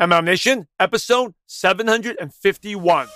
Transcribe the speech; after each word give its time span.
MLM 0.00 0.22
Nation, 0.22 0.68
episode 0.78 1.34
751. 1.46 3.08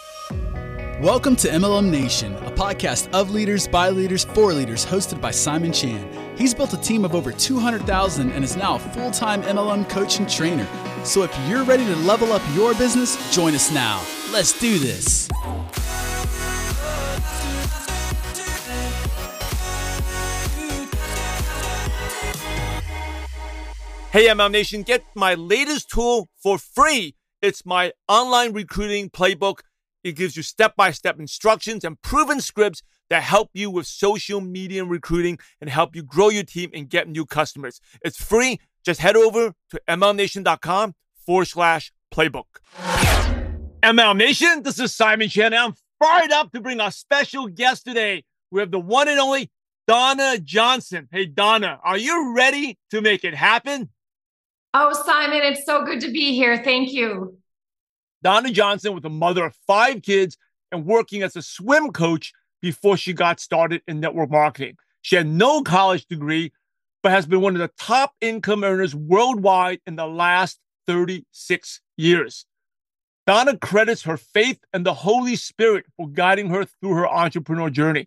Welcome 1.00 1.36
to 1.36 1.46
MLM 1.46 1.88
Nation, 1.88 2.34
a 2.34 2.50
podcast 2.50 3.08
of 3.12 3.30
leaders, 3.30 3.68
by 3.68 3.90
leaders, 3.90 4.24
for 4.24 4.52
leaders, 4.52 4.84
hosted 4.84 5.20
by 5.20 5.30
Simon 5.30 5.72
Chan. 5.72 6.36
He's 6.36 6.52
built 6.52 6.72
a 6.72 6.76
team 6.76 7.04
of 7.04 7.14
over 7.14 7.30
200,000 7.30 8.32
and 8.32 8.42
is 8.42 8.56
now 8.56 8.74
a 8.74 8.78
full 8.80 9.12
time 9.12 9.44
MLM 9.44 9.88
coach 9.88 10.18
and 10.18 10.28
trainer. 10.28 10.66
So 11.04 11.22
if 11.22 11.32
you're 11.48 11.62
ready 11.62 11.84
to 11.84 11.94
level 11.98 12.32
up 12.32 12.42
your 12.52 12.74
business, 12.74 13.16
join 13.32 13.54
us 13.54 13.70
now. 13.70 14.04
Let's 14.32 14.58
do 14.58 14.76
this. 14.80 15.28
Hey, 24.12 24.26
MLM 24.26 24.50
Nation, 24.50 24.82
get 24.82 25.06
my 25.14 25.32
latest 25.32 25.88
tool 25.88 26.28
for 26.36 26.58
free. 26.58 27.14
It's 27.40 27.64
my 27.64 27.92
online 28.06 28.52
recruiting 28.52 29.08
playbook. 29.08 29.60
It 30.04 30.16
gives 30.16 30.36
you 30.36 30.42
step 30.42 30.76
by 30.76 30.90
step 30.90 31.18
instructions 31.18 31.82
and 31.82 31.96
proven 32.02 32.42
scripts 32.42 32.82
that 33.08 33.22
help 33.22 33.48
you 33.54 33.70
with 33.70 33.86
social 33.86 34.42
media 34.42 34.84
recruiting 34.84 35.38
and 35.62 35.70
help 35.70 35.96
you 35.96 36.02
grow 36.02 36.28
your 36.28 36.42
team 36.42 36.68
and 36.74 36.90
get 36.90 37.08
new 37.08 37.24
customers. 37.24 37.80
It's 38.04 38.22
free. 38.22 38.60
Just 38.84 39.00
head 39.00 39.16
over 39.16 39.54
to 39.70 39.80
MLMNation.com 39.88 40.94
forward 41.16 41.46
slash 41.46 41.90
playbook. 42.12 42.60
MLM 43.82 44.18
Nation, 44.18 44.62
this 44.62 44.78
is 44.78 44.94
Simon 44.94 45.30
Chan. 45.30 45.54
I'm 45.54 45.72
fired 45.98 46.32
up 46.32 46.52
to 46.52 46.60
bring 46.60 46.80
our 46.80 46.90
special 46.90 47.46
guest 47.46 47.86
today. 47.86 48.24
We 48.50 48.60
have 48.60 48.72
the 48.72 48.78
one 48.78 49.08
and 49.08 49.18
only 49.18 49.50
Donna 49.88 50.38
Johnson. 50.38 51.08
Hey, 51.10 51.24
Donna, 51.24 51.80
are 51.82 51.96
you 51.96 52.34
ready 52.36 52.76
to 52.90 53.00
make 53.00 53.24
it 53.24 53.34
happen? 53.34 53.88
Oh, 54.74 54.92
Simon, 55.04 55.42
it's 55.42 55.66
so 55.66 55.84
good 55.84 56.00
to 56.00 56.10
be 56.10 56.32
here. 56.34 56.62
Thank 56.64 56.92
you. 56.92 57.36
Donna 58.22 58.50
Johnson 58.50 58.94
with 58.94 59.04
a 59.04 59.10
mother 59.10 59.44
of 59.44 59.54
five 59.66 60.02
kids 60.02 60.38
and 60.70 60.86
working 60.86 61.22
as 61.22 61.36
a 61.36 61.42
swim 61.42 61.92
coach 61.92 62.32
before 62.62 62.96
she 62.96 63.12
got 63.12 63.38
started 63.38 63.82
in 63.86 64.00
network 64.00 64.30
marketing. 64.30 64.76
She 65.02 65.16
had 65.16 65.26
no 65.26 65.62
college 65.62 66.06
degree, 66.06 66.52
but 67.02 67.12
has 67.12 67.26
been 67.26 67.40
one 67.40 67.54
of 67.54 67.60
the 67.60 67.70
top 67.78 68.14
income 68.20 68.64
earners 68.64 68.94
worldwide 68.94 69.80
in 69.86 69.96
the 69.96 70.06
last 70.06 70.58
36 70.86 71.80
years. 71.96 72.46
Donna 73.26 73.58
credits 73.58 74.02
her 74.02 74.16
faith 74.16 74.60
and 74.72 74.86
the 74.86 74.94
Holy 74.94 75.36
Spirit 75.36 75.84
for 75.96 76.08
guiding 76.08 76.48
her 76.48 76.64
through 76.64 76.94
her 76.94 77.08
entrepreneur 77.08 77.68
journey. 77.68 78.06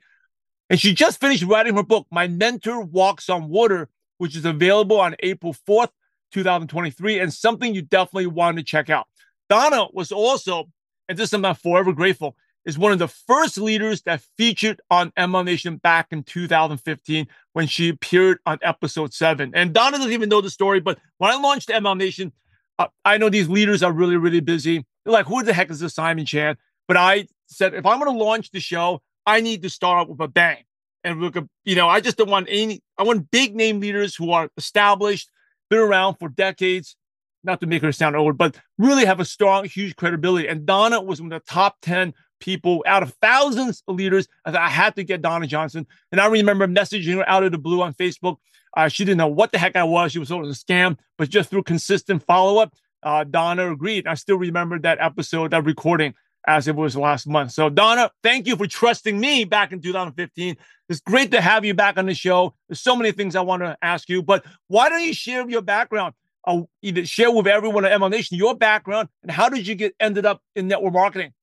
And 0.69 0.79
she 0.79 0.93
just 0.93 1.19
finished 1.19 1.43
writing 1.43 1.75
her 1.75 1.83
book, 1.83 2.07
My 2.09 2.27
Mentor 2.27 2.81
Walks 2.81 3.29
on 3.29 3.49
Water, 3.49 3.87
which 4.17 4.35
is 4.35 4.45
available 4.45 4.99
on 4.99 5.15
April 5.19 5.55
4th 5.67 5.89
2023, 6.35 7.19
and 7.19 7.33
something 7.33 7.73
you 7.73 7.81
definitely 7.81 8.27
want 8.27 8.57
to 8.57 8.63
check 8.63 8.89
out. 8.89 9.07
Donna 9.49 9.87
was 9.93 10.11
also, 10.11 10.65
and 11.07 11.17
this 11.17 11.31
I'm 11.31 11.55
forever 11.55 11.93
grateful, 11.93 12.35
is 12.65 12.77
one 12.77 12.91
of 12.91 12.99
the 12.99 13.07
first 13.07 13.57
leaders 13.57 14.01
that 14.01 14.21
featured 14.37 14.81
on 14.91 15.11
MLM 15.11 15.45
Nation 15.45 15.77
back 15.77 16.07
in 16.11 16.23
2015 16.23 17.27
when 17.53 17.67
she 17.67 17.89
appeared 17.89 18.39
on 18.45 18.59
episode 18.63 19.13
seven. 19.13 19.51
And 19.55 19.73
Donna 19.73 19.97
doesn't 19.97 20.11
even 20.11 20.27
know 20.27 20.41
the 20.41 20.49
story, 20.49 20.81
but 20.81 20.99
when 21.19 21.31
I 21.31 21.39
launched 21.39 21.69
MLM 21.69 21.97
Nation, 21.97 22.33
uh, 22.79 22.87
I 23.05 23.17
know 23.17 23.29
these 23.29 23.47
leaders 23.47 23.81
are 23.81 23.93
really, 23.93 24.17
really 24.17 24.41
busy. 24.41 24.85
They're 25.05 25.13
like, 25.13 25.27
who 25.27 25.41
the 25.41 25.53
heck 25.53 25.71
is 25.71 25.79
this 25.79 25.95
Simon 25.95 26.25
Chan? 26.25 26.57
But 26.87 26.97
I 26.97 27.27
said, 27.47 27.75
if 27.75 27.85
I'm 27.85 27.99
going 27.99 28.11
to 28.11 28.23
launch 28.23 28.51
the 28.51 28.59
show, 28.59 29.01
I 29.25 29.39
need 29.39 29.61
to 29.61 29.69
start 29.69 30.01
off 30.01 30.07
with 30.09 30.19
a 30.19 30.27
bang. 30.27 30.63
And 31.05 31.21
look, 31.21 31.37
you 31.63 31.75
know, 31.75 31.87
I 31.87 32.01
just 32.01 32.17
don't 32.17 32.29
want 32.29 32.47
any, 32.49 32.81
I 32.97 33.03
want 33.03 33.31
big 33.31 33.55
name 33.55 33.79
leaders 33.79 34.15
who 34.15 34.31
are 34.31 34.49
established, 34.57 35.29
been 35.69 35.79
around 35.79 36.15
for 36.15 36.29
decades, 36.29 36.95
not 37.43 37.59
to 37.61 37.67
make 37.67 37.81
her 37.81 37.91
sound 37.91 38.15
old, 38.15 38.37
but 38.37 38.59
really 38.77 39.05
have 39.05 39.19
a 39.19 39.25
strong, 39.25 39.65
huge 39.65 39.95
credibility. 39.95 40.47
And 40.47 40.65
Donna 40.65 41.01
was 41.01 41.21
one 41.21 41.31
of 41.31 41.41
the 41.41 41.51
top 41.51 41.77
10 41.81 42.13
people 42.39 42.83
out 42.87 43.03
of 43.03 43.13
thousands 43.21 43.83
of 43.87 43.95
leaders. 43.95 44.27
I 44.45 44.51
thought 44.51 44.61
I 44.61 44.69
had 44.69 44.95
to 44.95 45.03
get 45.03 45.21
Donna 45.21 45.47
Johnson. 45.47 45.87
And 46.11 46.19
I 46.19 46.27
remember 46.27 46.67
messaging 46.67 47.15
her 47.15 47.29
out 47.29 47.43
of 47.43 47.51
the 47.51 47.57
blue 47.57 47.81
on 47.81 47.93
Facebook. 47.93 48.37
Uh, 48.75 48.89
she 48.89 49.05
didn't 49.05 49.19
know 49.19 49.27
what 49.27 49.51
the 49.51 49.57
heck 49.57 49.75
I 49.75 49.83
was. 49.83 50.11
She 50.11 50.19
was 50.19 50.27
sort 50.27 50.45
of 50.45 50.51
a 50.51 50.53
scam, 50.53 50.97
but 51.17 51.29
just 51.29 51.49
through 51.49 51.63
consistent 51.63 52.23
follow 52.23 52.61
up, 52.61 52.73
uh, 53.03 53.23
Donna 53.23 53.71
agreed. 53.71 54.07
I 54.07 54.15
still 54.15 54.37
remember 54.37 54.79
that 54.79 54.97
episode, 54.99 55.51
that 55.51 55.63
recording 55.63 56.13
as 56.47 56.67
it 56.67 56.75
was 56.75 56.95
last 56.95 57.27
month. 57.27 57.51
So, 57.51 57.69
Donna, 57.69 58.11
thank 58.23 58.47
you 58.47 58.55
for 58.55 58.67
trusting 58.67 59.19
me 59.19 59.43
back 59.45 59.71
in 59.71 59.81
2015. 59.81 60.57
It's 60.89 60.99
great 60.99 61.31
to 61.31 61.41
have 61.41 61.65
you 61.65 61.73
back 61.73 61.97
on 61.97 62.05
the 62.05 62.13
show. 62.13 62.53
There's 62.67 62.81
so 62.81 62.95
many 62.95 63.11
things 63.11 63.35
I 63.35 63.41
want 63.41 63.63
to 63.63 63.77
ask 63.81 64.07
you, 64.09 64.21
but 64.21 64.45
why 64.67 64.89
don't 64.89 65.03
you 65.03 65.13
share 65.13 65.47
your 65.49 65.61
background? 65.61 66.13
Uh, 66.47 66.61
either 66.83 67.05
share 67.05 67.31
with 67.31 67.47
everyone 67.47 67.85
at 67.85 67.99
MLM 67.99 68.11
Nation 68.11 68.37
your 68.37 68.55
background 68.55 69.09
and 69.23 69.31
how 69.31 69.49
did 69.49 69.65
you 69.65 69.73
get 69.73 69.95
ended 69.99 70.27
up 70.27 70.41
in 70.55 70.67
network 70.67 70.93
marketing? 70.93 71.33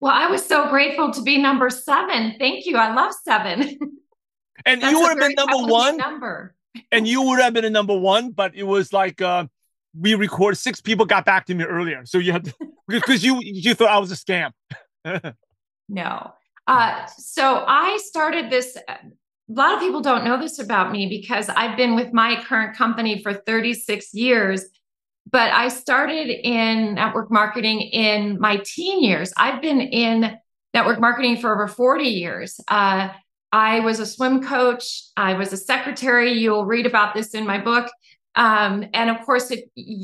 Well, 0.00 0.12
I 0.12 0.26
was 0.26 0.44
so 0.44 0.68
grateful 0.68 1.10
to 1.12 1.22
be 1.22 1.38
number 1.38 1.70
seven. 1.70 2.34
Thank 2.38 2.66
you. 2.66 2.76
I 2.76 2.94
love 2.94 3.12
seven. 3.24 3.78
And 4.64 4.82
you 4.82 5.00
would 5.00 5.08
have 5.08 5.18
been 5.18 5.34
number 5.34 5.72
one. 5.72 5.96
Number. 5.96 6.54
And 6.90 7.06
you 7.06 7.22
would 7.22 7.40
have 7.40 7.52
been 7.52 7.64
a 7.64 7.70
number 7.70 7.96
one, 7.96 8.30
but 8.30 8.54
it 8.54 8.62
was 8.62 8.92
like 8.92 9.20
uh, 9.20 9.46
we 9.98 10.14
record 10.14 10.56
six 10.56 10.80
people 10.80 11.04
got 11.04 11.24
back 11.24 11.46
to 11.46 11.54
me 11.54 11.64
earlier. 11.64 12.04
So 12.06 12.18
you 12.18 12.32
had 12.32 12.44
to, 12.44 12.54
because 12.88 13.24
you 13.24 13.38
you 13.42 13.74
thought 13.74 13.90
I 13.90 13.98
was 13.98 14.12
a 14.12 14.16
scam. 14.16 14.52
no. 15.88 16.32
Uh, 16.66 17.06
so 17.06 17.64
I 17.66 17.98
started 18.04 18.50
this. 18.50 18.76
A 18.88 18.98
lot 19.48 19.74
of 19.74 19.80
people 19.80 20.00
don't 20.00 20.24
know 20.24 20.38
this 20.38 20.58
about 20.58 20.92
me 20.92 21.06
because 21.06 21.48
I've 21.48 21.76
been 21.76 21.94
with 21.94 22.12
my 22.12 22.42
current 22.44 22.76
company 22.76 23.22
for 23.22 23.34
36 23.34 24.14
years, 24.14 24.64
but 25.30 25.52
I 25.52 25.68
started 25.68 26.30
in 26.30 26.94
network 26.94 27.30
marketing 27.30 27.80
in 27.80 28.38
my 28.38 28.62
teen 28.64 29.02
years. 29.02 29.32
I've 29.36 29.60
been 29.60 29.80
in 29.80 30.38
network 30.72 31.00
marketing 31.00 31.38
for 31.38 31.52
over 31.52 31.68
40 31.68 32.04
years. 32.04 32.60
Uh, 32.68 33.10
I 33.52 33.80
was 33.80 34.00
a 34.00 34.06
swim 34.06 34.42
coach. 34.42 35.02
I 35.16 35.34
was 35.34 35.52
a 35.52 35.58
secretary. 35.58 36.32
You'll 36.32 36.64
read 36.64 36.86
about 36.86 37.14
this 37.14 37.34
in 37.34 37.46
my 37.46 37.58
book. 37.58 37.90
Um, 38.34 38.86
and 38.94 39.10
of 39.10 39.24
course, 39.24 39.50
if, 39.50 39.60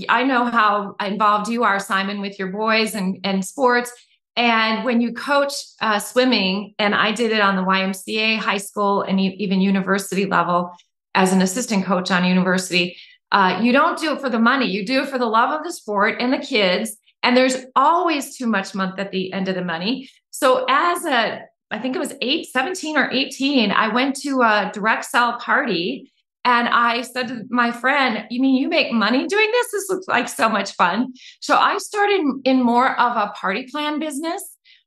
I 0.08 0.24
know 0.24 0.44
how 0.46 0.96
involved 1.00 1.48
you 1.48 1.64
are, 1.64 1.78
Simon, 1.78 2.20
with 2.20 2.38
your 2.38 2.48
boys 2.48 2.94
and, 2.94 3.18
and 3.24 3.44
sports. 3.44 3.92
And 4.36 4.84
when 4.84 5.00
you 5.00 5.14
coach 5.14 5.52
uh, 5.80 5.98
swimming, 5.98 6.74
and 6.78 6.94
I 6.94 7.12
did 7.12 7.32
it 7.32 7.40
on 7.40 7.56
the 7.56 7.62
YMCA, 7.62 8.38
high 8.38 8.58
school, 8.58 9.02
and 9.02 9.18
even 9.18 9.60
university 9.60 10.26
level 10.26 10.72
as 11.14 11.32
an 11.32 11.42
assistant 11.42 11.84
coach 11.84 12.10
on 12.10 12.24
university, 12.24 12.96
uh, 13.32 13.58
you 13.62 13.72
don't 13.72 13.98
do 13.98 14.12
it 14.12 14.20
for 14.20 14.30
the 14.30 14.38
money. 14.38 14.66
You 14.66 14.86
do 14.86 15.02
it 15.02 15.08
for 15.08 15.18
the 15.18 15.26
love 15.26 15.58
of 15.58 15.64
the 15.64 15.72
sport 15.72 16.16
and 16.20 16.32
the 16.32 16.38
kids. 16.38 16.96
And 17.22 17.36
there's 17.36 17.56
always 17.74 18.36
too 18.36 18.46
much 18.46 18.74
month 18.74 18.98
at 18.98 19.10
the 19.10 19.32
end 19.32 19.48
of 19.48 19.54
the 19.54 19.64
money. 19.64 20.08
So 20.30 20.64
as 20.68 21.04
a, 21.04 21.42
I 21.70 21.78
think 21.78 21.96
it 21.96 21.98
was 21.98 22.14
eight, 22.22 22.46
17 22.46 22.96
or 22.96 23.10
18, 23.10 23.72
I 23.72 23.92
went 23.92 24.16
to 24.22 24.42
a 24.42 24.70
direct 24.72 25.04
sell 25.04 25.38
party 25.38 26.12
and 26.48 26.66
I 26.66 27.02
said 27.02 27.28
to 27.28 27.44
my 27.50 27.70
friend, 27.70 28.24
You 28.30 28.40
mean 28.40 28.56
you 28.56 28.70
make 28.70 28.90
money 28.90 29.26
doing 29.26 29.50
this? 29.52 29.70
This 29.70 29.90
looks 29.90 30.08
like 30.08 30.30
so 30.30 30.48
much 30.48 30.72
fun. 30.72 31.12
So 31.40 31.58
I 31.58 31.76
started 31.76 32.24
in 32.44 32.62
more 32.62 32.98
of 32.98 33.18
a 33.18 33.32
party 33.32 33.66
plan 33.70 34.00
business 34.00 34.42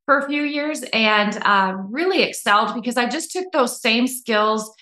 for 0.06 0.18
a 0.18 0.28
few 0.28 0.42
years 0.42 0.84
and 0.92 1.38
uh, 1.44 1.76
really 1.78 2.24
excelled 2.24 2.74
because 2.74 2.98
I 2.98 3.08
just 3.08 3.32
took 3.32 3.52
those 3.52 3.80
same 3.80 4.08
skills 4.08 4.74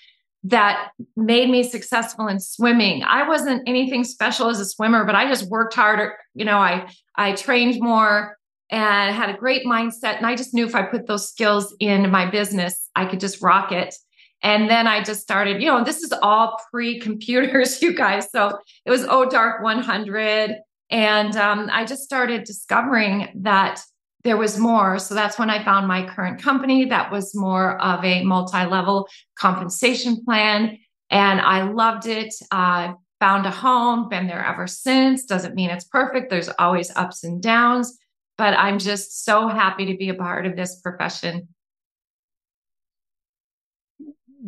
that 0.44 0.92
made 1.16 1.50
me 1.50 1.64
successful 1.64 2.28
in 2.28 2.40
swimming. 2.40 3.02
I 3.02 3.28
wasn't 3.28 3.68
anything 3.68 4.02
special 4.02 4.48
as 4.48 4.58
a 4.58 4.64
swimmer, 4.64 5.04
but 5.04 5.14
I 5.14 5.28
just 5.28 5.50
worked 5.50 5.74
harder. 5.74 6.16
You 6.34 6.46
know, 6.46 6.56
I 6.56 6.88
I 7.14 7.32
trained 7.32 7.78
more 7.78 8.38
and 8.70 9.14
had 9.14 9.28
a 9.28 9.36
great 9.36 9.66
mindset. 9.66 10.16
And 10.16 10.26
I 10.26 10.34
just 10.34 10.54
knew 10.54 10.64
if 10.64 10.74
I 10.74 10.82
put 10.82 11.06
those 11.06 11.28
skills 11.28 11.76
in 11.78 12.10
my 12.10 12.30
business, 12.30 12.88
I 12.96 13.04
could 13.04 13.20
just 13.20 13.42
rock 13.42 13.70
it. 13.70 13.94
And 14.42 14.70
then 14.70 14.86
I 14.86 15.02
just 15.02 15.20
started, 15.20 15.60
you 15.60 15.68
know, 15.68 15.84
this 15.84 16.02
is 16.02 16.12
all 16.22 16.58
pre 16.70 16.98
computers, 16.98 17.82
you 17.82 17.94
guys. 17.94 18.30
So 18.30 18.58
it 18.84 18.90
was 18.90 19.04
Oh 19.08 19.28
Dark 19.28 19.62
100. 19.62 20.56
And 20.90 21.36
um, 21.36 21.68
I 21.72 21.84
just 21.84 22.02
started 22.02 22.44
discovering 22.44 23.28
that 23.42 23.80
there 24.24 24.36
was 24.36 24.58
more. 24.58 24.98
So 24.98 25.14
that's 25.14 25.38
when 25.38 25.48
I 25.48 25.64
found 25.64 25.86
my 25.86 26.06
current 26.06 26.42
company 26.42 26.86
that 26.86 27.10
was 27.10 27.34
more 27.34 27.80
of 27.80 28.04
a 28.04 28.22
multi 28.24 28.66
level 28.66 29.08
compensation 29.36 30.24
plan. 30.24 30.78
And 31.10 31.40
I 31.40 31.62
loved 31.62 32.06
it. 32.06 32.34
Uh, 32.50 32.94
found 33.20 33.44
a 33.46 33.50
home, 33.50 34.08
been 34.08 34.26
there 34.26 34.44
ever 34.44 34.66
since. 34.66 35.24
Doesn't 35.24 35.54
mean 35.54 35.70
it's 35.70 35.84
perfect, 35.84 36.30
there's 36.30 36.48
always 36.58 36.90
ups 36.96 37.22
and 37.22 37.40
downs. 37.42 37.96
But 38.38 38.54
I'm 38.54 38.78
just 38.78 39.24
so 39.24 39.48
happy 39.48 39.84
to 39.86 39.96
be 39.96 40.08
a 40.08 40.14
part 40.14 40.46
of 40.46 40.56
this 40.56 40.80
profession 40.80 41.48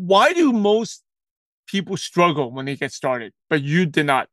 why 0.07 0.33
do 0.33 0.53
most 0.53 1.03
people 1.67 1.97
struggle 1.97 2.51
when 2.51 2.67
they 2.67 2.77
get 2.77 2.93
started, 2.93 3.33
but 3.49 3.63
you 3.63 3.87
did 3.87 4.07
not? 4.07 4.29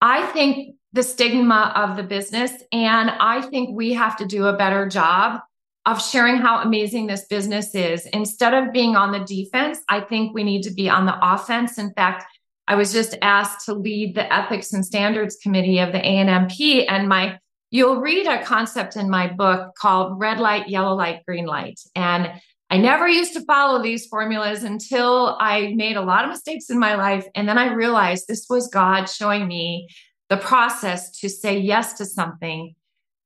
I 0.00 0.26
think 0.26 0.76
the 0.92 1.02
stigma 1.02 1.72
of 1.74 1.96
the 1.96 2.02
business, 2.02 2.52
and 2.72 3.10
I 3.10 3.42
think 3.42 3.76
we 3.76 3.94
have 3.94 4.16
to 4.18 4.26
do 4.26 4.46
a 4.46 4.56
better 4.56 4.88
job 4.88 5.40
of 5.86 6.02
sharing 6.02 6.36
how 6.36 6.58
amazing 6.58 7.06
this 7.06 7.24
business 7.26 7.74
is. 7.74 8.04
Instead 8.06 8.52
of 8.52 8.72
being 8.72 8.94
on 8.94 9.10
the 9.10 9.20
defense, 9.20 9.78
I 9.88 10.00
think 10.00 10.34
we 10.34 10.44
need 10.44 10.62
to 10.64 10.70
be 10.70 10.90
on 10.90 11.06
the 11.06 11.16
offense. 11.22 11.78
In 11.78 11.92
fact, 11.94 12.24
I 12.66 12.74
was 12.74 12.92
just 12.92 13.16
asked 13.22 13.64
to 13.64 13.72
lead 13.72 14.14
the 14.14 14.30
ethics 14.32 14.74
and 14.74 14.84
standards 14.84 15.38
committee 15.42 15.78
of 15.78 15.92
the 15.92 15.98
ANMP. 15.98 16.84
And 16.88 17.08
my 17.08 17.38
you'll 17.70 18.00
read 18.00 18.26
a 18.26 18.44
concept 18.44 18.96
in 18.96 19.08
my 19.08 19.28
book 19.28 19.74
called 19.76 20.20
red 20.20 20.40
light, 20.40 20.68
yellow 20.68 20.94
light, 20.94 21.24
green 21.26 21.46
light. 21.46 21.80
And 21.94 22.30
I 22.70 22.76
never 22.76 23.08
used 23.08 23.32
to 23.32 23.44
follow 23.44 23.82
these 23.82 24.06
formulas 24.06 24.62
until 24.62 25.38
I 25.40 25.72
made 25.74 25.96
a 25.96 26.02
lot 26.02 26.24
of 26.24 26.30
mistakes 26.30 26.68
in 26.68 26.78
my 26.78 26.96
life. 26.96 27.26
And 27.34 27.48
then 27.48 27.56
I 27.56 27.72
realized 27.72 28.26
this 28.28 28.46
was 28.50 28.68
God 28.68 29.06
showing 29.06 29.48
me 29.48 29.88
the 30.28 30.36
process 30.36 31.18
to 31.20 31.30
say 31.30 31.58
yes 31.58 31.94
to 31.94 32.04
something. 32.04 32.74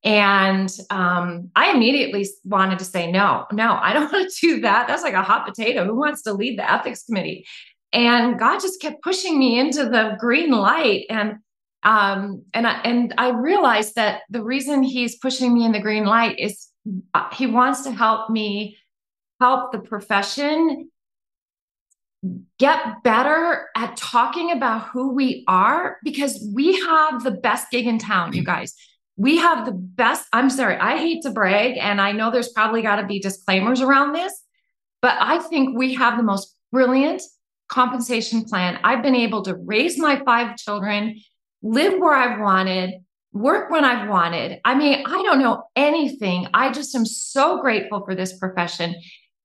And 0.05 0.73
um, 0.91 1.51
I 1.57 1.73
immediately 1.73 2.29
wanted 2.45 2.79
to 2.81 2.85
say, 2.85 3.11
no, 3.11 3.47
no, 3.53 3.79
I 3.81 3.93
don't 3.93 4.13
want 4.13 4.31
to 4.31 4.47
do 4.47 4.61
that. 4.61 4.87
That's 4.87 5.03
like 5.03 5.15
a 5.15 5.23
hot 5.23 5.47
potato. 5.47 5.85
Who 5.85 5.99
wants 5.99 6.23
to 6.23 6.33
lead 6.33 6.59
the 6.59 6.71
ethics 6.71 7.05
committee? 7.05 7.45
And 7.93 8.39
God 8.39 8.61
just 8.61 8.81
kept 8.81 9.03
pushing 9.03 9.39
me 9.39 9.59
into 9.59 9.85
the 9.85 10.17
green 10.19 10.51
light. 10.51 11.07
And 11.11 11.37
um, 11.85 12.45
and 12.55 12.65
I, 12.65 12.81
and 12.83 13.13
I 13.19 13.31
realized 13.31 13.97
that 13.97 14.23
the 14.31 14.43
reason 14.43 14.85
He's 14.85 15.19
pushing 15.19 15.53
me 15.53 15.65
in 15.65 15.73
the 15.73 15.81
green 15.81 16.05
light 16.05 16.39
is 16.39 16.69
uh, 17.13 17.29
He 17.35 17.47
wants 17.47 17.83
to 17.83 17.91
help 17.91 18.31
me 18.31 18.79
help 19.43 19.73
the 19.73 19.81
profession 19.81 20.89
get 22.61 23.03
better 23.03 23.67
at 23.77 23.97
talking 23.97 24.53
about 24.53 24.87
who 24.91 25.13
we 25.13 25.43
are 25.49 25.97
because 26.05 26.49
we 26.55 26.81
have 26.81 27.25
the 27.25 27.33
best 27.33 27.69
gig 27.73 27.89
in 27.89 27.99
town, 27.99 28.33
you 28.35 28.45
guys. 28.45 28.73
We 29.17 29.39
have 29.39 29.67
the 29.67 29.73
best. 29.73 30.29
I'm 30.33 30.49
sorry, 30.49 30.77
I 30.77 30.97
hate 30.97 31.23
to 31.23 31.31
brag, 31.31 31.77
and 31.77 32.01
I 32.01 32.13
know 32.13 32.31
there's 32.31 32.53
probably 32.53 32.83
got 32.83 32.97
to 33.01 33.07
be 33.07 33.19
disclaimers 33.19 33.81
around 33.81 34.13
this, 34.13 34.33
but 35.01 35.17
I 35.19 35.41
think 35.41 35.77
we 35.77 35.95
have 35.95 36.17
the 36.17 36.23
most 36.23 36.57
brilliant 36.71 37.21
compensation 37.69 38.45
plan. 38.45 38.79
I've 38.85 39.03
been 39.03 39.17
able 39.17 39.43
to 39.43 39.57
raise 39.57 39.99
my 39.99 40.23
five 40.25 40.57
children, 40.57 41.19
live 41.63 41.99
where 41.99 42.15
I've 42.15 42.39
wanted, 42.41 43.01
work 43.33 43.71
when 43.71 43.85
I've 43.85 44.09
wanted. 44.09 44.61
I 44.65 44.75
mean, 44.77 45.05
I 45.07 45.23
don't 45.23 45.41
know 45.41 45.65
anything. 45.75 46.47
I 46.55 46.71
just 46.71 46.95
am 46.95 47.07
so 47.07 47.61
grateful 47.61 48.05
for 48.05 48.15
this 48.15 48.39
profession. 48.39 48.95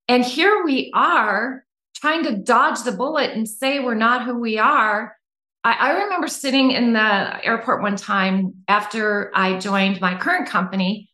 And 0.08 0.24
here 0.24 0.64
we 0.64 0.92
are 0.94 1.66
trying 1.96 2.24
to 2.24 2.38
dodge 2.38 2.84
the 2.84 2.92
bullet 2.92 3.32
and 3.32 3.48
say 3.48 3.80
we're 3.80 3.96
not 3.96 4.24
who 4.24 4.40
we 4.40 4.58
are. 4.58 5.16
I, 5.64 5.74
I, 5.74 6.04
remember 6.04 6.28
sitting 6.28 6.72
in 6.72 6.94
the 6.94 7.46
airport 7.46 7.82
one 7.82 7.96
time 7.96 8.54
after 8.68 9.32
I 9.36 9.58
joined 9.58 10.00
my 10.00 10.18
current 10.18 10.48
company. 10.48 11.10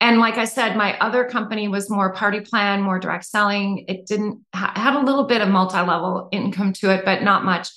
And 0.00 0.18
like 0.18 0.38
I 0.38 0.46
said, 0.46 0.76
my 0.76 0.98
other 0.98 1.24
company 1.24 1.68
was 1.68 1.90
more 1.90 2.14
party 2.14 2.40
plan, 2.40 2.80
more 2.80 2.98
direct 2.98 3.26
selling. 3.26 3.84
It 3.88 4.06
didn't 4.06 4.44
ha- 4.54 4.72
had 4.74 4.94
a 4.94 5.04
little 5.04 5.24
bit 5.24 5.42
of 5.42 5.48
multi-level 5.48 6.28
income 6.32 6.72
to 6.74 6.90
it, 6.90 7.04
but 7.04 7.22
not 7.22 7.44
much. 7.44 7.68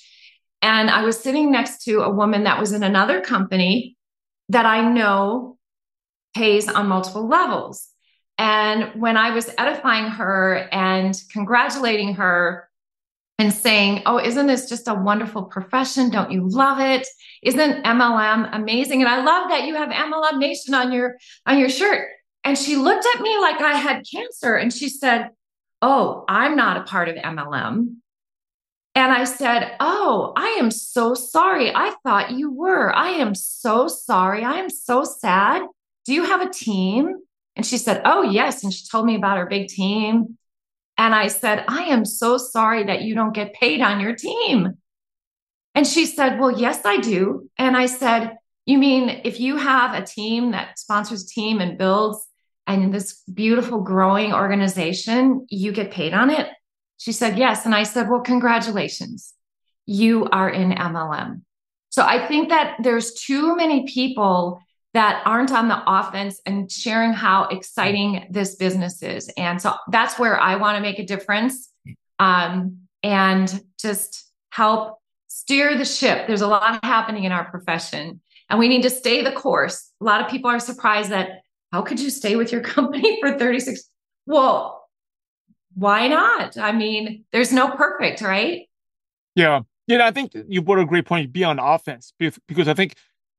And 0.62 0.88
I 0.88 1.02
was 1.02 1.18
sitting 1.20 1.50
next 1.50 1.82
to 1.84 2.00
a 2.00 2.10
woman 2.10 2.44
that 2.44 2.58
was 2.58 2.72
in 2.72 2.82
another 2.82 3.20
company 3.20 3.98
that 4.48 4.64
I 4.64 4.88
know 4.88 5.58
pays 6.34 6.68
on 6.68 6.88
multiple 6.88 7.28
levels. 7.28 7.88
And 8.38 9.00
when 9.00 9.16
I 9.16 9.30
was 9.30 9.52
edifying 9.58 10.10
her 10.10 10.68
and 10.72 11.20
congratulating 11.30 12.14
her 12.14 12.68
and 13.38 13.52
saying, 13.52 14.02
Oh, 14.06 14.18
isn't 14.18 14.46
this 14.46 14.68
just 14.68 14.88
a 14.88 14.94
wonderful 14.94 15.44
profession? 15.44 16.10
Don't 16.10 16.32
you 16.32 16.48
love 16.48 16.80
it? 16.80 17.06
Isn't 17.42 17.84
MLM 17.84 18.48
amazing? 18.52 19.02
And 19.02 19.08
I 19.08 19.22
love 19.22 19.50
that 19.50 19.64
you 19.64 19.74
have 19.74 19.90
MLM 19.90 20.38
Nation 20.38 20.74
on 20.74 20.92
your 20.92 21.16
on 21.46 21.58
your 21.58 21.68
shirt. 21.68 22.08
And 22.42 22.58
she 22.58 22.76
looked 22.76 23.06
at 23.14 23.22
me 23.22 23.38
like 23.38 23.60
I 23.60 23.74
had 23.74 24.04
cancer 24.10 24.56
and 24.56 24.72
she 24.72 24.88
said, 24.88 25.30
Oh, 25.80 26.24
I'm 26.28 26.56
not 26.56 26.76
a 26.76 26.82
part 26.84 27.08
of 27.08 27.16
MLM. 27.16 27.96
And 28.96 29.12
I 29.12 29.24
said, 29.24 29.76
Oh, 29.80 30.32
I 30.36 30.56
am 30.60 30.70
so 30.70 31.14
sorry. 31.14 31.74
I 31.74 31.94
thought 32.04 32.32
you 32.32 32.52
were. 32.52 32.94
I 32.94 33.10
am 33.10 33.34
so 33.34 33.88
sorry. 33.88 34.44
I 34.44 34.54
am 34.54 34.70
so 34.70 35.04
sad. 35.04 35.62
Do 36.04 36.12
you 36.12 36.24
have 36.24 36.42
a 36.42 36.50
team? 36.50 37.16
And 37.56 37.64
she 37.64 37.78
said, 37.78 38.02
Oh, 38.04 38.22
yes. 38.22 38.64
And 38.64 38.72
she 38.72 38.86
told 38.86 39.06
me 39.06 39.16
about 39.16 39.38
her 39.38 39.46
big 39.46 39.68
team. 39.68 40.38
And 40.96 41.14
I 41.14 41.28
said, 41.28 41.64
I 41.68 41.84
am 41.84 42.04
so 42.04 42.36
sorry 42.36 42.84
that 42.84 43.02
you 43.02 43.14
don't 43.14 43.34
get 43.34 43.54
paid 43.54 43.80
on 43.80 44.00
your 44.00 44.14
team. 44.14 44.74
And 45.74 45.86
she 45.86 46.06
said, 46.06 46.38
Well, 46.38 46.52
yes, 46.52 46.84
I 46.84 46.98
do. 46.98 47.50
And 47.58 47.76
I 47.76 47.86
said, 47.86 48.36
You 48.66 48.78
mean 48.78 49.20
if 49.24 49.40
you 49.40 49.56
have 49.56 49.94
a 49.94 50.06
team 50.06 50.52
that 50.52 50.78
sponsors 50.78 51.26
team 51.26 51.60
and 51.60 51.78
builds 51.78 52.26
and 52.66 52.94
this 52.94 53.22
beautiful 53.32 53.80
growing 53.80 54.32
organization, 54.32 55.46
you 55.50 55.72
get 55.72 55.90
paid 55.90 56.14
on 56.14 56.30
it? 56.30 56.48
She 56.98 57.12
said, 57.12 57.38
Yes. 57.38 57.64
And 57.66 57.74
I 57.74 57.82
said, 57.82 58.08
Well, 58.08 58.20
congratulations. 58.20 59.34
You 59.86 60.28
are 60.30 60.48
in 60.48 60.70
MLM. 60.70 61.42
So 61.90 62.02
I 62.02 62.26
think 62.26 62.48
that 62.48 62.76
there's 62.82 63.14
too 63.14 63.54
many 63.54 63.86
people 63.86 64.60
that 64.94 65.22
aren't 65.26 65.52
on 65.52 65.68
the 65.68 65.82
offense 65.86 66.40
and 66.46 66.70
sharing 66.70 67.12
how 67.12 67.44
exciting 67.48 68.26
this 68.30 68.54
business 68.54 69.02
is. 69.02 69.28
And 69.36 69.60
so 69.60 69.74
that's 69.90 70.18
where 70.18 70.40
I 70.40 70.54
want 70.54 70.76
to 70.76 70.80
make 70.80 71.00
a 71.00 71.04
difference 71.04 71.68
um, 72.20 72.78
and 73.02 73.62
just 73.78 74.30
help 74.50 74.98
steer 75.26 75.76
the 75.76 75.84
ship. 75.84 76.28
There's 76.28 76.42
a 76.42 76.46
lot 76.46 76.82
happening 76.84 77.24
in 77.24 77.32
our 77.32 77.44
profession, 77.50 78.20
and 78.48 78.58
we 78.58 78.68
need 78.68 78.82
to 78.82 78.90
stay 78.90 79.22
the 79.22 79.32
course. 79.32 79.90
A 80.00 80.04
lot 80.04 80.20
of 80.20 80.30
people 80.30 80.48
are 80.48 80.60
surprised 80.60 81.10
that 81.10 81.40
how 81.72 81.82
could 81.82 81.98
you 81.98 82.08
stay 82.08 82.36
with 82.36 82.52
your 82.52 82.60
company 82.74 83.18
for 83.20 83.36
36? 83.36 83.82
Well, 84.26 84.88
why 85.74 86.06
not? 86.06 86.56
I 86.56 86.70
mean, 86.70 87.24
there's 87.32 87.52
no 87.52 87.68
perfect, 87.68 88.20
right? 88.20 88.68
Yeah. 89.34 89.62
Yeah, 89.88 90.06
I 90.06 90.12
think 90.12 90.32
you 90.48 90.62
brought 90.62 90.78
a 90.78 90.86
great 90.86 91.04
point. 91.04 91.32
Be 91.32 91.42
on 91.44 91.58
offense 91.58 92.14
because 92.18 92.68
I 92.68 92.74
think 92.74 92.94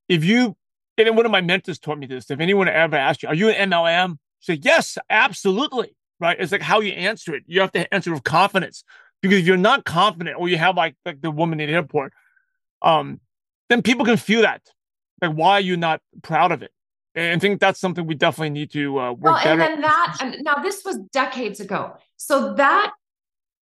if 0.10 0.24
you 0.24 0.56
and 0.98 1.08
then 1.08 1.16
one 1.16 1.26
of 1.26 1.32
my 1.32 1.42
mentors 1.42 1.80
taught 1.80 2.00
me 2.00 2.08
this. 2.08 2.32
If 2.32 2.40
anyone 2.40 2.68
ever 2.68 2.96
asked 2.96 3.24
you, 3.24 3.30
"Are 3.30 3.36
you 3.36 3.50
an 3.50 3.70
MLM?" 3.70 4.18
Say 4.40 4.60
yes, 4.62 4.98
absolutely. 5.10 5.96
Right? 6.20 6.38
It's 6.40 6.52
like 6.52 6.62
how 6.62 6.80
you 6.80 6.94
answer 6.94 7.36
it. 7.36 7.44
You 7.48 7.62
have 7.62 7.72
to 7.74 7.94
answer 7.94 8.14
with 8.14 8.24
confidence 8.24 8.84
because 9.22 9.40
if 9.40 9.48
you're 9.48 9.58
not 9.58 9.86
confident, 9.86 10.38
or 10.40 10.48
you 10.48 10.58
have 10.58 10.78
like 10.78 10.96
like 11.06 11.22
the 11.22 11.32
woman 11.32 11.60
in 11.60 11.68
the 11.68 11.74
airport, 11.74 12.14
um, 12.82 13.20
then 13.70 13.82
people 13.82 14.06
can 14.06 14.18
feel 14.18 14.42
that. 14.42 14.62
Like, 15.22 15.32
why 15.32 15.54
are 15.54 15.62
you 15.62 15.78
not 15.78 16.02
proud 16.22 16.52
of 16.52 16.62
it? 16.62 16.72
And 17.16 17.36
I 17.36 17.40
think 17.40 17.60
that's 17.60 17.80
something 17.80 18.06
we 18.06 18.16
definitely 18.16 18.50
need 18.50 18.72
to 18.72 19.00
uh, 19.00 19.12
work 19.14 19.24
well, 19.24 19.38
and 19.38 19.60
then 19.60 19.82
that 19.82 20.18
and 20.22 20.38
now 20.44 20.56
this 20.62 20.84
was 20.86 20.98
decades 21.12 21.60
ago, 21.60 21.96
so 22.18 22.54
that 22.56 22.92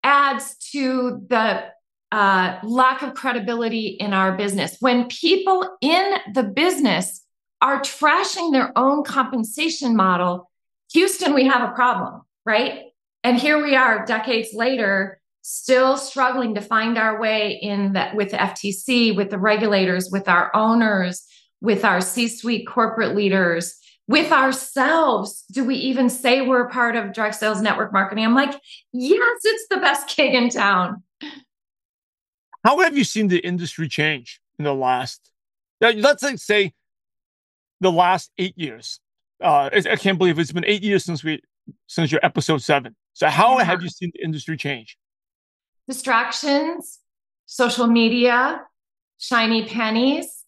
adds 0.03 0.55
to 0.71 1.23
the 1.27 1.65
uh, 2.11 2.59
lack 2.63 3.01
of 3.01 3.13
credibility 3.13 3.87
in 3.87 4.13
our 4.13 4.35
business. 4.35 4.77
When 4.79 5.07
people 5.07 5.77
in 5.81 6.15
the 6.33 6.43
business 6.43 7.22
are 7.63 7.79
trashing 7.79 8.51
their 8.51 8.77
own 8.77 9.03
compensation 9.03 9.95
model, 9.95 10.51
Houston, 10.91 11.33
we 11.33 11.47
have 11.47 11.67
a 11.67 11.73
problem, 11.73 12.21
right? 12.45 12.81
And 13.23 13.39
here 13.39 13.63
we 13.63 13.73
are 13.75 14.05
decades 14.05 14.49
later, 14.53 15.21
still 15.43 15.95
struggling 15.95 16.55
to 16.55 16.61
find 16.61 16.97
our 16.97 17.19
way 17.19 17.53
in 17.53 17.93
that 17.93 18.15
with 18.15 18.31
the 18.31 18.37
FTC, 18.37 19.15
with 19.15 19.29
the 19.29 19.39
regulators, 19.39 20.09
with 20.11 20.27
our 20.27 20.53
owners, 20.53 21.25
with 21.61 21.85
our 21.85 22.01
C-suite 22.01 22.67
corporate 22.67 23.15
leaders, 23.15 23.75
with 24.09 24.33
ourselves. 24.33 25.45
Do 25.49 25.63
we 25.63 25.75
even 25.75 26.09
say 26.09 26.41
we're 26.41 26.67
part 26.67 26.97
of 26.97 27.13
direct 27.13 27.35
sales 27.35 27.61
network 27.61 27.93
marketing? 27.93 28.25
I'm 28.25 28.35
like, 28.35 28.59
yes, 28.91 29.39
it's 29.45 29.67
the 29.69 29.77
best 29.77 30.13
gig 30.15 30.33
in 30.33 30.49
town. 30.49 31.01
How 32.65 32.77
have 32.79 32.97
you 32.97 33.05
seen 33.05 33.29
the 33.29 33.39
industry 33.39 33.87
change 33.87 34.41
in 34.59 34.65
the 34.65 34.75
last, 34.75 35.31
let's 35.79 36.43
say, 36.43 36.73
the 37.83 37.91
last 37.91 38.31
eight 38.37 38.57
years. 38.57 38.99
Uh, 39.41 39.69
I 39.73 39.95
can't 39.95 40.17
believe 40.17 40.39
it's 40.39 40.51
been 40.51 40.65
eight 40.65 40.83
years 40.83 41.05
since 41.05 41.23
we 41.23 41.41
since 41.87 42.11
your 42.11 42.21
episode 42.23 42.61
seven. 42.61 42.95
So 43.13 43.27
how 43.27 43.57
yeah. 43.57 43.65
have 43.65 43.83
you 43.83 43.89
seen 43.89 44.11
the 44.13 44.23
industry 44.23 44.57
change? 44.57 44.97
Distractions, 45.87 46.99
social 47.45 47.87
media, 47.87 48.61
shiny 49.17 49.65
pennies, 49.65 50.43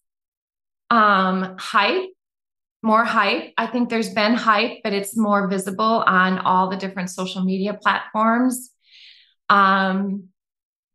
um, 0.90 1.56
hype, 1.58 2.10
more 2.82 3.04
hype. 3.04 3.52
I 3.56 3.66
think 3.66 3.88
there's 3.88 4.12
been 4.12 4.34
hype, 4.34 4.78
but 4.82 4.92
it's 4.92 5.16
more 5.16 5.48
visible 5.48 6.04
on 6.06 6.38
all 6.38 6.68
the 6.70 6.76
different 6.76 7.10
social 7.10 7.44
media 7.44 7.74
platforms. 7.74 8.70
Um, 9.48 10.28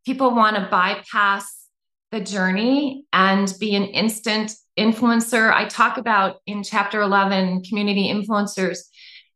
people 0.04 0.34
want 0.34 0.56
to 0.56 0.68
bypass 0.70 1.66
the 2.10 2.20
journey 2.20 3.06
and 3.12 3.52
be 3.58 3.74
an 3.74 3.84
instant 3.84 4.52
influencer. 4.78 5.52
I 5.52 5.66
talk 5.66 5.96
about 5.96 6.36
in 6.46 6.62
chapter 6.62 7.00
11 7.00 7.64
community 7.64 8.12
influencers. 8.12 8.78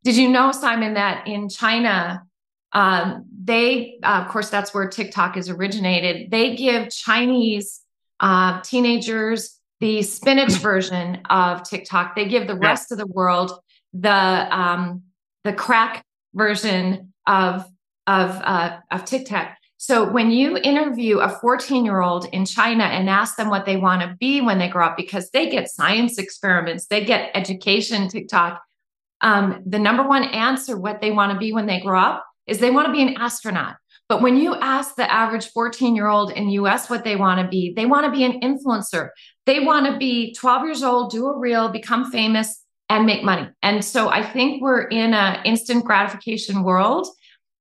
Did 0.04 0.16
you 0.16 0.28
know, 0.28 0.52
Simon, 0.52 0.94
that 0.94 1.26
in 1.26 1.48
China, 1.48 2.22
um, 2.72 3.24
they, 3.44 3.98
uh, 4.02 4.22
of 4.24 4.28
course, 4.28 4.50
that's 4.50 4.72
where 4.74 4.88
TikTok 4.88 5.36
is 5.36 5.48
originated. 5.48 6.30
They 6.30 6.56
give 6.56 6.90
Chinese 6.90 7.80
uh, 8.20 8.60
teenagers 8.62 9.58
the 9.80 10.02
spinach 10.02 10.54
version 10.54 11.20
of 11.28 11.62
TikTok. 11.62 12.16
They 12.16 12.26
give 12.26 12.46
the 12.46 12.56
rest 12.56 12.92
of 12.92 12.98
the 12.98 13.06
world 13.06 13.52
the 13.92 14.10
um, 14.10 15.02
the 15.44 15.52
crack 15.52 16.04
version 16.34 17.12
of 17.26 17.66
of 18.06 18.30
uh, 18.42 18.78
of 18.90 19.04
TikTok. 19.04 19.56
So 19.86 20.10
when 20.10 20.32
you 20.32 20.56
interview 20.56 21.20
a 21.20 21.28
14 21.28 21.84
year 21.84 22.00
old 22.00 22.26
in 22.32 22.44
China 22.44 22.82
and 22.82 23.08
ask 23.08 23.36
them 23.36 23.48
what 23.48 23.66
they 23.66 23.76
want 23.76 24.02
to 24.02 24.16
be 24.18 24.40
when 24.40 24.58
they 24.58 24.66
grow 24.66 24.86
up, 24.86 24.96
because 24.96 25.30
they 25.30 25.48
get 25.48 25.70
science 25.70 26.18
experiments, 26.18 26.86
they 26.86 27.04
get 27.04 27.30
education 27.34 28.08
TikTok. 28.08 28.60
Um, 29.20 29.62
the 29.64 29.78
number 29.78 30.02
one 30.02 30.24
answer, 30.24 30.76
what 30.76 31.00
they 31.00 31.12
want 31.12 31.30
to 31.34 31.38
be 31.38 31.52
when 31.52 31.66
they 31.66 31.78
grow 31.78 32.00
up, 32.00 32.26
is 32.48 32.58
they 32.58 32.72
want 32.72 32.86
to 32.88 32.92
be 32.92 33.00
an 33.00 33.14
astronaut. 33.16 33.76
But 34.08 34.22
when 34.22 34.36
you 34.36 34.56
ask 34.56 34.96
the 34.96 35.08
average 35.08 35.52
14 35.52 35.94
year 35.94 36.08
old 36.08 36.32
in 36.32 36.48
US 36.48 36.90
what 36.90 37.04
they 37.04 37.14
want 37.14 37.40
to 37.40 37.46
be, 37.46 37.72
they 37.72 37.86
want 37.86 38.06
to 38.06 38.10
be 38.10 38.24
an 38.24 38.40
influencer. 38.40 39.10
They 39.44 39.60
want 39.60 39.86
to 39.86 39.98
be 39.98 40.34
12 40.34 40.64
years 40.64 40.82
old, 40.82 41.12
do 41.12 41.28
a 41.28 41.38
reel, 41.38 41.68
become 41.68 42.10
famous, 42.10 42.60
and 42.88 43.06
make 43.06 43.22
money. 43.22 43.48
And 43.62 43.84
so 43.84 44.08
I 44.08 44.24
think 44.24 44.60
we're 44.60 44.88
in 44.88 45.14
an 45.14 45.44
instant 45.44 45.84
gratification 45.84 46.64
world 46.64 47.06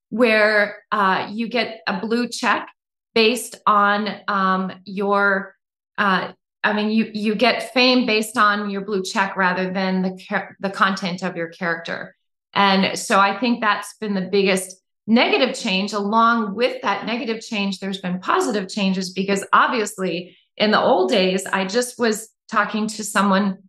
where 0.10 0.84
uh, 0.92 1.30
you 1.32 1.48
get 1.48 1.82
a 1.88 2.00
blue 2.00 2.28
check 2.28 2.70
based 3.14 3.56
on 3.66 4.10
um, 4.28 4.72
your 4.86 5.56
uh, 5.98 6.32
I 6.66 6.74
mean, 6.74 6.90
you 6.90 7.12
you 7.14 7.36
get 7.36 7.74
fame 7.74 8.08
based 8.08 8.38
on 8.38 8.72
your 8.72 8.82
blue 8.82 9.04
check 9.04 9.38
rather 9.38 9.72
than 9.72 10.02
the 10.02 10.48
the 10.60 10.72
content 10.72 11.22
of 11.22 11.36
your 11.36 11.50
character. 11.50 12.16
And 12.54 12.98
so 12.98 13.20
I 13.20 13.38
think 13.40 13.62
that's 13.62 13.96
been 14.00 14.16
the 14.16 14.30
biggest 14.32 14.82
negative 15.06 15.56
change. 15.56 15.94
Along 15.94 16.56
with 16.56 16.82
that 16.82 17.06
negative 17.06 17.42
change, 17.42 17.80
there's 17.80 18.02
been 18.02 18.20
positive 18.20 18.68
changes 18.68 19.12
because 19.12 19.46
obviously 19.54 20.36
in 20.58 20.72
the 20.72 20.82
old 20.82 21.12
days, 21.12 21.46
I 21.46 21.66
just 21.66 22.00
was 22.00 22.30
talking 22.50 22.88
to 22.88 23.04
someone 23.04 23.60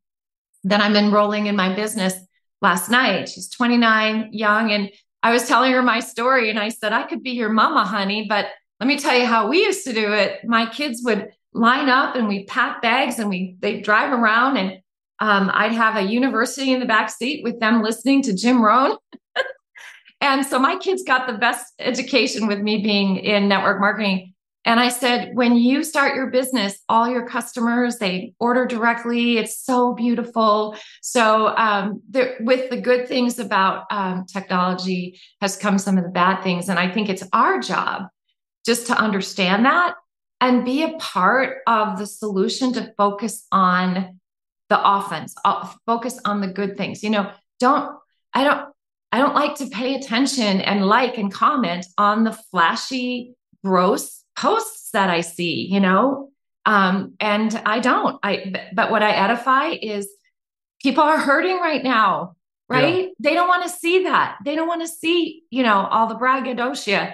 that 0.64 0.80
I'm 0.80 0.96
enrolling 0.96 1.46
in 1.46 1.56
my 1.56 1.74
business 1.74 2.14
last 2.62 2.88
night. 2.90 3.28
She's 3.28 3.50
29, 3.50 4.30
young, 4.32 4.70
and 4.70 4.90
I 5.26 5.32
was 5.32 5.48
telling 5.48 5.72
her 5.72 5.82
my 5.82 5.98
story 5.98 6.50
and 6.50 6.58
I 6.58 6.68
said, 6.68 6.92
I 6.92 7.02
could 7.02 7.20
be 7.20 7.32
your 7.32 7.48
mama, 7.48 7.84
honey, 7.84 8.26
but 8.28 8.46
let 8.78 8.86
me 8.86 8.96
tell 8.96 9.18
you 9.18 9.26
how 9.26 9.48
we 9.48 9.58
used 9.58 9.84
to 9.86 9.92
do 9.92 10.12
it. 10.12 10.38
My 10.44 10.66
kids 10.66 11.02
would 11.04 11.30
line 11.52 11.88
up 11.88 12.14
and 12.14 12.28
we 12.28 12.44
pack 12.44 12.80
bags 12.80 13.18
and 13.18 13.28
we 13.28 13.56
they 13.58 13.80
drive 13.80 14.12
around 14.12 14.56
and 14.56 14.78
um, 15.18 15.50
I'd 15.52 15.72
have 15.72 15.96
a 15.96 16.08
university 16.08 16.72
in 16.72 16.78
the 16.78 16.86
back 16.86 17.10
seat 17.10 17.42
with 17.42 17.58
them 17.58 17.82
listening 17.82 18.22
to 18.22 18.36
Jim 18.36 18.62
Rohn. 18.62 18.96
and 20.20 20.46
so 20.46 20.60
my 20.60 20.76
kids 20.76 21.02
got 21.02 21.26
the 21.26 21.38
best 21.38 21.74
education 21.80 22.46
with 22.46 22.60
me 22.60 22.84
being 22.84 23.16
in 23.16 23.48
network 23.48 23.80
marketing. 23.80 24.32
And 24.66 24.80
I 24.80 24.88
said, 24.88 25.30
when 25.34 25.56
you 25.56 25.84
start 25.84 26.16
your 26.16 26.26
business, 26.26 26.82
all 26.88 27.08
your 27.08 27.24
customers, 27.24 27.98
they 27.98 28.34
order 28.40 28.66
directly. 28.66 29.38
It's 29.38 29.56
so 29.56 29.94
beautiful. 29.94 30.76
So, 31.02 31.56
um, 31.56 32.02
with 32.40 32.68
the 32.70 32.80
good 32.80 33.06
things 33.06 33.38
about 33.38 33.84
um, 33.92 34.26
technology 34.26 35.20
has 35.40 35.56
come 35.56 35.78
some 35.78 35.96
of 35.96 36.02
the 36.02 36.10
bad 36.10 36.42
things. 36.42 36.68
And 36.68 36.80
I 36.80 36.90
think 36.90 37.08
it's 37.08 37.22
our 37.32 37.60
job 37.60 38.08
just 38.66 38.88
to 38.88 38.98
understand 38.98 39.66
that 39.66 39.94
and 40.40 40.64
be 40.64 40.82
a 40.82 40.96
part 40.98 41.58
of 41.68 41.96
the 41.96 42.06
solution 42.06 42.72
to 42.72 42.92
focus 42.98 43.46
on 43.52 44.18
the 44.68 44.80
offense, 44.82 45.32
uh, 45.44 45.72
focus 45.86 46.18
on 46.24 46.40
the 46.40 46.48
good 46.48 46.76
things. 46.76 47.04
You 47.04 47.10
know, 47.10 47.30
don't, 47.60 47.96
I 48.34 48.42
don't, 48.42 48.68
I 49.12 49.18
don't 49.18 49.36
like 49.36 49.54
to 49.58 49.68
pay 49.68 49.94
attention 49.94 50.60
and 50.60 50.84
like 50.84 51.18
and 51.18 51.32
comment 51.32 51.86
on 51.96 52.24
the 52.24 52.32
flashy, 52.32 53.34
gross 53.64 54.24
posts 54.36 54.90
that 54.92 55.10
I 55.10 55.22
see, 55.22 55.66
you 55.70 55.80
know? 55.80 56.30
Um, 56.64 57.14
and 57.20 57.54
I 57.64 57.80
don't. 57.80 58.18
I 58.22 58.70
but 58.74 58.90
what 58.90 59.02
I 59.02 59.12
edify 59.12 59.68
is 59.70 60.08
people 60.82 61.04
are 61.04 61.18
hurting 61.18 61.56
right 61.58 61.82
now, 61.82 62.36
right? 62.68 63.04
Yeah. 63.04 63.10
They 63.20 63.34
don't 63.34 63.48
want 63.48 63.62
to 63.62 63.68
see 63.68 64.04
that. 64.04 64.38
They 64.44 64.56
don't 64.56 64.68
want 64.68 64.82
to 64.82 64.88
see, 64.88 65.44
you 65.50 65.62
know, 65.62 65.86
all 65.86 66.08
the 66.08 66.16
braggadocio. 66.16 67.12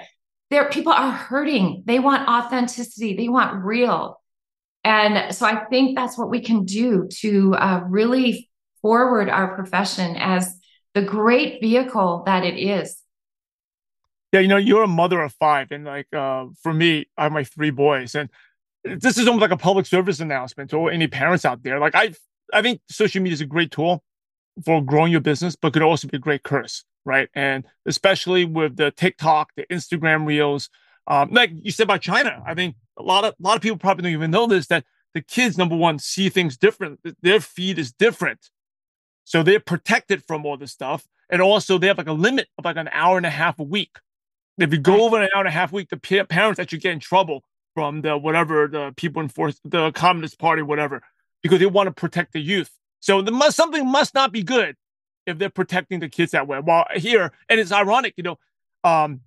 There, 0.50 0.69
people 0.71 0.93
are 0.93 1.12
hurting. 1.12 1.83
They 1.87 1.99
want 1.99 2.29
authenticity. 2.29 3.14
They 3.14 3.29
want 3.29 3.62
real. 3.62 4.21
And 4.85 5.35
so 5.35 5.47
I 5.47 5.64
think 5.67 5.97
that's 5.97 6.19
what 6.19 6.31
we 6.31 6.41
can 6.41 6.64
do 6.64 7.09
to 7.21 7.55
uh, 7.55 7.85
really 7.87 8.50
forward 8.81 9.29
our 9.29 9.55
profession 9.55 10.17
as 10.17 10.59
the 10.95 11.02
great 11.02 11.61
vehicle 11.61 12.25
that 12.26 12.45
it 12.45 12.59
is 12.59 13.02
yeah, 14.33 14.41
you 14.41 14.49
know, 14.49 14.57
you're 14.57 14.83
a 14.83 14.89
mother 14.89 15.21
of 15.21 15.33
five, 15.35 15.71
and 15.71 15.85
like 15.85 16.12
uh, 16.12 16.47
for 16.62 16.73
me, 16.73 17.07
I 17.19 17.25
have 17.25 17.33
my 17.33 17.45
three 17.45 17.71
boys, 17.71 18.15
and 18.15 18.31
this 18.83 19.19
is 19.19 19.29
almost 19.29 19.43
like 19.43 19.51
a 19.51 19.57
public 19.57 19.87
service 19.87 20.21
announcement 20.21 20.71
to 20.71 20.89
any 20.89 21.07
parents 21.07 21.45
out 21.45 21.62
there. 21.62 21.79
Like 21.79 21.95
I, 21.95 22.15
I 22.53 22.62
think 22.62 22.81
social 22.89 23.23
media 23.23 23.35
is 23.35 23.41
a 23.43 23.47
great 23.47 23.71
tool 23.71 24.03
for 24.65 24.83
growing 24.83 25.12
your 25.12 25.21
business, 25.21 25.55
but 25.55 25.75
could 25.75 25.83
also 25.83 26.09
be 26.09 26.17
a 26.17 26.21
great 26.21 26.43
curse, 26.43 26.83
right? 27.05 27.29
And 27.35 27.65
especially 27.87 28.47
with 28.47 28.77
the 28.77 28.91
TikTok, 28.91 29.51
the 29.55 29.67
Instagram 29.71 30.27
Reels, 30.27 30.71
um, 31.07 31.31
like 31.31 31.51
you 31.62 31.71
said 31.71 31.85
about 31.85 32.01
China, 32.01 32.43
I 32.47 32.55
think 32.55 32.77
a 32.99 33.03
lot 33.03 33.25
of 33.25 33.35
a 33.39 33.43
lot 33.47 33.57
of 33.57 33.62
people 33.62 33.79
probably 33.79 34.03
don't 34.03 34.12
even 34.12 34.31
know 34.31 34.47
this 34.47 34.67
that 34.69 34.85
the 35.12 35.21
kids 35.21 35.59
number 35.59 35.77
one 35.77 35.99
see 35.99 36.31
things 36.31 36.57
different. 36.57 37.01
Their 37.21 37.41
feed 37.41 37.79
is 37.79 37.93
different, 37.93 38.49
so 39.25 39.43
they're 39.43 39.61
protected 39.61 40.25
from 40.25 40.47
all 40.47 40.57
this 40.57 40.73
stuff, 40.73 41.07
and 41.29 41.43
also 41.43 41.77
they 41.77 41.89
have 41.89 41.99
like 41.99 42.07
a 42.07 42.12
limit 42.12 42.49
of 42.57 42.65
like 42.65 42.77
an 42.77 42.89
hour 42.93 43.19
and 43.19 43.27
a 43.27 43.31
half 43.31 43.59
a 43.59 43.65
week 43.65 43.99
if 44.59 44.73
you 44.73 44.79
go 44.79 45.05
over 45.05 45.21
an 45.21 45.29
hour 45.35 45.41
and 45.41 45.49
a 45.49 45.53
half 45.53 45.73
week, 45.73 45.89
the 45.89 45.97
parents 45.97 46.61
actually 46.61 46.79
get 46.79 46.93
in 46.93 47.01
trouble 47.01 47.43
from 47.75 48.03
the 48.03 48.17
whatever 48.17 48.69
the 48.69 48.93
people 48.97 49.23
enforce 49.23 49.59
the 49.65 49.93
Communist 49.93 50.39
Party, 50.39 50.63
whatever, 50.63 51.03
because 51.43 51.59
they 51.59 51.67
want 51.67 51.87
to 51.87 51.93
protect 51.93 52.33
the 52.33 52.41
youth. 52.41 52.71
So 53.01 53.23
the 53.23 53.33
must, 53.33 53.57
something 53.57 53.87
must 53.87 54.15
not 54.15 54.33
be 54.33 54.43
good 54.43 54.77
if 55.27 55.39
they're 55.39 55.51
protecting 55.51 56.01
the 56.01 56.09
kids 56.09 56.33
that 56.33 56.47
way. 56.47 56.61
While 56.61 56.87
here, 56.95 57.33
and 57.49 57.59
it's 57.59 57.73
ironic, 57.73 58.15
you 58.17 58.23
know, 58.23 58.39
um, 58.85 59.21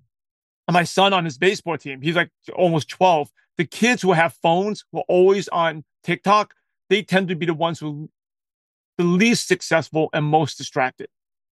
my 0.71 0.83
son 0.83 1.13
on 1.13 1.25
his 1.25 1.37
baseball 1.37 1.77
team, 1.77 2.01
he's 2.01 2.15
like 2.15 2.29
almost 2.55 2.89
12. 2.89 3.29
The 3.57 3.65
kids 3.65 4.01
who 4.01 4.13
have 4.13 4.33
phones 4.33 4.83
who 4.91 4.99
are 4.99 5.05
always 5.07 5.47
on 5.49 5.83
TikTok, 6.03 6.53
they 6.89 7.01
tend 7.01 7.29
to 7.29 7.35
be 7.35 7.45
the 7.45 7.53
ones 7.53 7.79
who 7.79 8.09
the 8.97 9.03
least 9.03 9.47
successful 9.47 10.09
and 10.13 10.25
most 10.25 10.57
distracted. 10.57 11.07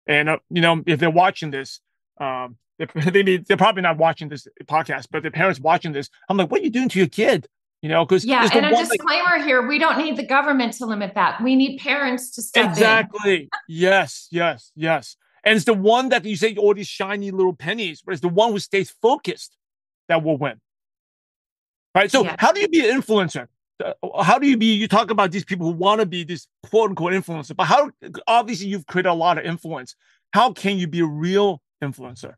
And 0.07 0.29
uh, 0.29 0.39
you 0.51 0.61
know, 0.61 0.83
if 0.87 1.01
they're 1.01 1.11
watching 1.11 1.51
this, 1.51 1.81
um, 2.21 2.57
they, 2.79 3.23
they 3.23 3.37
they're 3.39 3.57
probably 3.57 3.83
not 3.83 3.99
watching 3.99 4.29
this 4.29 4.47
podcast, 4.65 5.09
but 5.11 5.23
the 5.23 5.31
parents 5.31 5.61
watching 5.61 5.93
this, 5.93 6.09
I'm 6.29 6.37
like, 6.37 6.51
what 6.51 6.61
are 6.61 6.65
you 6.65 6.71
doing 6.71 6.89
to 6.91 6.99
your 6.99 7.09
kid? 7.09 7.47
You 7.83 7.89
know, 7.89 8.05
because 8.05 8.25
yeah, 8.25 8.49
and 8.53 8.67
a 8.67 8.71
disclaimer 8.71 9.39
like, 9.39 9.45
here: 9.45 9.67
we 9.67 9.79
don't 9.79 9.97
need 9.99 10.17
the 10.17 10.27
government 10.27 10.75
to 10.75 10.87
limit 10.87 11.15
that. 11.15 11.43
We 11.43 11.57
need 11.57 11.79
parents 11.79 12.31
to 12.33 12.43
step 12.43 12.71
exactly. 12.71 13.49
yes, 13.69 14.29
yes, 14.31 14.71
yes. 14.77 15.17
And 15.45 15.57
it's 15.57 15.65
the 15.65 15.75
one 15.75 16.11
that 16.11 16.25
you 16.27 16.37
say 16.37 16.55
all 16.57 16.75
these 16.75 16.89
shiny 16.89 17.31
little 17.31 17.55
pennies, 17.55 18.03
but 18.05 18.13
it's 18.13 18.21
the 18.21 18.29
one 18.29 18.53
who 18.53 18.59
stays 18.59 18.91
focused 18.91 19.57
that 20.09 20.23
will 20.23 20.37
win. 20.37 20.61
Right. 21.95 22.11
So, 22.11 22.25
yeah. 22.25 22.37
how 22.39 22.53
do 22.53 22.61
you 22.61 22.69
be 22.69 22.89
an 22.89 23.01
influencer? 23.01 23.49
Uh, 23.83 24.23
how 24.23 24.39
do 24.39 24.47
you 24.47 24.59
be? 24.59 24.75
You 24.75 24.87
talk 24.87 25.11
about 25.11 25.31
these 25.31 25.45
people 25.45 25.67
who 25.67 25.73
want 25.73 26.01
to 26.01 26.07
be 26.07 26.25
this 26.25 26.47
quote 26.69 26.91
unquote 26.91 27.15
influencer, 27.15 27.57
but 27.57 27.65
how 27.65 27.91
obviously 28.27 28.67
you've 28.67 28.87
created 28.87 29.09
a 29.09 29.15
lot 29.15 29.39
of 29.39 29.45
influence. 29.45 29.97
How 30.33 30.53
can 30.53 30.77
you 30.77 30.87
be 30.87 31.01
a 31.01 31.07
real 31.07 31.63
influencer? 31.83 32.35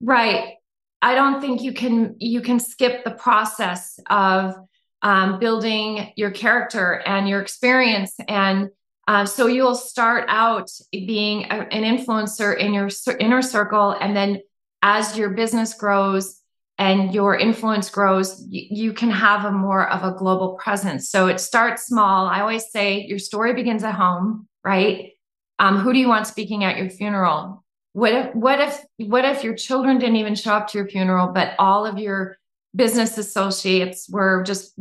Right. 0.00 0.54
I 1.00 1.14
don't 1.14 1.40
think 1.40 1.62
you 1.62 1.72
can 1.72 2.16
you 2.18 2.40
can 2.40 2.60
skip 2.60 3.04
the 3.04 3.10
process 3.10 3.98
of 4.08 4.54
um, 5.02 5.40
building 5.40 6.12
your 6.16 6.30
character 6.30 7.02
and 7.04 7.28
your 7.28 7.40
experience. 7.40 8.14
And 8.28 8.70
uh, 9.08 9.26
so 9.26 9.46
you'll 9.46 9.74
start 9.74 10.26
out 10.28 10.70
being 10.92 11.44
a, 11.44 11.66
an 11.72 11.82
influencer 11.82 12.56
in 12.56 12.72
your 12.72 12.88
inner 13.18 13.42
circle. 13.42 13.96
And 14.00 14.16
then 14.16 14.40
as 14.80 15.18
your 15.18 15.30
business 15.30 15.74
grows 15.74 16.38
and 16.78 17.12
your 17.12 17.36
influence 17.36 17.90
grows 17.90 18.44
you, 18.48 18.66
you 18.70 18.92
can 18.92 19.10
have 19.10 19.44
a 19.44 19.50
more 19.50 19.88
of 19.88 20.04
a 20.04 20.16
global 20.16 20.54
presence. 20.54 21.10
So 21.10 21.26
it 21.26 21.40
starts 21.40 21.86
small. 21.86 22.26
I 22.26 22.40
always 22.40 22.70
say 22.70 23.04
your 23.06 23.18
story 23.18 23.54
begins 23.54 23.82
at 23.82 23.94
home 23.94 24.48
right? 24.64 25.12
Um, 25.58 25.78
who 25.78 25.92
do 25.92 25.98
you 25.98 26.08
want 26.08 26.26
speaking 26.26 26.64
at 26.64 26.76
your 26.76 26.90
funeral 26.90 27.64
what 27.92 28.12
if 28.12 28.34
what 28.34 28.60
if 28.60 28.84
what 28.98 29.24
if 29.24 29.44
your 29.44 29.54
children 29.54 29.98
didn't 29.98 30.16
even 30.16 30.34
show 30.34 30.54
up 30.54 30.68
to 30.68 30.78
your 30.78 30.88
funeral 30.88 31.28
but 31.28 31.54
all 31.58 31.84
of 31.84 31.98
your 31.98 32.38
business 32.74 33.18
associates 33.18 34.08
were 34.08 34.42
just 34.44 34.78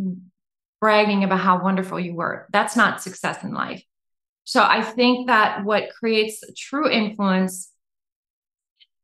bragging 0.79 1.23
about 1.23 1.39
how 1.39 1.61
wonderful 1.61 1.99
you 1.99 2.15
were? 2.15 2.47
That's 2.51 2.75
not 2.75 3.01
success 3.01 3.43
in 3.43 3.53
life. 3.53 3.83
So 4.43 4.63
i 4.63 4.81
think 4.81 5.27
that 5.27 5.63
what 5.63 5.91
creates 5.97 6.43
true 6.57 6.89
influence 6.89 7.69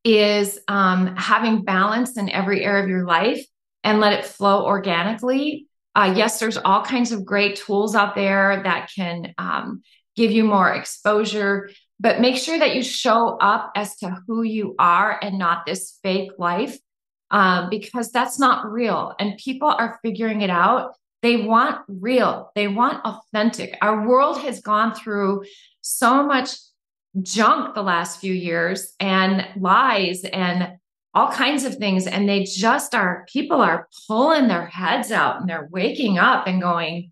is 0.04 0.58
um, 0.70 1.16
having 1.18 1.64
balance 1.64 2.18
in 2.18 2.30
every 2.30 2.64
area 2.64 2.84
of 2.84 2.90
your 2.90 3.06
life 3.06 3.46
and 3.84 4.00
let 4.00 4.14
it 4.14 4.26
flow 4.26 4.66
organically. 4.66 5.68
Uh, 5.96 6.14
yes 6.16 6.40
there's 6.40 6.58
all 6.58 6.82
kinds 6.82 7.12
of 7.12 7.26
great 7.26 7.58
tools 7.58 7.94
out 7.94 8.16
there 8.16 8.62
that 8.64 8.90
can 8.96 9.34
um, 9.38 9.82
give 10.16 10.32
you 10.32 10.44
more 10.44 10.74
exposure 10.74 11.70
but 12.00 12.22
make 12.22 12.38
sure 12.38 12.60
that 12.60 12.76
you 12.76 12.84
show 12.84 13.38
up 13.38 13.72
as 13.76 13.96
to 13.98 14.22
who 14.28 14.44
you 14.44 14.76
are 14.78 15.20
and 15.22 15.40
not 15.40 15.66
this 15.66 15.98
fake 16.04 16.32
life 16.38 16.78
um, 17.32 17.70
because 17.70 18.12
that's 18.12 18.40
not 18.40 18.72
real. 18.72 19.14
And 19.20 19.38
people 19.38 19.68
are 19.68 20.00
figuring 20.04 20.42
it 20.42 20.50
out. 20.50 20.94
They 21.22 21.38
want 21.38 21.82
real. 21.88 22.52
They 22.56 22.68
want 22.68 23.04
authentic. 23.04 23.78
Our 23.82 24.08
world 24.08 24.40
has 24.42 24.62
gone 24.62 24.94
through 24.94 25.46
so 25.82 26.24
much 26.26 26.52
junk 27.22 27.74
the 27.74 27.82
last 27.82 28.20
few 28.20 28.34
years 28.34 28.94
and 29.00 29.48
lies 29.60 30.24
and 30.24 30.74
all 31.16 31.32
kinds 31.32 31.64
of 31.64 31.76
things. 31.76 32.06
And 32.06 32.30
they 32.30 32.44
just 32.44 32.94
are, 32.94 33.26
people 33.32 33.60
are 33.60 33.88
pulling 34.08 34.48
their 34.48 34.68
heads 34.68 35.12
out 35.12 35.42
and 35.42 35.50
they're 35.50 35.68
waking 35.72 36.20
up 36.20 36.46
and 36.46 36.62
going, 36.62 37.12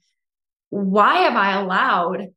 why 0.69 1.21
have 1.21 1.35
I 1.35 1.59
allowed, 1.59 2.27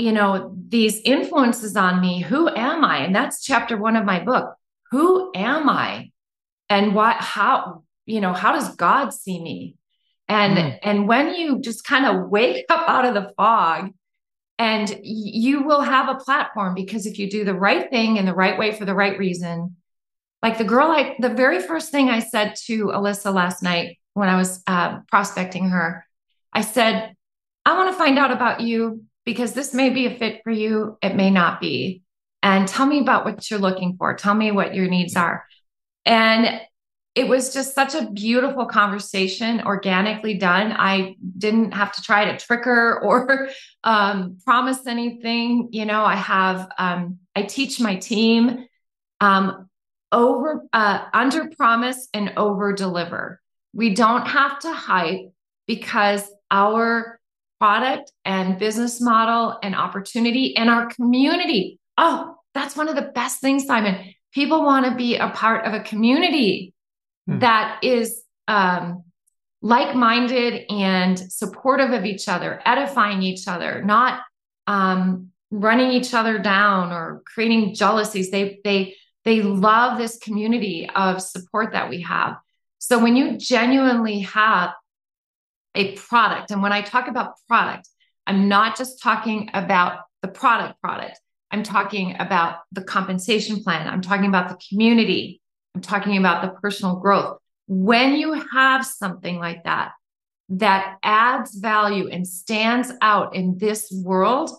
you 0.00 0.12
know, 0.12 0.54
these 0.68 1.00
influences 1.04 1.76
on 1.76 2.00
me? 2.00 2.20
Who 2.20 2.48
am 2.48 2.84
I? 2.84 2.98
And 2.98 3.14
that's 3.14 3.44
chapter 3.44 3.76
one 3.76 3.96
of 3.96 4.04
my 4.04 4.20
book. 4.20 4.54
Who 4.90 5.30
am 5.34 5.68
I? 5.68 6.10
And 6.68 6.94
what, 6.94 7.16
how, 7.16 7.84
you 8.06 8.20
know, 8.20 8.32
how 8.32 8.52
does 8.52 8.74
God 8.76 9.12
see 9.12 9.40
me? 9.40 9.76
And, 10.28 10.56
mm. 10.56 10.78
and 10.82 11.06
when 11.06 11.34
you 11.34 11.60
just 11.60 11.84
kind 11.84 12.06
of 12.06 12.30
wake 12.30 12.64
up 12.70 12.88
out 12.88 13.04
of 13.04 13.14
the 13.14 13.32
fog 13.36 13.90
and 14.58 15.00
you 15.02 15.62
will 15.64 15.82
have 15.82 16.08
a 16.08 16.20
platform 16.20 16.74
because 16.74 17.06
if 17.06 17.18
you 17.18 17.30
do 17.30 17.44
the 17.44 17.54
right 17.54 17.90
thing 17.90 18.16
in 18.16 18.24
the 18.24 18.34
right 18.34 18.58
way 18.58 18.72
for 18.72 18.84
the 18.84 18.94
right 18.94 19.18
reason, 19.18 19.76
like 20.42 20.56
the 20.56 20.64
girl, 20.64 20.90
I, 20.90 21.16
the 21.18 21.28
very 21.28 21.60
first 21.60 21.90
thing 21.90 22.08
I 22.08 22.20
said 22.20 22.54
to 22.66 22.86
Alyssa 22.86 23.34
last 23.34 23.62
night 23.62 23.98
when 24.14 24.28
I 24.28 24.36
was 24.36 24.62
uh, 24.66 25.00
prospecting 25.08 25.68
her, 25.68 26.06
I 26.52 26.62
said, 26.62 27.14
I 27.66 27.76
want 27.76 27.92
to 27.92 27.98
find 27.98 28.18
out 28.18 28.32
about 28.32 28.60
you 28.60 29.04
because 29.24 29.52
this 29.52 29.74
may 29.74 29.90
be 29.90 30.06
a 30.06 30.18
fit 30.18 30.40
for 30.42 30.50
you. 30.50 30.98
It 31.02 31.14
may 31.14 31.30
not 31.30 31.60
be. 31.60 32.02
And 32.42 32.66
tell 32.66 32.86
me 32.86 33.00
about 33.00 33.24
what 33.24 33.50
you're 33.50 33.60
looking 33.60 33.96
for. 33.96 34.14
Tell 34.14 34.34
me 34.34 34.50
what 34.50 34.74
your 34.74 34.88
needs 34.88 35.14
are. 35.16 35.44
And 36.06 36.60
it 37.14 37.28
was 37.28 37.52
just 37.52 37.74
such 37.74 37.94
a 37.94 38.10
beautiful 38.10 38.66
conversation, 38.66 39.62
organically 39.62 40.34
done. 40.34 40.72
I 40.72 41.16
didn't 41.36 41.72
have 41.72 41.92
to 41.92 42.02
try 42.02 42.24
to 42.26 42.38
trick 42.38 42.64
her 42.64 43.00
or 43.02 43.48
um, 43.84 44.38
promise 44.44 44.86
anything. 44.86 45.68
You 45.72 45.84
know, 45.84 46.04
I 46.04 46.16
have, 46.16 46.68
um, 46.78 47.18
I 47.34 47.42
teach 47.42 47.80
my 47.80 47.96
team 47.96 48.64
um, 49.20 49.68
over, 50.12 50.64
uh, 50.72 51.04
under 51.12 51.50
promise 51.56 52.08
and 52.14 52.32
over 52.36 52.72
deliver. 52.72 53.40
We 53.72 53.94
don't 53.94 54.26
have 54.26 54.58
to 54.60 54.72
hype 54.72 55.32
because 55.66 56.28
our 56.50 57.19
product 57.60 58.10
and 58.24 58.58
business 58.58 59.00
model 59.00 59.58
and 59.62 59.74
opportunity 59.74 60.56
and 60.56 60.70
our 60.70 60.86
community. 60.86 61.78
Oh, 61.98 62.36
that's 62.54 62.74
one 62.74 62.88
of 62.88 62.96
the 62.96 63.12
best 63.14 63.40
things, 63.40 63.66
Simon. 63.66 64.14
People 64.32 64.64
want 64.64 64.86
to 64.86 64.94
be 64.94 65.16
a 65.16 65.28
part 65.28 65.66
of 65.66 65.74
a 65.74 65.80
community 65.80 66.72
hmm. 67.28 67.40
that 67.40 67.80
is 67.82 68.22
um, 68.48 69.04
like 69.60 69.94
minded 69.94 70.64
and 70.70 71.18
supportive 71.18 71.90
of 71.90 72.06
each 72.06 72.28
other, 72.28 72.62
edifying 72.64 73.22
each 73.22 73.46
other, 73.46 73.82
not 73.84 74.22
um, 74.66 75.28
running 75.50 75.90
each 75.90 76.14
other 76.14 76.38
down 76.38 76.92
or 76.92 77.22
creating 77.26 77.74
jealousies. 77.74 78.30
They, 78.30 78.60
they, 78.64 78.96
they 79.24 79.42
love 79.42 79.98
this 79.98 80.16
community 80.16 80.88
of 80.94 81.20
support 81.20 81.72
that 81.72 81.90
we 81.90 82.00
have. 82.02 82.36
So 82.78 82.98
when 82.98 83.16
you 83.16 83.36
genuinely 83.36 84.20
have 84.20 84.70
a 85.74 85.96
product, 85.96 86.50
and 86.50 86.62
when 86.62 86.72
I 86.72 86.82
talk 86.82 87.08
about 87.08 87.34
product, 87.48 87.88
I'm 88.26 88.48
not 88.48 88.76
just 88.76 89.02
talking 89.02 89.50
about 89.54 90.00
the 90.22 90.28
product 90.28 90.80
product. 90.80 91.20
I'm 91.50 91.62
talking 91.62 92.14
about 92.18 92.58
the 92.72 92.82
compensation 92.82 93.62
plan. 93.62 93.88
I'm 93.88 94.02
talking 94.02 94.26
about 94.26 94.48
the 94.48 94.58
community. 94.68 95.40
I'm 95.74 95.80
talking 95.80 96.16
about 96.16 96.42
the 96.42 96.60
personal 96.60 96.96
growth. 96.96 97.38
When 97.66 98.14
you 98.14 98.40
have 98.52 98.84
something 98.84 99.38
like 99.38 99.64
that, 99.64 99.92
that 100.50 100.96
adds 101.02 101.54
value 101.54 102.08
and 102.08 102.26
stands 102.26 102.92
out 103.00 103.34
in 103.34 103.58
this 103.58 103.90
world, 104.04 104.50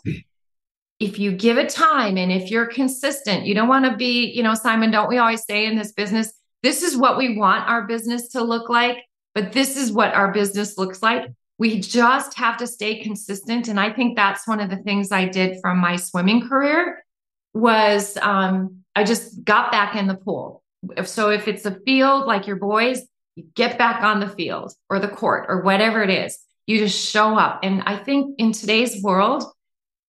if 1.00 1.20
you 1.20 1.32
give 1.32 1.58
it 1.58 1.70
time 1.70 2.18
and 2.18 2.32
if 2.32 2.50
you're 2.50 2.68
consistent, 2.68 3.46
you 3.46 3.54
don't 3.54 3.68
want 3.68 3.86
to 3.86 3.98
be, 3.98 4.32
you 4.32 4.44
know, 4.44 4.54
Simon, 4.54 4.92
don't 4.92 5.10
we 5.10 5.18
always 5.18 5.44
say 5.44 5.66
in 5.66 5.78
this 5.78 5.92
business, 5.92 6.32
this 6.64 6.84
is 6.84 6.96
what 6.96 7.18
we 7.18 7.38
want 7.38 7.68
our 7.68 7.88
business 7.88 8.30
to 8.30 8.44
look 8.44 8.70
like, 8.70 8.98
but 9.34 9.52
this 9.52 9.78
is 9.78 9.92
what 9.92 10.14
our 10.14 10.32
business 10.32 10.78
looks 10.78 11.02
like. 11.02 11.32
We 11.58 11.80
just 11.80 12.38
have 12.38 12.58
to 12.58 12.68
stay 12.68 13.02
consistent. 13.04 13.68
And 13.68 13.80
I 13.80 13.92
think 13.92 14.16
that's 14.16 14.48
one 14.48 14.60
of 14.60 14.70
the 14.70 14.78
things 14.78 15.12
I 15.12 15.26
did 15.26 15.60
from 15.62 15.78
my 15.78 15.96
swimming 15.96 16.48
career 16.48 17.04
was 17.54 18.18
um, 18.18 18.78
I 18.96 19.04
just 19.04 19.44
got 19.44 19.72
back 19.72 19.96
in 19.96 20.08
the 20.08 20.16
pool. 20.16 20.64
So 21.06 21.30
if 21.30 21.48
it's 21.48 21.66
a 21.66 21.80
field 21.86 22.26
like 22.26 22.48
your 22.48 22.56
boys, 22.56 23.04
you 23.36 23.46
get 23.56 23.78
back 23.78 24.04
on 24.04 24.20
the 24.20 24.28
field 24.28 24.74
or 24.90 25.00
the 25.00 25.08
court 25.08 25.46
or 25.50 25.62
whatever 25.62 26.02
it 26.02 26.10
is. 26.10 26.40
You 26.66 26.80
just 26.80 27.10
show 27.10 27.38
up. 27.38 27.60
And 27.64 27.84
I 27.86 27.98
think 27.98 28.36
in 28.40 28.52
today's 28.54 29.02
world, 29.04 29.44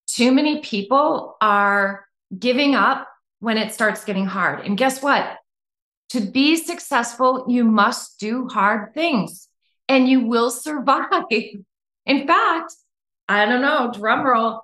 too 0.07 0.31
many 0.31 0.61
people 0.61 1.37
are 1.41 2.05
giving 2.37 2.75
up 2.75 3.07
when 3.39 3.57
it 3.57 3.73
starts 3.73 4.05
getting 4.05 4.25
hard. 4.25 4.65
And 4.65 4.77
guess 4.77 5.01
what? 5.01 5.37
To 6.13 6.21
be 6.21 6.57
successful, 6.57 7.45
you 7.49 7.63
must 7.63 8.19
do 8.19 8.47
hard 8.47 8.93
things 8.93 9.47
and 9.89 10.07
you 10.07 10.27
will 10.27 10.51
survive. 10.51 11.23
In 12.05 12.27
fact, 12.27 12.73
I 13.27 13.45
don't 13.45 13.63
know, 13.63 13.91
drum 13.91 14.23
roll. 14.23 14.61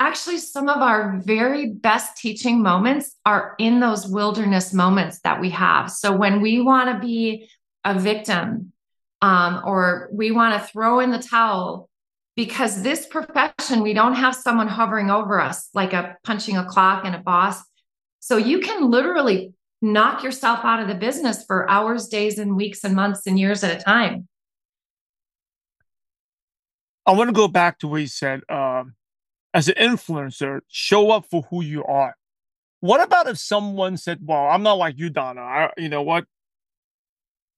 Actually, 0.00 0.38
some 0.38 0.70
of 0.70 0.78
our 0.78 1.20
very 1.22 1.72
best 1.72 2.16
teaching 2.16 2.62
moments 2.62 3.16
are 3.26 3.54
in 3.58 3.80
those 3.80 4.06
wilderness 4.06 4.72
moments 4.72 5.20
that 5.24 5.42
we 5.42 5.50
have. 5.50 5.90
So 5.90 6.16
when 6.16 6.40
we 6.40 6.62
want 6.62 6.90
to 6.94 7.06
be 7.06 7.50
a 7.84 7.98
victim 7.98 8.72
um, 9.20 9.60
or 9.66 10.08
we 10.10 10.30
want 10.30 10.54
to 10.54 10.68
throw 10.68 11.00
in 11.00 11.10
the 11.10 11.18
towel, 11.18 11.90
because 12.34 12.82
this 12.82 13.06
profession, 13.06 13.82
we 13.82 13.92
don't 13.92 14.14
have 14.14 14.34
someone 14.34 14.68
hovering 14.68 15.10
over 15.10 15.38
us 15.38 15.68
like 15.74 15.92
a 15.92 16.16
punching 16.24 16.56
a 16.56 16.64
clock 16.64 17.04
and 17.04 17.14
a 17.14 17.18
boss. 17.18 17.60
So 18.20 18.38
you 18.38 18.60
can 18.60 18.90
literally 18.90 19.52
knock 19.80 20.22
yourself 20.22 20.60
out 20.64 20.80
of 20.80 20.88
the 20.88 20.94
business 20.94 21.44
for 21.44 21.68
hours, 21.70 22.08
days, 22.08 22.38
and 22.38 22.56
weeks, 22.56 22.84
and 22.84 22.94
months, 22.94 23.26
and 23.26 23.38
years 23.38 23.62
at 23.64 23.80
a 23.80 23.82
time. 23.82 24.28
I 27.06 27.12
want 27.12 27.28
to 27.28 27.34
go 27.34 27.48
back 27.48 27.78
to 27.80 27.88
what 27.88 28.00
you 28.00 28.06
said. 28.06 28.42
Um, 28.48 28.94
as 29.54 29.68
an 29.68 29.74
influencer, 29.76 30.60
show 30.68 31.10
up 31.10 31.26
for 31.30 31.42
who 31.50 31.62
you 31.62 31.84
are. 31.84 32.14
What 32.80 33.02
about 33.02 33.28
if 33.28 33.38
someone 33.38 33.96
said, 33.96 34.20
"Well, 34.22 34.46
I'm 34.46 34.62
not 34.62 34.74
like 34.74 34.98
you, 34.98 35.10
Donna. 35.10 35.40
I, 35.40 35.70
you 35.76 35.88
know 35.88 36.02
what? 36.02 36.26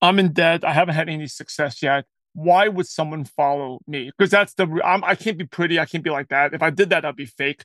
I'm 0.00 0.18
in 0.18 0.32
debt. 0.32 0.64
I 0.64 0.72
haven't 0.72 0.94
had 0.94 1.08
any 1.08 1.26
success 1.26 1.82
yet 1.82 2.06
why 2.32 2.68
would 2.68 2.86
someone 2.86 3.24
follow 3.24 3.80
me? 3.86 4.10
Because 4.16 4.30
that's 4.30 4.54
the 4.54 4.80
I'm, 4.84 5.02
I 5.04 5.14
can't 5.14 5.38
be 5.38 5.46
pretty. 5.46 5.78
I 5.78 5.84
can't 5.84 6.04
be 6.04 6.10
like 6.10 6.28
that. 6.28 6.54
If 6.54 6.62
I 6.62 6.70
did 6.70 6.90
that, 6.90 7.04
I'd 7.04 7.16
be 7.16 7.26
fake. 7.26 7.64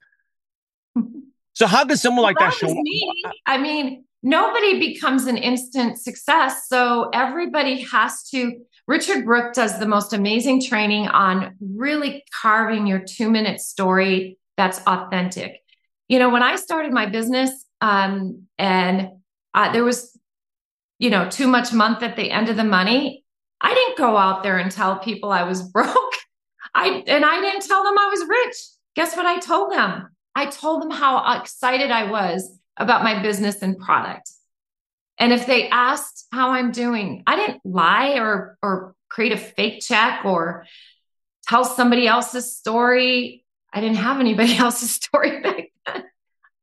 so 1.56 1.68
how 1.68 1.86
does 1.86 2.02
someone 2.02 2.24
well, 2.24 2.34
like 2.34 2.40
that, 2.40 2.60
that 2.60 2.68
show 2.68 2.74
me. 2.74 3.14
I 3.46 3.58
mean, 3.58 4.04
nobody 4.22 4.78
becomes 4.78 5.26
an 5.26 5.38
instant 5.38 5.98
success. 5.98 6.68
So 6.68 7.10
everybody 7.14 7.82
has 7.84 8.24
to. 8.32 8.58
Richard 8.88 9.26
Brooke 9.26 9.54
does 9.54 9.80
the 9.80 9.88
most 9.88 10.14
amazing 10.14 10.62
training 10.62 11.08
on 11.08 11.56
really 11.60 12.24
carving 12.42 12.86
your 12.86 13.00
two 13.00 13.32
minute 13.32 13.62
story 13.62 14.38
that's 14.58 14.80
authentic. 14.86 15.62
You 16.10 16.20
know, 16.20 16.30
when 16.30 16.44
I 16.44 16.58
started 16.58 16.92
my 16.92 17.08
business, 17.08 17.66
um, 17.82 18.44
and 18.58 19.10
uh, 19.54 19.72
there 19.72 19.84
was, 19.84 20.18
you 21.00 21.10
know, 21.10 21.30
too 21.30 21.48
much 21.48 21.74
month 21.74 22.04
at 22.04 22.16
the 22.16 22.32
end 22.32 22.50
of 22.50 22.58
the 22.58 22.64
money, 22.64 23.24
I 23.62 23.74
didn't 23.74 23.98
go 23.98 24.18
out 24.18 24.44
there 24.44 24.58
and 24.58 24.72
tell 24.72 25.00
people 25.00 25.32
I 25.32 25.44
was 25.44 25.64
broke. 25.72 26.14
I 26.74 27.04
and 27.08 27.24
I 27.24 27.40
didn't 27.40 27.66
tell 27.66 27.84
them 27.84 27.98
I 27.98 28.10
was 28.10 28.28
rich. 28.28 28.56
Guess 28.96 29.16
what 29.16 29.26
I 29.26 29.40
told 29.40 29.72
them? 29.72 30.10
I 30.36 30.48
told 30.48 30.82
them 30.82 30.92
how 30.92 31.40
excited 31.40 31.92
I 31.92 32.12
was 32.12 32.60
about 32.78 33.04
my 33.04 33.22
business 33.22 33.62
and 33.62 33.78
product. 33.78 34.30
And 35.18 35.32
if 35.32 35.48
they 35.48 35.70
asked 35.70 36.28
how 36.32 36.52
I'm 36.52 36.72
doing, 36.72 37.24
I 37.26 37.38
didn't 37.38 37.62
lie 37.64 38.20
or 38.20 38.58
or 38.62 38.96
create 39.10 39.32
a 39.32 39.38
fake 39.38 39.82
check 39.82 40.26
or 40.26 40.66
tell 41.48 41.64
somebody 41.64 42.08
else's 42.08 42.56
story. 42.56 43.46
I 43.72 43.80
didn't 43.80 43.98
have 43.98 44.20
anybody 44.20 44.58
else's 44.58 44.92
story 44.92 45.42
back 45.42 45.72
then. 45.86 46.04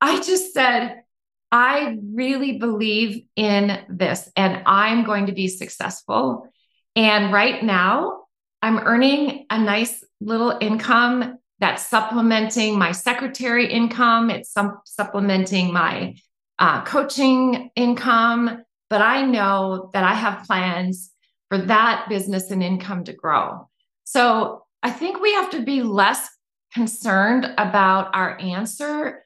I 0.00 0.20
just 0.20 0.52
said, 0.52 1.02
I 1.50 1.98
really 2.12 2.58
believe 2.58 3.24
in 3.36 3.78
this 3.88 4.30
and 4.36 4.62
I'm 4.66 5.04
going 5.04 5.26
to 5.26 5.32
be 5.32 5.48
successful. 5.48 6.48
And 6.96 7.32
right 7.32 7.62
now, 7.62 8.24
I'm 8.60 8.78
earning 8.78 9.46
a 9.50 9.58
nice 9.58 10.04
little 10.20 10.56
income 10.60 11.38
that's 11.62 11.86
supplementing 11.86 12.76
my 12.76 12.90
secretary 12.90 13.72
income. 13.72 14.30
It's 14.30 14.50
some, 14.50 14.80
supplementing 14.84 15.72
my 15.72 16.16
uh, 16.58 16.82
coaching 16.82 17.70
income. 17.76 18.64
But 18.90 19.00
I 19.00 19.22
know 19.22 19.88
that 19.92 20.02
I 20.02 20.12
have 20.12 20.44
plans 20.44 21.12
for 21.48 21.58
that 21.58 22.06
business 22.08 22.50
and 22.50 22.64
income 22.64 23.04
to 23.04 23.12
grow. 23.12 23.68
So 24.02 24.64
I 24.82 24.90
think 24.90 25.20
we 25.20 25.32
have 25.34 25.50
to 25.50 25.62
be 25.62 25.84
less 25.84 26.28
concerned 26.74 27.46
about 27.56 28.10
our 28.12 28.36
answer. 28.40 29.24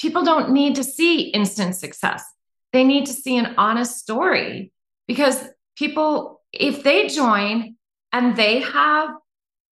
People 0.00 0.24
don't 0.24 0.50
need 0.50 0.74
to 0.74 0.84
see 0.84 1.28
instant 1.28 1.76
success, 1.76 2.24
they 2.72 2.82
need 2.82 3.06
to 3.06 3.12
see 3.12 3.36
an 3.38 3.54
honest 3.56 3.98
story 3.98 4.72
because 5.06 5.48
people 5.76 6.42
if 6.52 6.82
they 6.82 7.06
join 7.06 7.76
and 8.12 8.36
they 8.36 8.60
have, 8.60 9.10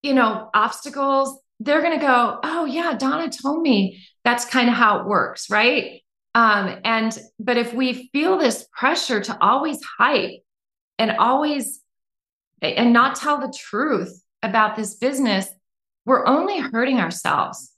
you 0.02 0.14
know, 0.14 0.50
obstacles, 0.54 1.40
they're 1.60 1.82
going 1.82 1.98
to 1.98 2.04
go, 2.04 2.38
oh, 2.42 2.64
yeah, 2.64 2.94
Donna 2.96 3.30
told 3.30 3.62
me 3.62 4.04
that's 4.24 4.44
kind 4.44 4.68
of 4.68 4.74
how 4.74 5.00
it 5.00 5.06
works, 5.06 5.48
right? 5.50 6.02
Um, 6.34 6.80
and 6.84 7.18
but 7.38 7.56
if 7.56 7.72
we 7.72 8.10
feel 8.12 8.36
this 8.36 8.66
pressure 8.70 9.20
to 9.22 9.38
always 9.40 9.80
hype 9.98 10.42
and 10.98 11.12
always 11.12 11.80
and 12.60 12.92
not 12.92 13.16
tell 13.16 13.40
the 13.40 13.54
truth 13.56 14.22
about 14.42 14.76
this 14.76 14.96
business, 14.96 15.48
we're 16.04 16.26
only 16.26 16.58
hurting 16.58 16.98
ourselves. 16.98 17.72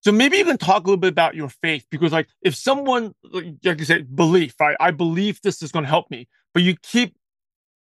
So 0.00 0.12
maybe 0.12 0.40
can 0.44 0.56
talk 0.56 0.84
a 0.84 0.86
little 0.86 1.00
bit 1.00 1.10
about 1.10 1.34
your 1.34 1.48
faith 1.48 1.84
because, 1.90 2.12
like, 2.12 2.28
if 2.40 2.54
someone, 2.54 3.12
like 3.24 3.80
you 3.80 3.84
said, 3.84 4.14
belief, 4.14 4.54
right? 4.60 4.76
I 4.78 4.92
believe 4.92 5.40
this 5.42 5.62
is 5.62 5.72
going 5.72 5.84
to 5.84 5.88
help 5.88 6.12
me, 6.12 6.28
but 6.54 6.62
you 6.62 6.76
keep 6.80 7.16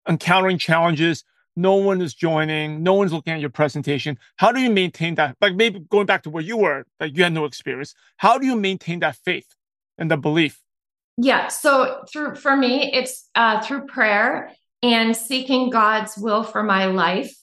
encountering 0.07 0.57
challenges. 0.57 1.23
No 1.55 1.75
one 1.75 2.01
is 2.01 2.13
joining. 2.13 2.83
No 2.83 2.93
one's 2.93 3.11
looking 3.11 3.33
at 3.33 3.39
your 3.39 3.49
presentation. 3.49 4.17
How 4.37 4.51
do 4.51 4.59
you 4.59 4.69
maintain 4.69 5.15
that? 5.15 5.35
Like 5.41 5.55
maybe 5.55 5.79
going 5.79 6.05
back 6.05 6.23
to 6.23 6.29
where 6.29 6.43
you 6.43 6.57
were, 6.57 6.85
like 6.99 7.15
you 7.15 7.23
had 7.23 7.33
no 7.33 7.45
experience. 7.45 7.93
How 8.17 8.37
do 8.37 8.45
you 8.45 8.55
maintain 8.55 8.99
that 8.99 9.15
faith 9.15 9.55
and 9.97 10.09
the 10.09 10.17
belief? 10.17 10.61
Yeah. 11.17 11.47
So 11.47 12.03
through 12.11 12.35
for 12.35 12.55
me, 12.55 12.91
it's 12.93 13.29
uh, 13.35 13.61
through 13.61 13.87
prayer 13.87 14.51
and 14.81 15.15
seeking 15.15 15.69
God's 15.69 16.17
will 16.17 16.43
for 16.43 16.63
my 16.63 16.85
life 16.85 17.33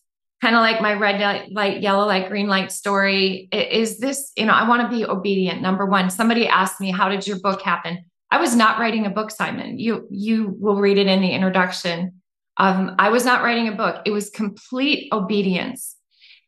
kind 0.42 0.54
of 0.54 0.60
like 0.60 0.80
my 0.80 0.92
red 0.92 1.50
light, 1.50 1.80
yellow 1.82 2.06
light, 2.06 2.28
green 2.28 2.46
light 2.46 2.70
story. 2.70 3.48
Is 3.52 3.98
this, 3.98 4.32
you 4.36 4.44
know, 4.46 4.52
I 4.52 4.68
want 4.68 4.82
to 4.82 4.96
be 4.96 5.04
obedient. 5.04 5.62
Number 5.62 5.86
one, 5.86 6.10
somebody 6.10 6.46
asked 6.46 6.80
me, 6.80 6.90
how 6.90 7.08
did 7.08 7.26
your 7.26 7.38
book 7.40 7.62
happen? 7.62 8.04
I 8.30 8.40
was 8.40 8.54
not 8.54 8.78
writing 8.78 9.06
a 9.06 9.10
book, 9.10 9.30
Simon. 9.30 9.78
You 9.78 10.06
you 10.10 10.56
will 10.58 10.76
read 10.76 10.98
it 10.98 11.06
in 11.06 11.20
the 11.20 11.30
introduction. 11.30 12.20
Um, 12.56 12.94
I 12.98 13.10
was 13.10 13.24
not 13.24 13.42
writing 13.42 13.68
a 13.68 13.72
book. 13.72 14.02
It 14.06 14.10
was 14.10 14.30
complete 14.30 15.08
obedience. 15.12 15.96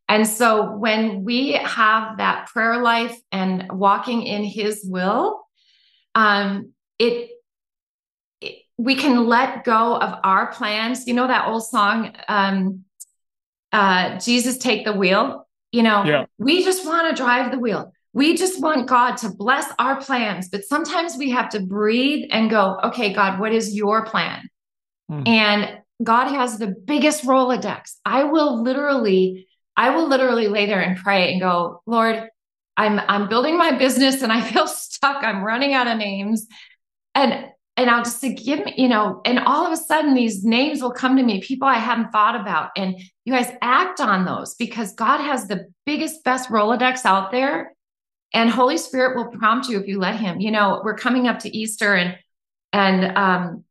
And 0.09 0.27
so 0.27 0.75
when 0.77 1.23
we 1.23 1.53
have 1.53 2.17
that 2.17 2.47
prayer 2.47 2.83
life 2.83 3.17
and 3.31 3.67
walking 3.71 4.23
in 4.23 4.43
his 4.43 4.83
will, 4.85 5.43
um, 6.15 6.73
it, 6.99 7.31
it 8.41 8.63
we 8.79 8.95
can 8.95 9.27
let 9.27 9.65
go 9.65 9.97
of 9.97 10.19
our 10.25 10.51
plans. 10.53 11.07
You 11.07 11.13
know 11.15 11.27
that 11.27 11.49
old 11.49 11.67
song, 11.67 12.17
um, 12.27 12.85
uh, 13.71 14.19
Jesus 14.19 14.57
take 14.57 14.87
the 14.87 14.95
wheel. 14.95 15.47
You 15.73 15.83
know, 15.83 16.05
yeah. 16.05 16.25
we 16.39 16.65
just 16.65 16.87
want 16.87 17.15
to 17.15 17.23
drive 17.23 17.53
the 17.53 17.59
wheel. 17.59 17.93
We 18.15 18.35
just 18.35 18.61
want 18.63 18.89
God 18.89 19.19
to 19.19 19.29
bless 19.29 19.71
our 19.79 20.01
plans. 20.01 20.49
But 20.49 20.65
sometimes 20.65 21.19
we 21.19 21.29
have 21.31 21.51
to 21.51 21.61
breathe 21.61 22.29
and 22.31 22.49
go, 22.49 22.79
okay, 22.85 23.13
God, 23.13 23.39
what 23.39 23.53
is 23.53 23.75
your 23.75 24.07
plan? 24.07 24.49
Mm. 25.11 25.29
And 25.29 25.78
God 26.03 26.29
has 26.29 26.59
the 26.59 26.69
biggest 26.69 27.25
Rolodex. 27.25 27.95
I 28.05 28.25
will 28.25 28.63
literally, 28.63 29.49
I 29.77 29.91
will 29.91 30.09
literally 30.09 30.49
lay 30.49 30.67
there 30.67 30.81
and 30.81 30.97
pray 30.97 31.33
and 31.33 31.41
go, 31.41 31.83
Lord, 31.87 32.29
I'm 32.77 33.01
I'm 33.01 33.29
building 33.29 33.59
my 33.59 33.73
business 33.73 34.23
and 34.23 34.33
I 34.33 34.41
feel 34.53 34.67
stuck. 34.67 35.23
I'm 35.23 35.43
running 35.43 35.75
out 35.75 35.89
of 35.89 35.99
names. 35.99 36.47
And 37.15 37.47
and 37.77 37.89
I'll 37.89 38.03
just 38.03 38.21
say, 38.21 38.35
give 38.35 38.65
me, 38.65 38.75
you 38.77 38.89
know, 38.89 39.21
and 39.25 39.39
all 39.39 39.65
of 39.65 39.73
a 39.73 39.77
sudden 39.77 40.15
these 40.15 40.45
names 40.45 40.83
will 40.83 40.93
come 40.93 41.17
to 41.17 41.23
me, 41.23 41.41
people 41.41 41.69
I 41.69 41.79
hadn't 41.79 42.11
thought 42.11 42.35
about. 42.35 42.71
And 42.77 42.97
you 43.25 43.33
guys 43.33 43.53
act 43.63 44.01
on 44.01 44.25
those 44.25 44.57
because 44.57 44.95
God 44.95 45.19
has 45.21 45.47
the 45.47 45.73
biggest, 45.87 46.25
best 46.25 46.51
Rolodex 46.51 47.05
out 47.05 47.31
there. 47.31 47.73
And 48.35 48.51
Holy 48.51 48.79
Spirit 48.79 49.17
will 49.17 49.29
prompt 49.29 49.69
you 49.69 49.79
if 49.79 49.87
you 49.87 50.01
let 50.01 50.17
him. 50.17 50.41
You 50.41 50.51
know, 50.51 50.83
we're 50.85 50.97
coming 50.97 51.29
up 51.29 51.39
to 51.41 51.57
Easter 51.57 51.95
and 51.95 52.17
and 52.73 53.17
um 53.17 53.65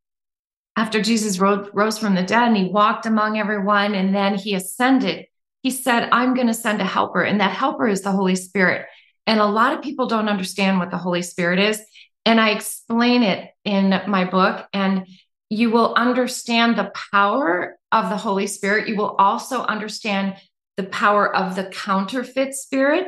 after 0.77 1.01
Jesus 1.01 1.39
rose, 1.39 1.67
rose 1.73 1.97
from 1.97 2.13
the 2.13 2.21
dead 2.21 2.47
and 2.47 2.55
he 2.55 2.69
walked 2.69 3.07
among 3.07 3.39
everyone 3.39 3.95
and 3.95 4.13
then 4.15 4.35
he 4.35 4.53
ascended, 4.53 5.25
he 5.63 5.71
said, 5.71 6.07
I'm 6.11 6.35
going 6.35 6.47
to 6.47 6.53
send 6.53 6.79
a 6.79 6.85
helper. 6.85 7.23
And 7.23 7.41
that 7.41 7.51
helper 7.51 7.87
is 7.87 8.03
the 8.03 8.11
Holy 8.11 8.35
Spirit. 8.35 8.85
And 9.25 9.39
a 9.39 9.45
lot 9.45 9.73
of 9.73 9.81
people 9.81 10.05
don't 10.05 10.29
understand 10.29 10.77
what 10.77 10.91
the 10.91 10.97
Holy 10.97 11.23
Spirit 11.23 11.57
is. 11.57 11.81
And 12.25 12.39
I 12.39 12.51
explain 12.51 13.23
it 13.23 13.49
in 13.65 13.89
my 14.07 14.25
book, 14.25 14.67
and 14.73 15.07
you 15.49 15.71
will 15.71 15.93
understand 15.95 16.77
the 16.77 16.91
power 17.11 17.77
of 17.91 18.09
the 18.09 18.17
Holy 18.17 18.47
Spirit. 18.47 18.87
You 18.87 18.97
will 18.97 19.15
also 19.17 19.63
understand 19.63 20.35
the 20.75 20.83
power 20.83 21.35
of 21.35 21.55
the 21.55 21.65
counterfeit 21.65 22.53
spirit 22.53 23.07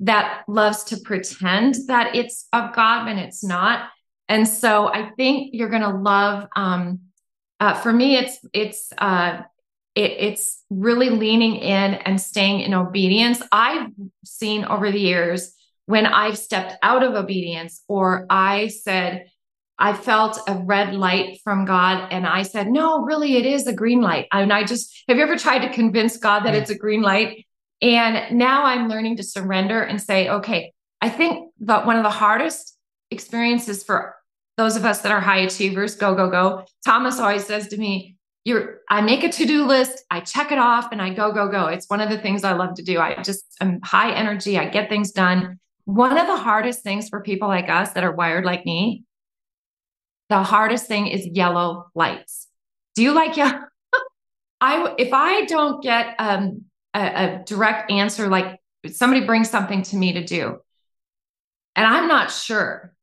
that 0.00 0.44
loves 0.48 0.84
to 0.84 0.96
pretend 0.96 1.76
that 1.88 2.14
it's 2.14 2.46
of 2.52 2.74
God 2.74 3.06
when 3.06 3.18
it's 3.18 3.44
not. 3.44 3.90
And 4.28 4.48
so 4.48 4.88
I 4.88 5.10
think 5.16 5.50
you're 5.52 5.68
going 5.68 5.82
to 5.82 5.90
love. 5.90 6.48
Um, 6.56 7.00
uh, 7.60 7.74
for 7.74 7.92
me, 7.92 8.16
it's 8.16 8.38
it's 8.52 8.92
uh, 8.98 9.42
it, 9.94 10.10
it's 10.12 10.62
really 10.70 11.10
leaning 11.10 11.56
in 11.56 11.94
and 11.94 12.20
staying 12.20 12.60
in 12.60 12.74
obedience. 12.74 13.40
I've 13.52 13.90
seen 14.24 14.64
over 14.64 14.90
the 14.90 15.00
years 15.00 15.54
when 15.86 16.06
I've 16.06 16.38
stepped 16.38 16.74
out 16.82 17.02
of 17.02 17.14
obedience 17.14 17.82
or 17.88 18.26
I 18.30 18.68
said, 18.68 19.26
I 19.78 19.92
felt 19.92 20.38
a 20.48 20.54
red 20.54 20.94
light 20.94 21.40
from 21.42 21.64
God 21.64 22.08
and 22.10 22.26
I 22.26 22.42
said, 22.42 22.68
no, 22.68 23.02
really, 23.02 23.36
it 23.36 23.44
is 23.44 23.66
a 23.66 23.72
green 23.72 24.00
light. 24.00 24.28
And 24.32 24.52
I 24.52 24.64
just, 24.64 25.04
have 25.08 25.16
you 25.16 25.22
ever 25.22 25.36
tried 25.36 25.66
to 25.66 25.72
convince 25.72 26.16
God 26.16 26.40
that 26.44 26.54
it's 26.54 26.70
a 26.70 26.78
green 26.78 27.02
light? 27.02 27.46
And 27.82 28.38
now 28.38 28.64
I'm 28.64 28.88
learning 28.88 29.16
to 29.16 29.22
surrender 29.22 29.82
and 29.82 30.00
say, 30.00 30.28
okay, 30.28 30.72
I 31.00 31.08
think 31.10 31.50
that 31.60 31.86
one 31.86 31.96
of 31.96 32.02
the 32.02 32.10
hardest 32.10 32.73
experiences 33.14 33.82
for 33.82 34.14
those 34.56 34.76
of 34.76 34.84
us 34.84 35.00
that 35.00 35.12
are 35.12 35.20
high 35.20 35.38
achievers, 35.38 35.94
go, 35.96 36.14
go, 36.14 36.30
go. 36.30 36.64
Thomas 36.84 37.18
always 37.18 37.46
says 37.46 37.68
to 37.68 37.76
me, 37.76 38.16
you're, 38.44 38.80
I 38.90 39.00
make 39.00 39.24
a 39.24 39.32
to-do 39.32 39.64
list, 39.64 40.04
I 40.10 40.20
check 40.20 40.52
it 40.52 40.58
off 40.58 40.88
and 40.92 41.00
I 41.00 41.14
go, 41.14 41.32
go, 41.32 41.48
go. 41.48 41.66
It's 41.66 41.88
one 41.88 42.02
of 42.02 42.10
the 42.10 42.18
things 42.18 42.44
I 42.44 42.52
love 42.52 42.74
to 42.74 42.82
do. 42.82 43.00
I 43.00 43.22
just 43.22 43.44
am 43.60 43.80
high 43.82 44.12
energy. 44.12 44.58
I 44.58 44.68
get 44.68 44.90
things 44.90 45.12
done. 45.12 45.58
One 45.86 46.16
of 46.16 46.26
the 46.26 46.36
hardest 46.36 46.82
things 46.82 47.08
for 47.08 47.22
people 47.22 47.48
like 47.48 47.70
us 47.70 47.92
that 47.92 48.04
are 48.04 48.12
wired 48.12 48.44
like 48.44 48.66
me, 48.66 49.04
the 50.28 50.42
hardest 50.42 50.86
thing 50.86 51.06
is 51.06 51.26
yellow 51.26 51.86
lights. 51.94 52.48
Do 52.94 53.02
you 53.02 53.12
like 53.12 53.36
yellow? 53.36 53.60
I 54.60 54.94
if 54.98 55.12
I 55.12 55.44
don't 55.44 55.82
get 55.82 56.14
um, 56.18 56.64
a, 56.94 57.00
a 57.00 57.42
direct 57.44 57.90
answer, 57.90 58.28
like 58.28 58.60
somebody 58.90 59.26
brings 59.26 59.50
something 59.50 59.82
to 59.82 59.96
me 59.96 60.14
to 60.14 60.24
do, 60.24 60.58
and 61.76 61.86
I'm 61.86 62.08
not 62.08 62.30
sure, 62.30 62.93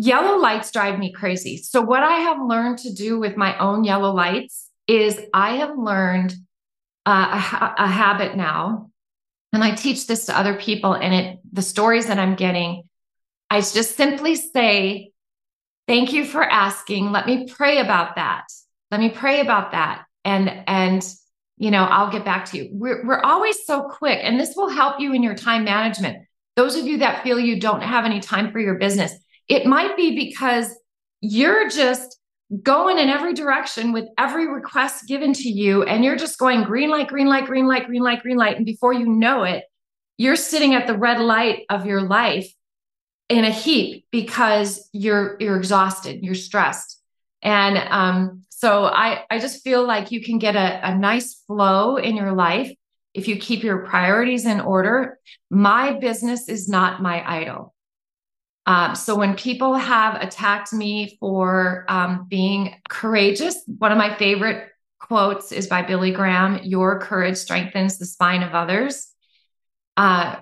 yellow 0.00 0.38
lights 0.38 0.70
drive 0.70 0.98
me 0.98 1.12
crazy. 1.12 1.58
So 1.58 1.82
what 1.82 2.02
I 2.02 2.14
have 2.14 2.38
learned 2.42 2.78
to 2.78 2.92
do 2.92 3.18
with 3.18 3.36
my 3.36 3.56
own 3.58 3.84
yellow 3.84 4.12
lights 4.12 4.68
is 4.86 5.20
I 5.34 5.56
have 5.56 5.76
learned 5.76 6.34
uh, 7.06 7.72
a, 7.78 7.82
a 7.84 7.86
habit 7.86 8.36
now 8.36 8.90
and 9.52 9.62
I 9.62 9.74
teach 9.74 10.06
this 10.06 10.26
to 10.26 10.38
other 10.38 10.54
people 10.54 10.94
and 10.94 11.14
it 11.14 11.38
the 11.52 11.62
stories 11.62 12.06
that 12.06 12.18
I'm 12.18 12.34
getting, 12.34 12.84
I 13.50 13.60
just 13.60 13.96
simply 13.96 14.36
say, 14.36 15.12
thank 15.86 16.12
you 16.12 16.24
for 16.24 16.42
asking. 16.42 17.12
Let 17.12 17.26
me 17.26 17.46
pray 17.46 17.78
about 17.78 18.16
that. 18.16 18.46
Let 18.90 19.00
me 19.00 19.10
pray 19.10 19.40
about 19.40 19.72
that. 19.72 20.04
And 20.24 20.48
and 20.66 21.06
you 21.58 21.70
know, 21.70 21.84
I'll 21.84 22.10
get 22.10 22.24
back 22.24 22.46
to 22.46 22.56
you. 22.56 22.70
We're 22.72 23.06
we're 23.06 23.20
always 23.20 23.66
so 23.66 23.82
quick, 23.82 24.20
and 24.22 24.40
this 24.40 24.54
will 24.56 24.70
help 24.70 24.98
you 24.98 25.12
in 25.12 25.22
your 25.22 25.34
time 25.34 25.64
management. 25.64 26.26
Those 26.56 26.76
of 26.76 26.86
you 26.86 26.98
that 26.98 27.22
feel 27.22 27.38
you 27.38 27.60
don't 27.60 27.82
have 27.82 28.06
any 28.06 28.20
time 28.20 28.50
for 28.50 28.60
your 28.60 28.76
business, 28.76 29.12
it 29.50 29.66
might 29.66 29.96
be 29.96 30.14
because 30.14 30.72
you're 31.20 31.68
just 31.68 32.16
going 32.62 32.98
in 32.98 33.08
every 33.08 33.34
direction 33.34 33.92
with 33.92 34.06
every 34.16 34.48
request 34.48 35.06
given 35.06 35.32
to 35.32 35.48
you 35.48 35.82
and 35.82 36.04
you're 36.04 36.16
just 36.16 36.38
going 36.38 36.62
green 36.62 36.88
light 36.88 37.08
green 37.08 37.26
light 37.26 37.46
green 37.46 37.66
light 37.66 37.86
green 37.86 38.02
light 38.02 38.22
green 38.22 38.36
light 38.36 38.56
and 38.56 38.64
before 38.64 38.92
you 38.92 39.06
know 39.06 39.44
it 39.44 39.64
you're 40.16 40.36
sitting 40.36 40.74
at 40.74 40.86
the 40.86 40.96
red 40.96 41.20
light 41.20 41.64
of 41.68 41.84
your 41.84 42.00
life 42.00 42.52
in 43.28 43.44
a 43.44 43.50
heap 43.50 44.04
because 44.10 44.88
you're 44.92 45.36
you're 45.40 45.56
exhausted 45.56 46.22
you're 46.22 46.34
stressed. 46.34 46.96
And 47.42 47.78
um, 47.78 48.42
so 48.50 48.84
i 48.84 49.24
i 49.30 49.38
just 49.38 49.62
feel 49.64 49.86
like 49.86 50.10
you 50.10 50.22
can 50.22 50.38
get 50.38 50.56
a, 50.56 50.88
a 50.88 50.98
nice 50.98 51.42
flow 51.46 51.96
in 51.96 52.16
your 52.16 52.32
life 52.32 52.72
if 53.14 53.26
you 53.28 53.36
keep 53.36 53.62
your 53.62 53.86
priorities 53.86 54.44
in 54.46 54.60
order. 54.60 55.18
My 55.50 55.98
business 55.98 56.48
is 56.48 56.68
not 56.68 57.02
my 57.02 57.24
idol 57.26 57.74
um, 58.70 58.94
so 58.94 59.16
when 59.16 59.34
people 59.34 59.74
have 59.74 60.22
attacked 60.22 60.72
me 60.72 61.16
for 61.18 61.84
um, 61.88 62.26
being 62.28 62.76
courageous, 62.88 63.56
one 63.66 63.90
of 63.90 63.98
my 63.98 64.14
favorite 64.14 64.68
quotes 65.00 65.50
is 65.50 65.66
by 65.66 65.82
Billy 65.82 66.12
Graham 66.12 66.60
Your 66.62 67.00
courage 67.00 67.36
strengthens 67.36 67.98
the 67.98 68.06
spine 68.06 68.44
of 68.44 68.54
others. 68.54 69.08
Uh, 69.96 70.36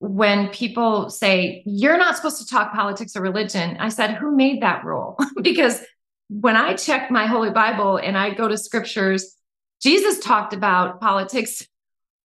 when 0.00 0.48
people 0.48 1.10
say, 1.10 1.62
You're 1.64 1.96
not 1.96 2.16
supposed 2.16 2.40
to 2.40 2.46
talk 2.46 2.74
politics 2.74 3.14
or 3.14 3.22
religion, 3.22 3.76
I 3.78 3.90
said, 3.90 4.16
Who 4.16 4.34
made 4.34 4.62
that 4.62 4.84
rule? 4.84 5.16
because 5.42 5.80
when 6.28 6.56
I 6.56 6.74
check 6.74 7.08
my 7.08 7.26
Holy 7.26 7.50
Bible 7.50 7.98
and 7.98 8.18
I 8.18 8.34
go 8.34 8.48
to 8.48 8.58
scriptures, 8.58 9.36
Jesus 9.80 10.18
talked 10.18 10.54
about 10.54 11.00
politics 11.00 11.64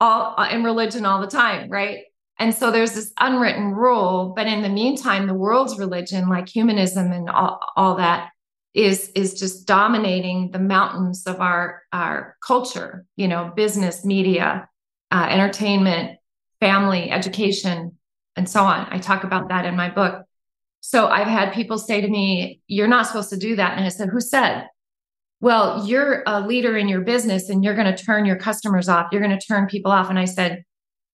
all 0.02 0.34
and 0.40 0.66
religion 0.66 1.06
all 1.06 1.22
the 1.22 1.28
time, 1.28 1.70
right? 1.70 2.00
And 2.40 2.54
so 2.54 2.72
there's 2.72 2.94
this 2.94 3.12
unwritten 3.20 3.74
rule, 3.74 4.34
but 4.36 4.48
in 4.48 4.62
the 4.62 4.70
meantime, 4.70 5.26
the 5.26 5.34
world's 5.34 5.80
religion, 5.80 6.30
like 6.30 6.48
humanism 6.48 7.12
and 7.12 7.30
all, 7.30 7.60
all 7.76 7.96
that, 7.96 8.30
is 8.74 9.10
is 9.16 9.40
just 9.40 9.66
dominating 9.66 10.52
the 10.52 10.60
mountains 10.60 11.26
of 11.26 11.42
our 11.42 11.82
our 11.92 12.38
culture. 12.46 13.06
You 13.16 13.28
know, 13.28 13.52
business, 13.56 14.06
media, 14.06 14.70
uh, 15.12 15.28
entertainment, 15.30 16.20
family, 16.60 17.10
education, 17.10 17.98
and 18.36 18.48
so 18.48 18.62
on. 18.62 18.88
I 18.92 19.00
talk 19.00 19.24
about 19.24 19.50
that 19.50 19.66
in 19.66 19.76
my 19.76 19.90
book. 19.90 20.24
So 20.82 21.08
I've 21.08 21.28
had 21.28 21.54
people 21.54 21.78
say 21.78 22.02
to 22.02 22.08
me, 22.08 22.62
You're 22.68 22.88
not 22.88 23.08
supposed 23.08 23.32
to 23.32 23.38
do 23.38 23.56
that. 23.56 23.78
And 23.78 23.86
I 23.86 23.90
said, 23.90 24.10
Who 24.10 24.22
said? 24.22 24.68
Well, 25.40 25.86
you're 25.86 26.24
a 26.26 26.42
leader 26.42 26.78
in 26.78 26.88
your 26.88 27.02
business 27.02 27.50
and 27.50 27.64
you're 27.64 27.76
going 27.76 27.94
to 27.94 28.04
turn 28.04 28.26
your 28.26 28.38
customers 28.38 28.90
off. 28.90 29.08
You're 29.12 29.22
going 29.22 29.38
to 29.38 29.46
turn 29.46 29.68
people 29.68 29.92
off. 29.92 30.10
And 30.10 30.18
I 30.18 30.26
said, 30.26 30.64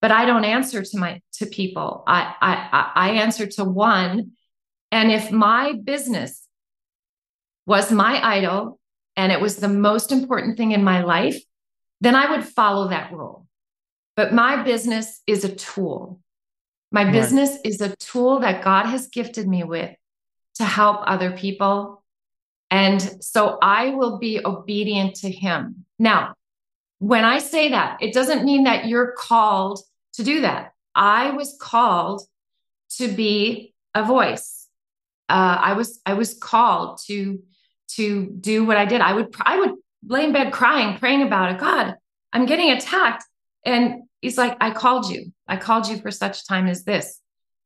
but 0.04 0.12
I 0.12 0.26
don't 0.26 0.44
answer 0.44 0.84
to 0.84 0.98
my 0.98 1.22
to 1.36 1.46
people. 1.46 2.04
I 2.06 2.36
I 2.42 2.92
I 2.94 3.10
answer 3.22 3.48
to 3.48 3.64
one. 3.64 4.32
And 4.92 5.10
if 5.10 5.32
my 5.32 5.80
business 5.82 6.46
was 7.66 7.90
my 7.90 8.22
idol 8.22 8.82
and 9.16 9.32
it 9.32 9.40
was 9.40 9.56
the 9.56 9.70
most 9.70 10.12
important 10.12 10.58
thing 10.58 10.74
in 10.74 10.84
my 10.84 11.04
life, 11.04 11.42
then 12.02 12.16
I 12.16 12.32
would 12.32 12.44
follow 12.44 12.90
that 12.90 13.14
rule. 13.14 13.48
But 14.18 14.34
my 14.34 14.62
business 14.62 15.22
is 15.26 15.46
a 15.46 15.56
tool. 15.56 16.20
My 16.92 17.06
right. 17.06 17.14
business 17.14 17.58
is 17.64 17.80
a 17.80 17.96
tool 17.96 18.42
that 18.42 18.62
God 18.62 18.88
has 18.88 19.08
gifted 19.08 19.48
me 19.48 19.64
with 19.64 19.96
to 20.56 20.66
help 20.66 21.00
other 21.06 21.32
people. 21.32 22.04
And 22.70 23.02
so 23.24 23.58
I 23.62 23.92
will 23.92 24.20
be 24.20 24.42
obedient 24.44 25.16
to 25.22 25.32
Him. 25.32 25.86
Now, 25.98 26.34
when 27.00 27.24
I 27.24 27.40
say 27.40 27.70
that, 27.70 28.00
it 28.02 28.14
doesn't 28.14 28.44
mean 28.44 28.66
that 28.66 28.88
you're 28.88 29.14
called 29.18 29.80
to 30.14 30.24
do 30.24 30.42
that. 30.42 30.74
I 30.96 31.32
was 31.32 31.58
called 31.60 32.22
to 32.98 33.08
be 33.08 33.74
a 33.96 34.04
voice. 34.04 34.68
Uh, 35.30 35.58
I 35.60 35.74
was 35.74 36.00
I 36.06 36.14
was 36.14 36.34
called 36.36 37.00
to 37.08 37.42
to 37.96 38.26
do 38.28 38.66
what 38.66 38.78
I 38.78 38.86
did. 38.86 39.02
I 39.02 39.14
would 39.14 39.34
I 39.42 39.60
would 39.60 39.76
lay 40.06 40.26
in 40.26 40.34
bed 40.34 40.52
crying, 40.52 40.98
praying 40.98 41.24
about 41.24 41.52
it. 41.52 41.60
God, 41.60 41.96
I'm 42.32 42.46
getting 42.46 42.72
attacked, 42.72 43.24
and 43.66 44.04
He's 44.24 44.38
like, 44.38 44.56
I 44.62 44.72
called 44.72 45.10
you. 45.10 45.34
I 45.50 45.58
called 45.58 45.86
you 45.90 45.98
for 45.98 46.10
such 46.10 46.48
time 46.48 46.68
as 46.68 46.86
this. 46.86 47.20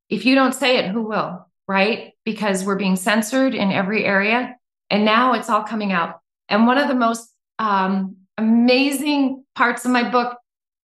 If 0.09 0.25
you 0.25 0.33
don't 0.33 0.55
say 0.55 0.77
it, 0.77 0.89
who 0.89 1.03
will? 1.03 1.45
Right? 1.67 2.13
Because 2.25 2.65
we're 2.65 2.77
being 2.77 2.95
censored 2.95 3.53
in 3.53 3.71
every 3.71 4.03
area. 4.03 4.55
And 4.89 5.05
now 5.05 5.33
it's 5.33 5.51
all 5.51 5.61
coming 5.61 5.91
out. 5.91 6.19
And 6.49 6.65
one 6.65 6.79
of 6.79 6.87
the 6.87 6.95
most 6.95 7.31
um, 7.59 8.15
amazing 8.39 9.45
parts 9.53 9.85
of 9.85 9.91
my 9.91 10.09
book, 10.09 10.35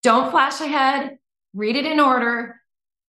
don't 0.03 0.29
flash 0.29 0.61
ahead, 0.61 1.17
read 1.53 1.75
it 1.75 1.85
in 1.85 1.99
order, 1.99 2.59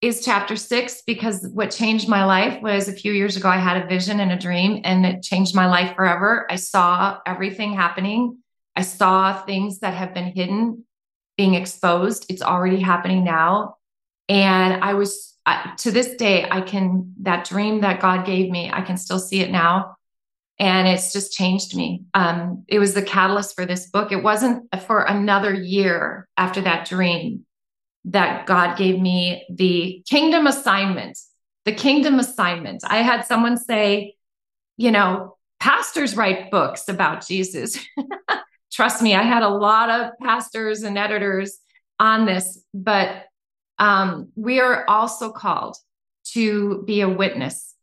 is 0.01 0.25
chapter 0.25 0.55
six, 0.55 1.03
because 1.07 1.49
what 1.55 1.71
changed 1.71 2.09
my 2.09 2.25
life 2.25 2.61
was 2.63 2.89
a 2.89 2.93
few 2.93 3.13
years 3.13 3.37
ago, 3.37 3.49
I 3.49 3.57
had 3.57 3.83
a 3.83 3.87
vision 3.87 4.21
and 4.21 4.33
a 4.33 4.39
dream, 4.39 4.83
and 4.85 5.07
it 5.07 5.23
changed 5.23 5.55
my 5.55 5.67
life 5.67 5.97
forever. 5.97 6.47
I 6.51 6.57
saw 6.57 7.19
everything 7.25 7.73
happening. 7.73 8.39
I 8.77 8.83
saw 8.83 9.33
things 9.33 9.79
that 9.79 9.95
have 9.95 10.13
been 10.13 10.33
hidden 10.33 10.85
being 11.39 11.55
exposed. 11.55 12.27
It's 12.29 12.43
already 12.43 12.81
happening 12.81 13.25
now. 13.25 13.77
And 14.29 14.85
I 14.85 14.95
was, 14.95 15.39
to 15.79 15.91
this 15.91 16.17
day, 16.17 16.47
I 16.51 16.61
can, 16.61 17.15
that 17.23 17.47
dream 17.47 17.81
that 17.81 18.01
God 18.01 18.27
gave 18.27 18.51
me, 18.51 18.71
I 18.71 18.83
can 18.83 18.99
still 18.99 19.19
see 19.19 19.41
it 19.41 19.51
now. 19.51 19.97
And 20.59 20.87
it's 20.87 21.13
just 21.13 21.33
changed 21.33 21.75
me. 21.75 22.05
Um, 22.15 22.65
it 22.69 22.79
was 22.79 22.95
the 22.95 23.03
catalyst 23.03 23.57
for 23.57 23.67
this 23.67 23.89
book. 23.89 24.13
It 24.13 24.23
wasn't 24.23 24.69
for 24.87 25.03
another 25.03 25.53
year 25.53 26.29
after 26.37 26.61
that 26.61 26.87
dream 26.87 27.47
that 28.07 28.47
God 28.47 28.77
gave 28.77 29.01
me 29.01 29.45
the 29.51 30.03
kingdom 30.09 30.47
assignment. 30.47 31.19
The 31.65 31.75
kingdom 31.75 32.19
assignment. 32.19 32.83
I 32.87 32.99
had 32.99 33.23
someone 33.23 33.57
say, 33.57 34.17
you 34.77 34.91
know, 34.91 35.37
pastors 35.61 36.17
write 36.17 36.51
books 36.51 36.89
about 36.89 37.27
Jesus. 37.27 37.79
trust 38.73 39.01
me, 39.01 39.15
I 39.15 39.23
had 39.23 39.43
a 39.43 39.49
lot 39.49 39.89
of 39.89 40.13
pastors 40.21 40.83
and 40.83 40.99
editors 40.99 41.59
on 41.99 42.27
this, 42.27 42.63
but 42.75 43.25
um, 43.79 44.29
we 44.35 44.61
are 44.61 44.85
also 44.89 45.31
called 45.31 45.77
to 46.33 46.83
be 46.87 47.01
a 47.01 47.09
witness. 47.09 47.75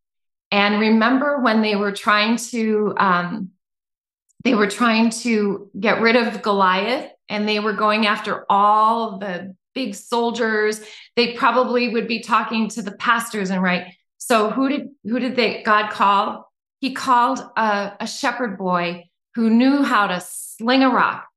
And 0.51 0.79
remember 0.79 1.39
when 1.39 1.61
they 1.61 1.75
were 1.75 1.93
trying 1.93 2.35
to 2.37 2.93
um, 2.97 3.51
they 4.43 4.53
were 4.55 4.67
trying 4.67 5.11
to 5.11 5.69
get 5.79 6.01
rid 6.01 6.15
of 6.15 6.41
Goliath 6.41 7.11
and 7.29 7.47
they 7.47 7.59
were 7.59 7.73
going 7.73 8.07
after 8.07 8.45
all 8.49 9.19
the 9.19 9.55
big 9.73 9.95
soldiers. 9.95 10.81
They 11.15 11.33
probably 11.33 11.89
would 11.89 12.07
be 12.07 12.21
talking 12.21 12.69
to 12.69 12.81
the 12.81 12.91
pastors 12.91 13.49
and 13.49 13.61
right. 13.61 13.93
So 14.17 14.49
who 14.49 14.69
did 14.69 14.89
who 15.03 15.19
did 15.19 15.35
they 15.35 15.63
God 15.63 15.91
call? 15.91 16.51
He 16.79 16.93
called 16.93 17.39
a, 17.55 17.93
a 17.99 18.07
shepherd 18.07 18.57
boy 18.57 19.09
who 19.35 19.49
knew 19.49 19.83
how 19.83 20.07
to 20.07 20.21
sling 20.21 20.83
a 20.83 20.89
rock, 20.89 21.27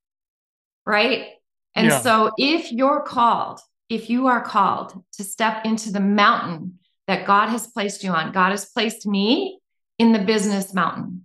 right? 0.87 1.29
And 1.75 1.89
yeah. 1.89 2.01
so 2.01 2.31
if 2.39 2.73
you're 2.73 3.03
called, 3.03 3.61
if 3.89 4.09
you 4.09 4.27
are 4.27 4.43
called 4.43 5.03
to 5.15 5.25
step 5.25 5.65
into 5.65 5.93
the 5.93 6.01
mountain 6.01 6.79
that 7.07 7.27
God 7.27 7.49
has 7.49 7.67
placed 7.67 8.05
you 8.05 8.11
on, 8.11 8.33
God 8.33 8.51
has 8.51 8.65
placed 8.65 9.07
me 9.07 9.61
in 9.99 10.13
the 10.13 10.19
business 10.19 10.73
mountain. 10.73 11.25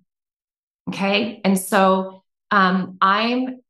Okay. 0.89 1.41
And 1.43 1.57
so 1.57 2.23
um, 2.51 2.97
I'm, 2.99 3.61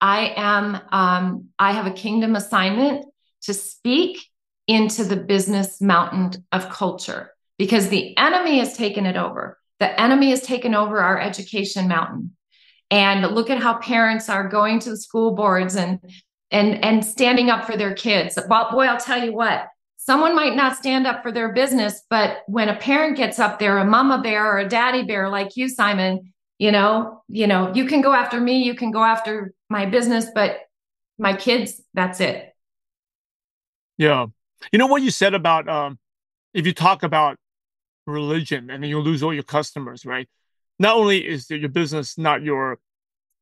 I 0.00 0.32
am, 0.36 0.80
um, 0.90 1.48
I 1.58 1.72
have 1.72 1.86
a 1.86 1.92
kingdom 1.92 2.36
assignment 2.36 3.06
to 3.42 3.54
speak 3.54 4.24
into 4.66 5.04
the 5.04 5.16
business 5.16 5.80
mountain 5.80 6.44
of 6.52 6.70
culture 6.70 7.32
because 7.58 7.88
the 7.88 8.16
enemy 8.16 8.58
has 8.58 8.76
taken 8.76 9.06
it 9.06 9.16
over. 9.16 9.58
The 9.80 10.00
enemy 10.00 10.30
has 10.30 10.42
taken 10.42 10.74
over 10.74 11.00
our 11.00 11.20
education 11.20 11.88
mountain 11.88 12.36
and 12.90 13.34
look 13.34 13.50
at 13.50 13.62
how 13.62 13.78
parents 13.78 14.28
are 14.28 14.48
going 14.48 14.80
to 14.80 14.90
the 14.90 14.96
school 14.96 15.34
boards 15.34 15.76
and 15.76 16.00
and 16.50 16.84
and 16.84 17.04
standing 17.04 17.50
up 17.50 17.64
for 17.64 17.76
their 17.76 17.94
kids 17.94 18.38
well 18.48 18.70
boy 18.70 18.84
i'll 18.84 18.98
tell 18.98 19.22
you 19.22 19.32
what 19.32 19.68
someone 19.96 20.34
might 20.34 20.56
not 20.56 20.76
stand 20.76 21.06
up 21.06 21.22
for 21.22 21.32
their 21.32 21.52
business 21.52 22.02
but 22.10 22.38
when 22.46 22.68
a 22.68 22.76
parent 22.76 23.16
gets 23.16 23.38
up 23.38 23.58
there 23.58 23.78
a 23.78 23.84
mama 23.84 24.20
bear 24.22 24.52
or 24.52 24.58
a 24.58 24.68
daddy 24.68 25.04
bear 25.04 25.28
like 25.28 25.56
you 25.56 25.68
simon 25.68 26.32
you 26.60 26.70
know 26.70 27.22
you 27.28 27.46
know 27.46 27.72
you 27.74 27.86
can 27.86 28.00
go 28.00 28.12
after 28.12 28.40
me 28.40 28.62
you 28.62 28.74
can 28.74 28.90
go 28.92 29.02
after 29.02 29.52
my 29.68 29.86
business 29.86 30.26
but 30.34 30.58
my 31.18 31.34
kids 31.34 31.80
that's 31.94 32.20
it 32.20 32.54
yeah 33.96 34.26
you 34.72 34.78
know 34.78 34.86
what 34.86 35.02
you 35.02 35.10
said 35.10 35.34
about 35.34 35.68
um 35.68 35.98
if 36.54 36.66
you 36.66 36.72
talk 36.72 37.02
about 37.02 37.36
religion 38.06 38.70
and 38.70 38.82
then 38.82 38.90
you 38.90 39.00
lose 39.00 39.22
all 39.22 39.34
your 39.34 39.42
customers 39.42 40.06
right 40.06 40.28
not 40.78 40.96
only 40.96 41.26
is 41.26 41.50
your 41.50 41.68
business 41.68 42.16
not 42.16 42.42
your 42.42 42.78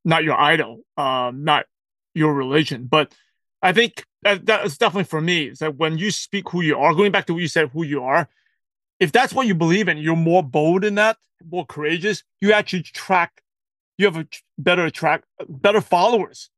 not 0.05 0.25
your 0.25 0.41
idol, 0.41 0.81
um, 0.97 1.45
not 1.45 1.67
your 2.15 2.33
religion, 2.33 2.87
but 2.87 3.15
I 3.63 3.73
think 3.73 4.05
that, 4.23 4.47
that's 4.47 4.79
definitely 4.79 5.05
for 5.05 5.21
me. 5.21 5.49
Is 5.49 5.59
that 5.59 5.77
when 5.77 5.99
you 5.99 6.11
speak 6.11 6.49
who 6.51 6.63
you 6.63 6.79
are, 6.79 6.95
going 6.95 7.13
back 7.13 7.27
to 7.27 7.35
what 7.35 7.43
you 7.43 7.49
said, 7.49 7.71
who 7.73 7.85
you 7.85 8.03
are, 8.03 8.29
if 9.01 9.13
that's 9.13 9.33
what 9.33 9.47
you 9.47 9.55
believe 9.55 9.89
in, 9.89 9.99
you're 9.99 10.17
more 10.17 10.43
bold 10.43 10.85
in 10.85 10.97
that, 10.97 11.17
more 11.51 11.67
courageous. 11.67 12.25
You 12.41 12.53
actually 12.53 12.83
track, 12.83 13.43
you 13.97 14.07
have 14.07 14.17
a 14.17 14.27
better 14.59 14.85
attract, 14.85 15.25
better 15.49 15.81
followers, 15.81 16.51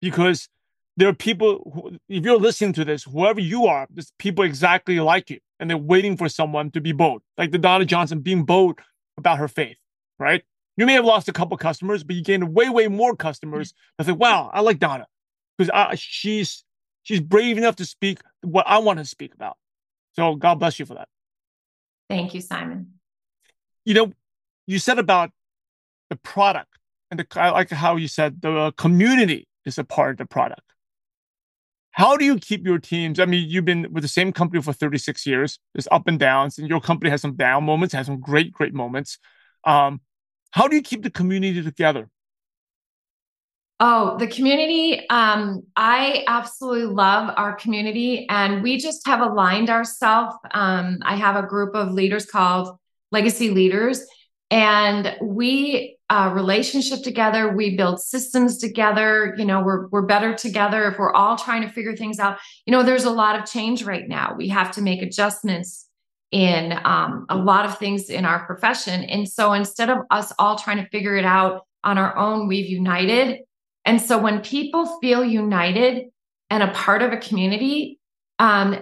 because 0.00 0.48
there 0.96 1.08
are 1.08 1.14
people. 1.14 1.70
Who, 1.74 1.98
if 2.08 2.24
you're 2.24 2.38
listening 2.38 2.72
to 2.74 2.84
this, 2.84 3.04
whoever 3.04 3.40
you 3.40 3.66
are, 3.66 3.86
there's 3.90 4.12
people 4.18 4.44
exactly 4.44 5.00
like 5.00 5.30
you, 5.30 5.40
and 5.60 5.68
they're 5.70 5.76
waiting 5.76 6.16
for 6.16 6.28
someone 6.28 6.70
to 6.72 6.80
be 6.80 6.92
bold, 6.92 7.22
like 7.36 7.50
the 7.50 7.58
Donna 7.58 7.84
Johnson 7.84 8.20
being 8.20 8.44
bold 8.44 8.78
about 9.18 9.38
her 9.38 9.48
faith 9.48 9.76
right? 10.18 10.42
You 10.76 10.86
may 10.86 10.94
have 10.94 11.04
lost 11.04 11.28
a 11.28 11.32
couple 11.32 11.56
customers, 11.56 12.04
but 12.04 12.16
you 12.16 12.22
gained 12.22 12.54
way, 12.54 12.68
way 12.68 12.88
more 12.88 13.16
customers. 13.16 13.72
I 13.98 14.02
think, 14.02 14.20
wow, 14.20 14.50
I 14.52 14.60
like 14.60 14.78
Donna 14.78 15.06
because 15.56 15.98
she's 15.98 16.64
she's 17.02 17.20
brave 17.20 17.56
enough 17.56 17.76
to 17.76 17.86
speak 17.86 18.20
what 18.42 18.66
I 18.68 18.78
want 18.78 18.98
to 18.98 19.04
speak 19.04 19.34
about. 19.34 19.56
So 20.12 20.34
God 20.34 20.56
bless 20.56 20.78
you 20.78 20.86
for 20.86 20.94
that. 20.94 21.08
Thank 22.08 22.34
you, 22.34 22.40
Simon. 22.40 22.92
You 23.84 23.94
know, 23.94 24.12
you 24.66 24.78
said 24.78 24.98
about 24.98 25.30
the 26.10 26.16
product, 26.16 26.78
and 27.10 27.20
the, 27.20 27.26
I 27.40 27.50
like 27.50 27.70
how 27.70 27.96
you 27.96 28.08
said 28.08 28.42
the 28.42 28.72
community 28.76 29.48
is 29.64 29.78
a 29.78 29.84
part 29.84 30.12
of 30.12 30.16
the 30.18 30.26
product. 30.26 30.62
How 31.92 32.16
do 32.16 32.24
you 32.24 32.38
keep 32.38 32.66
your 32.66 32.78
teams? 32.78 33.18
I 33.18 33.24
mean, 33.24 33.48
you've 33.48 33.64
been 33.64 33.90
with 33.90 34.02
the 34.02 34.08
same 34.08 34.32
company 34.32 34.62
for 34.62 34.72
36 34.72 35.26
years. 35.26 35.58
There's 35.74 35.88
up 35.90 36.06
and 36.06 36.18
downs, 36.18 36.58
and 36.58 36.68
your 36.68 36.80
company 36.80 37.10
has 37.10 37.22
some 37.22 37.36
down 37.36 37.64
moments, 37.64 37.94
has 37.94 38.06
some 38.06 38.20
great, 38.20 38.52
great 38.52 38.74
moments. 38.74 39.18
Um, 39.64 40.00
how 40.50 40.68
do 40.68 40.76
you 40.76 40.82
keep 40.82 41.02
the 41.02 41.10
community 41.10 41.62
together? 41.62 42.08
Oh, 43.78 44.16
the 44.16 44.26
community. 44.26 45.06
Um, 45.10 45.62
I 45.76 46.24
absolutely 46.26 46.86
love 46.86 47.34
our 47.36 47.54
community, 47.54 48.26
and 48.30 48.62
we 48.62 48.78
just 48.78 49.06
have 49.06 49.20
aligned 49.20 49.68
ourselves. 49.68 50.34
Um, 50.52 50.98
I 51.02 51.16
have 51.16 51.36
a 51.36 51.46
group 51.46 51.74
of 51.74 51.92
leaders 51.92 52.24
called 52.24 52.78
Legacy 53.12 53.50
Leaders, 53.50 54.02
and 54.50 55.14
we 55.20 55.98
uh, 56.08 56.30
relationship 56.34 57.02
together. 57.02 57.54
We 57.54 57.76
build 57.76 58.00
systems 58.00 58.56
together. 58.56 59.34
You 59.36 59.44
know, 59.44 59.62
we're 59.62 59.88
we're 59.88 60.06
better 60.06 60.34
together 60.34 60.88
if 60.88 60.98
we're 60.98 61.12
all 61.12 61.36
trying 61.36 61.60
to 61.60 61.68
figure 61.68 61.94
things 61.94 62.18
out. 62.18 62.38
You 62.64 62.72
know, 62.72 62.82
there's 62.82 63.04
a 63.04 63.10
lot 63.10 63.38
of 63.38 63.44
change 63.44 63.84
right 63.84 64.08
now. 64.08 64.34
We 64.38 64.48
have 64.48 64.72
to 64.72 64.80
make 64.80 65.02
adjustments 65.02 65.86
in 66.30 66.78
um, 66.84 67.26
a 67.28 67.36
lot 67.36 67.66
of 67.66 67.76
things 67.78 68.08
in 68.08 68.24
our 68.24 68.46
profession. 68.46 69.04
And 69.04 69.28
so 69.28 69.52
instead 69.52 69.90
of 69.90 69.98
us 70.10 70.32
all 70.38 70.56
trying 70.56 70.82
to 70.82 70.88
figure 70.88 71.16
it 71.16 71.26
out 71.26 71.66
on 71.84 71.98
our 71.98 72.16
own, 72.16 72.48
we've 72.48 72.70
united. 72.70 73.40
And 73.86 74.02
so 74.02 74.18
when 74.18 74.40
people 74.40 74.98
feel 75.00 75.24
united 75.24 76.08
and 76.50 76.62
a 76.62 76.72
part 76.72 77.02
of 77.02 77.12
a 77.12 77.16
community, 77.16 78.00
um, 78.40 78.80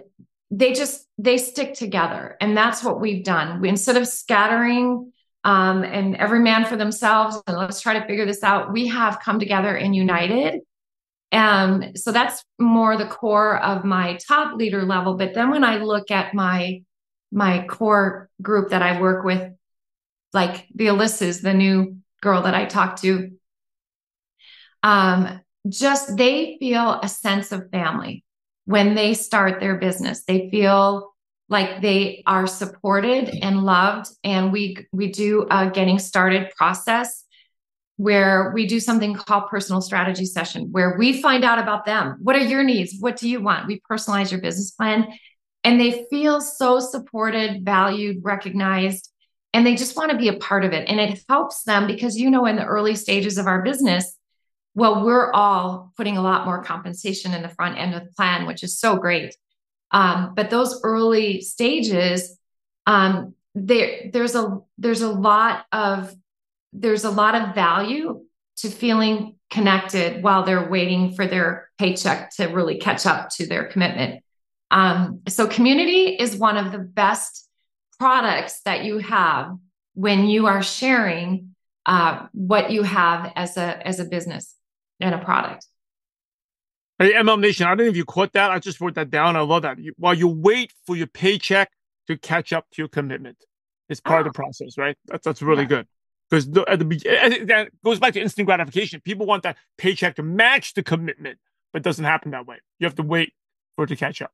they 0.51 0.73
just 0.73 1.07
they 1.19 1.37
stick 1.37 1.75
together. 1.75 2.37
And 2.41 2.57
that's 2.57 2.83
what 2.83 3.01
we've 3.01 3.23
done. 3.23 3.61
We 3.61 3.69
instead 3.69 3.97
of 3.97 4.09
scattering 4.09 5.13
um, 5.45 5.85
and 5.85 6.17
every 6.17 6.41
man 6.41 6.65
for 6.65 6.77
themselves 6.77 7.41
and 7.47 7.57
let's 7.57 7.83
try 7.83 7.99
to 7.99 8.07
figure 8.07 8.25
this 8.25 8.43
out 8.43 8.73
we 8.73 8.87
have 8.89 9.21
come 9.21 9.39
together 9.39 9.77
and 9.77 9.95
united. 9.95 10.61
Um, 11.33 11.97
so 11.97 12.11
that's 12.11 12.45
more 12.59 12.97
the 12.97 13.07
core 13.07 13.59
of 13.59 13.85
my 13.85 14.19
top 14.27 14.57
leader 14.57 14.85
level. 14.85 15.15
But 15.15 15.35
then 15.35 15.51
when 15.51 15.65
i 15.65 15.77
look 15.77 16.11
at 16.11 16.35
my 16.35 16.83
my 17.31 17.67
core 17.67 18.31
group 18.41 18.71
that 18.71 18.81
i 18.81 19.01
work 19.01 19.25
with 19.25 19.53
like 20.33 20.67
the 20.75 20.87
alyssa's 20.87 21.41
the 21.43 21.53
new 21.53 21.97
girl 22.23 22.43
that 22.43 22.55
i 22.55 22.65
talked 22.65 23.03
to 23.03 23.33
um, 24.85 25.41
just 25.69 26.17
they 26.17 26.57
feel 26.61 27.01
a 27.03 27.09
sense 27.09 27.51
of 27.51 27.71
family 27.71 28.23
when 28.67 28.95
they 28.95 29.15
start 29.15 29.59
their 29.59 29.77
business. 29.77 30.25
They 30.25 30.51
feel 30.51 31.15
like 31.49 31.81
they 31.81 32.23
are 32.27 32.47
supported 32.47 33.31
and 33.43 33.63
loved. 33.63 34.09
And 34.23 34.53
we 34.53 34.87
we 34.93 35.11
do 35.11 35.47
a 35.51 35.71
getting 35.71 35.99
started 35.99 36.53
process 36.57 37.25
where 37.97 38.53
we 38.55 38.67
do 38.67 38.81
something 38.81 39.15
called 39.15 39.49
personal 39.49 39.81
strategy 39.81 40.27
session, 40.27 40.69
where 40.71 40.97
we 40.99 41.23
find 41.23 41.45
out 41.45 41.59
about 41.59 41.87
them. 41.87 42.17
What 42.21 42.37
are 42.37 42.41
your 42.41 42.65
needs? 42.65 42.97
What 42.99 43.17
do 43.17 43.29
you 43.29 43.41
want? 43.41 43.67
We 43.67 43.81
personalize 43.91 44.31
your 44.31 44.41
business 44.41 44.73
plan. 44.73 45.07
And 45.63 45.81
they 45.81 46.05
feel 46.11 46.43
so 46.43 46.79
supported, 46.79 47.65
valued, 47.65 48.19
recognized, 48.23 49.11
and 49.55 49.65
they 49.65 49.77
just 49.77 49.97
want 49.97 50.11
to 50.11 50.19
be 50.19 50.29
a 50.29 50.37
part 50.37 50.65
of 50.65 50.73
it. 50.73 50.89
And 50.89 51.01
it 51.01 51.25
helps 51.27 51.63
them 51.63 51.87
because, 51.87 52.19
you 52.19 52.31
know, 52.31 52.45
in 52.45 52.57
the 52.57 52.67
early 52.67 52.97
stages 52.97 53.39
of 53.39 53.47
our 53.47 53.63
business, 53.63 54.19
well, 54.75 55.05
we're 55.05 55.31
all 55.33 55.93
putting 55.97 56.17
a 56.17 56.23
lot 56.23 56.47
more 56.47 56.63
compensation 56.63 57.33
in 57.33 57.43
the 57.43 57.49
front 57.49 57.79
end 57.79 57.95
of 57.95 58.05
the 58.05 58.13
plan, 58.13 58.47
which 58.47 58.65
is 58.65 58.79
so 58.79 58.97
great. 58.97 59.37
Um, 59.93 60.35
but 60.35 60.51
those 60.51 60.81
early 60.83 61.41
stages, 61.41 62.37
um, 62.87 63.35
there 63.55 64.11
there's 64.13 64.35
a 64.35 64.59
there's 64.79 65.03
a 65.03 65.11
lot 65.11 65.65
of 65.71 66.13
there's 66.73 67.05
a 67.05 67.11
lot 67.11 67.37
of 67.37 67.55
value 67.55 68.25
to 68.57 68.69
feeling 68.69 69.37
connected 69.49 70.23
while 70.25 70.43
they're 70.43 70.69
waiting 70.69 71.15
for 71.15 71.27
their 71.29 71.71
paycheck 71.79 72.35
to 72.37 72.47
really 72.47 72.79
catch 72.79 73.07
up 73.07 73.31
to 73.31 73.47
their 73.47 73.65
commitment. 73.65 74.25
Um, 74.73 75.21
so 75.29 75.47
community 75.47 76.17
is 76.17 76.37
one 76.37 76.57
of 76.57 76.73
the 76.73 76.79
best 76.79 77.49
products 78.01 78.61
that 78.65 78.85
you 78.85 78.99
have 78.99 79.57
when 79.95 80.27
you 80.27 80.49
are 80.49 80.65
sharing 80.65 81.55
uh, 81.87 82.27
what 82.33 82.73
you 82.73 82.83
have 82.83 83.33
as 83.37 83.57
a 83.57 83.87
as 83.87 84.01
a 84.01 84.05
business 84.05 84.57
and 85.01 85.15
a 85.15 85.19
product. 85.19 85.67
Hey, 86.99 87.13
MLM 87.15 87.41
Nation, 87.41 87.67
I 87.67 87.71
don't 87.71 87.87
know 87.87 87.91
if 87.91 87.97
you 87.97 88.05
caught 88.05 88.33
that. 88.35 88.51
I 88.51 88.59
just 88.59 88.81
wrote 88.81 88.95
that 88.95 89.11
down. 89.11 89.37
I 89.37 89.41
love 89.41 89.63
that. 89.63 89.79
You, 89.79 89.95
while 89.97 90.15
you 90.15 90.29
wait 90.29 90.73
for 90.87 90.97
your 90.97 91.09
paycheck 91.09 91.71
to 92.07 92.17
catch 92.17 92.53
up 92.53 92.67
to 92.73 92.83
your 92.83 92.89
commitment, 92.89 93.39
it's 93.89 94.01
part 94.01 94.25
oh. 94.25 94.29
of 94.29 94.33
the 94.33 94.39
ah. 94.39 94.43
process, 94.43 94.79
right? 94.79 94.97
That's 95.07 95.25
that's 95.25 95.43
really 95.43 95.63
yeah. 95.63 95.69
good 95.69 95.87
because 96.31 96.49
at 96.69 96.79
the 96.79 96.85
beginning, 96.85 97.47
that 97.47 97.71
goes 97.85 97.99
back 97.99 98.15
to 98.15 98.21
instant 98.21 98.47
gratification. 98.47 99.01
People 99.01 99.27
want 99.27 99.43
that 99.43 99.57
paycheck 99.79 100.17
to 100.17 100.23
match 100.23 100.75
the 100.75 100.83
commitment, 100.83 101.39
but 101.73 101.81
it 101.81 101.83
doesn't 101.83 102.05
happen 102.05 102.31
that 102.33 102.47
way. 102.47 102.59
You 102.79 102.87
have 102.87 102.95
to 102.97 103.03
wait 103.03 103.33
for 103.77 103.85
it 103.85 103.89
to 103.89 103.97
catch 103.97 104.23
up. 104.23 104.33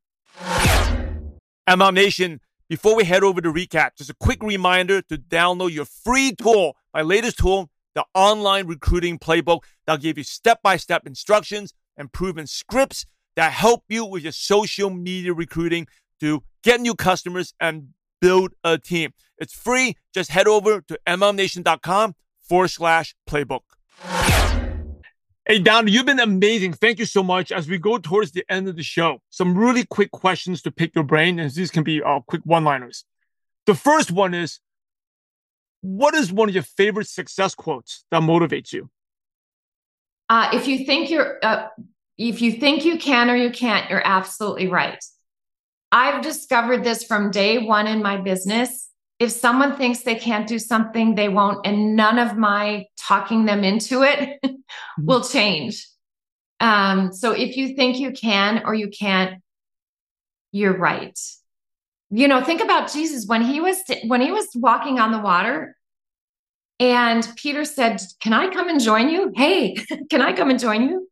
MLM 1.68 1.94
Nation, 1.94 2.40
before 2.68 2.96
we 2.96 3.04
head 3.04 3.22
over 3.22 3.40
to 3.40 3.52
recap, 3.52 3.96
just 3.96 4.10
a 4.10 4.14
quick 4.14 4.42
reminder 4.42 5.02
to 5.02 5.16
download 5.16 5.72
your 5.72 5.84
free 5.84 6.34
tool, 6.34 6.76
my 6.94 7.02
latest 7.02 7.38
tool 7.38 7.70
the 7.94 8.04
online 8.14 8.66
recruiting 8.66 9.18
playbook 9.18 9.60
that'll 9.86 10.00
give 10.00 10.18
you 10.18 10.24
step 10.24 10.62
by 10.62 10.76
step 10.76 11.06
instructions 11.06 11.74
and 11.96 12.12
proven 12.12 12.46
scripts 12.46 13.04
that 13.36 13.52
help 13.52 13.84
you 13.88 14.04
with 14.04 14.22
your 14.22 14.32
social 14.32 14.90
media 14.90 15.32
recruiting 15.32 15.86
to 16.20 16.42
get 16.62 16.80
new 16.80 16.94
customers 16.94 17.54
and 17.60 17.88
build 18.20 18.52
a 18.64 18.78
team. 18.78 19.12
It's 19.38 19.54
free. 19.54 19.96
Just 20.12 20.30
head 20.30 20.46
over 20.46 20.82
to 20.82 20.98
mlmnation.com 21.06 22.14
forward 22.40 22.68
slash 22.68 23.14
playbook. 23.28 23.60
Hey, 25.46 25.58
Don, 25.58 25.88
you've 25.88 26.06
been 26.06 26.20
amazing. 26.20 26.74
Thank 26.74 26.98
you 26.98 27.06
so 27.06 27.22
much. 27.22 27.50
As 27.50 27.68
we 27.68 27.78
go 27.78 27.98
towards 27.98 28.32
the 28.32 28.44
end 28.48 28.68
of 28.68 28.76
the 28.76 28.82
show, 28.82 29.20
some 29.30 29.56
really 29.56 29.84
quick 29.84 30.12
questions 30.12 30.62
to 30.62 30.70
pick 30.70 30.94
your 30.94 31.02
brain, 31.02 31.40
and 31.40 31.50
these 31.50 31.70
can 31.70 31.82
be 31.82 32.02
uh, 32.02 32.20
quick 32.20 32.42
one 32.44 32.62
liners. 32.62 33.04
The 33.66 33.74
first 33.74 34.12
one 34.12 34.32
is 34.32 34.60
what 35.82 36.14
is 36.14 36.32
one 36.32 36.48
of 36.48 36.54
your 36.54 36.64
favorite 36.64 37.08
success 37.08 37.54
quotes 37.54 38.04
that 38.10 38.22
motivates 38.22 38.72
you? 38.72 38.90
Uh, 40.28 40.50
if 40.52 40.68
you 40.68 40.84
think 40.84 41.10
you're, 41.10 41.38
uh, 41.42 41.68
if 42.18 42.40
you 42.42 42.52
think 42.52 42.84
you 42.84 42.98
can 42.98 43.30
or 43.30 43.36
you 43.36 43.50
can't, 43.50 43.90
you're 43.90 44.06
absolutely 44.06 44.68
right. 44.68 45.02
I've 45.90 46.22
discovered 46.22 46.84
this 46.84 47.02
from 47.02 47.30
day 47.30 47.58
one 47.58 47.86
in 47.86 48.02
my 48.02 48.16
business. 48.16 48.88
If 49.18 49.32
someone 49.32 49.76
thinks 49.76 50.00
they 50.00 50.14
can't 50.14 50.46
do 50.46 50.58
something, 50.58 51.14
they 51.14 51.28
won't, 51.28 51.66
and 51.66 51.96
none 51.96 52.18
of 52.18 52.36
my 52.36 52.86
talking 52.98 53.44
them 53.44 53.64
into 53.64 54.02
it 54.02 54.38
mm-hmm. 54.44 55.04
will 55.04 55.22
change. 55.22 55.86
Um, 56.60 57.12
so 57.12 57.32
if 57.32 57.56
you 57.56 57.74
think 57.74 57.98
you 57.98 58.12
can 58.12 58.62
or 58.64 58.74
you 58.74 58.88
can't, 58.88 59.42
you're 60.52 60.76
right 60.76 61.18
you 62.10 62.28
know 62.28 62.42
think 62.42 62.60
about 62.60 62.92
jesus 62.92 63.26
when 63.26 63.42
he 63.42 63.60
was 63.60 63.78
when 64.04 64.20
he 64.20 64.32
was 64.32 64.48
walking 64.54 64.98
on 64.98 65.12
the 65.12 65.18
water 65.18 65.76
and 66.78 67.28
peter 67.36 67.64
said 67.64 68.00
can 68.20 68.32
i 68.32 68.48
come 68.48 68.68
and 68.68 68.80
join 68.80 69.08
you? 69.08 69.32
Hey 69.34 69.74
can 70.10 70.22
i 70.22 70.32
come 70.32 70.50
and 70.50 70.58
join 70.58 70.82
you? 70.82 71.08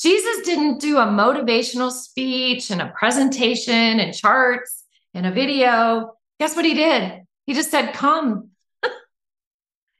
Jesus 0.00 0.44
didn't 0.44 0.80
do 0.80 0.98
a 0.98 1.06
motivational 1.06 1.92
speech 1.92 2.72
and 2.72 2.82
a 2.82 2.88
presentation 2.88 4.00
and 4.00 4.12
charts 4.12 4.84
and 5.14 5.24
a 5.24 5.30
video. 5.30 6.14
Guess 6.40 6.56
what 6.56 6.64
he 6.64 6.74
did? 6.74 7.22
He 7.46 7.54
just 7.54 7.70
said 7.70 7.92
come. 7.92 8.50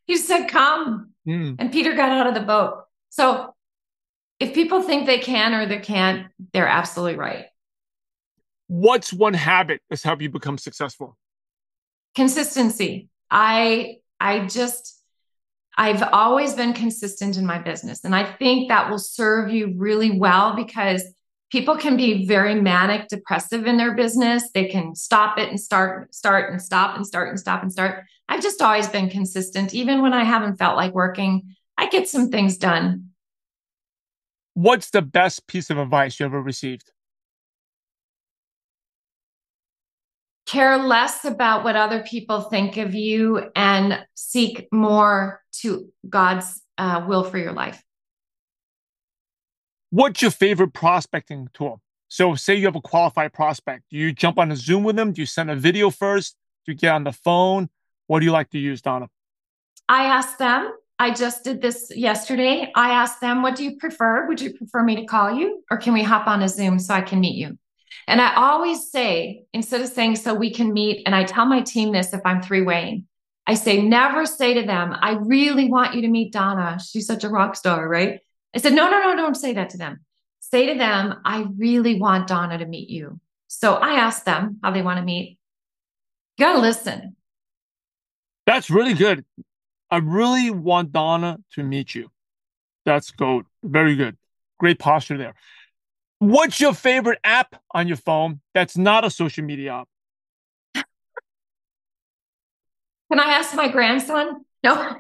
He 0.06 0.16
said 0.16 0.48
come. 0.48 1.12
Mm. 1.26 1.54
and 1.60 1.70
peter 1.70 1.94
got 1.94 2.10
out 2.10 2.26
of 2.26 2.34
the 2.34 2.40
boat. 2.40 2.82
So 3.10 3.54
if 4.40 4.54
people 4.54 4.82
think 4.82 5.06
they 5.06 5.18
can 5.18 5.54
or 5.54 5.66
they 5.66 5.78
can't 5.78 6.26
they're 6.52 6.66
absolutely 6.66 7.16
right 7.16 7.46
what's 8.72 9.12
one 9.12 9.34
habit 9.34 9.82
that's 9.90 10.02
helped 10.02 10.22
you 10.22 10.30
become 10.30 10.56
successful? 10.56 11.18
Consistency. 12.14 13.10
I 13.30 13.98
I 14.18 14.46
just 14.46 14.98
I've 15.76 16.02
always 16.02 16.54
been 16.54 16.72
consistent 16.72 17.36
in 17.36 17.44
my 17.44 17.58
business 17.58 18.04
and 18.04 18.14
I 18.14 18.24
think 18.24 18.68
that 18.68 18.90
will 18.90 18.98
serve 18.98 19.50
you 19.50 19.74
really 19.76 20.18
well 20.18 20.56
because 20.56 21.02
people 21.50 21.76
can 21.76 21.98
be 21.98 22.26
very 22.26 22.54
manic 22.54 23.08
depressive 23.08 23.66
in 23.66 23.76
their 23.76 23.94
business. 23.94 24.50
They 24.54 24.68
can 24.68 24.94
stop 24.94 25.38
it 25.38 25.50
and 25.50 25.60
start 25.60 26.14
start 26.14 26.50
and 26.50 26.60
stop 26.60 26.96
and 26.96 27.06
start 27.06 27.28
and 27.28 27.38
stop 27.38 27.62
and 27.62 27.70
start. 27.70 28.04
I've 28.28 28.42
just 28.42 28.62
always 28.62 28.88
been 28.88 29.10
consistent 29.10 29.74
even 29.74 30.00
when 30.00 30.14
I 30.14 30.24
haven't 30.24 30.56
felt 30.56 30.76
like 30.76 30.94
working. 30.94 31.56
I 31.76 31.88
get 31.88 32.08
some 32.08 32.30
things 32.30 32.56
done. 32.56 33.10
What's 34.54 34.90
the 34.90 35.02
best 35.02 35.46
piece 35.46 35.68
of 35.68 35.76
advice 35.76 36.18
you 36.20 36.26
ever 36.26 36.40
received? 36.40 36.91
Care 40.46 40.76
less 40.78 41.24
about 41.24 41.64
what 41.64 41.76
other 41.76 42.02
people 42.02 42.42
think 42.42 42.76
of 42.76 42.94
you 42.94 43.50
and 43.54 44.04
seek 44.14 44.68
more 44.72 45.42
to 45.60 45.90
God's 46.08 46.62
uh, 46.78 47.04
will 47.06 47.24
for 47.24 47.38
your 47.38 47.52
life. 47.52 47.82
What's 49.90 50.22
your 50.22 50.30
favorite 50.30 50.72
prospecting 50.72 51.48
tool? 51.52 51.80
So, 52.08 52.34
say 52.34 52.54
you 52.54 52.66
have 52.66 52.76
a 52.76 52.80
qualified 52.80 53.32
prospect. 53.32 53.84
Do 53.90 53.96
you 53.96 54.12
jump 54.12 54.38
on 54.38 54.50
a 54.50 54.56
Zoom 54.56 54.84
with 54.84 54.96
them? 54.96 55.12
Do 55.12 55.22
you 55.22 55.26
send 55.26 55.50
a 55.50 55.56
video 55.56 55.90
first? 55.90 56.36
Do 56.64 56.72
you 56.72 56.78
get 56.78 56.92
on 56.92 57.04
the 57.04 57.12
phone? 57.12 57.70
What 58.06 58.20
do 58.20 58.26
you 58.26 58.32
like 58.32 58.50
to 58.50 58.58
use, 58.58 58.82
Donna? 58.82 59.08
I 59.88 60.04
ask 60.04 60.38
them. 60.38 60.72
I 60.98 61.12
just 61.12 61.42
did 61.42 61.60
this 61.60 61.90
yesterday. 61.94 62.70
I 62.76 62.90
asked 62.90 63.20
them, 63.20 63.42
What 63.42 63.56
do 63.56 63.64
you 63.64 63.76
prefer? 63.76 64.26
Would 64.28 64.40
you 64.40 64.54
prefer 64.54 64.82
me 64.82 64.96
to 64.96 65.04
call 65.04 65.32
you 65.32 65.64
or 65.70 65.76
can 65.76 65.94
we 65.94 66.02
hop 66.02 66.26
on 66.26 66.42
a 66.42 66.48
Zoom 66.48 66.78
so 66.78 66.94
I 66.94 67.00
can 67.00 67.20
meet 67.20 67.36
you? 67.36 67.58
And 68.06 68.20
I 68.20 68.34
always 68.34 68.90
say, 68.90 69.44
instead 69.52 69.80
of 69.80 69.88
saying, 69.88 70.16
so 70.16 70.34
we 70.34 70.52
can 70.52 70.72
meet, 70.72 71.02
and 71.06 71.14
I 71.14 71.24
tell 71.24 71.46
my 71.46 71.60
team 71.60 71.92
this 71.92 72.12
if 72.12 72.20
I'm 72.24 72.42
three 72.42 72.62
weighing, 72.62 73.06
I 73.46 73.54
say, 73.54 73.82
never 73.82 74.24
say 74.26 74.54
to 74.54 74.62
them, 74.62 74.94
I 75.00 75.12
really 75.12 75.68
want 75.68 75.94
you 75.94 76.02
to 76.02 76.08
meet 76.08 76.32
Donna. 76.32 76.78
She's 76.78 77.06
such 77.06 77.24
a 77.24 77.28
rock 77.28 77.56
star, 77.56 77.88
right? 77.88 78.20
I 78.54 78.58
said, 78.58 78.72
no, 78.72 78.90
no, 78.90 79.00
no, 79.00 79.16
don't 79.16 79.34
say 79.34 79.54
that 79.54 79.70
to 79.70 79.78
them. 79.78 80.00
Say 80.40 80.72
to 80.72 80.78
them, 80.78 81.20
I 81.24 81.46
really 81.56 81.98
want 81.98 82.28
Donna 82.28 82.58
to 82.58 82.66
meet 82.66 82.88
you. 82.88 83.20
So 83.48 83.74
I 83.74 83.94
ask 83.94 84.24
them 84.24 84.58
how 84.62 84.70
they 84.70 84.82
want 84.82 84.98
to 84.98 85.04
meet. 85.04 85.38
You 86.36 86.44
got 86.44 86.52
to 86.54 86.60
listen. 86.60 87.16
That's 88.46 88.70
really 88.70 88.94
good. 88.94 89.24
I 89.90 89.98
really 89.98 90.50
want 90.50 90.92
Donna 90.92 91.38
to 91.54 91.62
meet 91.62 91.94
you. 91.94 92.10
That's 92.84 93.10
good. 93.10 93.44
Very 93.62 93.94
good. 93.94 94.16
Great 94.58 94.78
posture 94.78 95.18
there. 95.18 95.34
What's 96.22 96.60
your 96.60 96.72
favorite 96.72 97.18
app 97.24 97.56
on 97.72 97.88
your 97.88 97.96
phone 97.96 98.38
that's 98.54 98.76
not 98.76 99.04
a 99.04 99.10
social 99.10 99.42
media 99.42 99.72
app? 99.72 99.88
Can 103.10 103.18
I 103.18 103.32
ask 103.32 103.56
my 103.56 103.66
grandson? 103.66 104.44
No. 104.62 104.96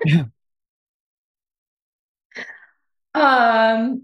um, 3.14 4.02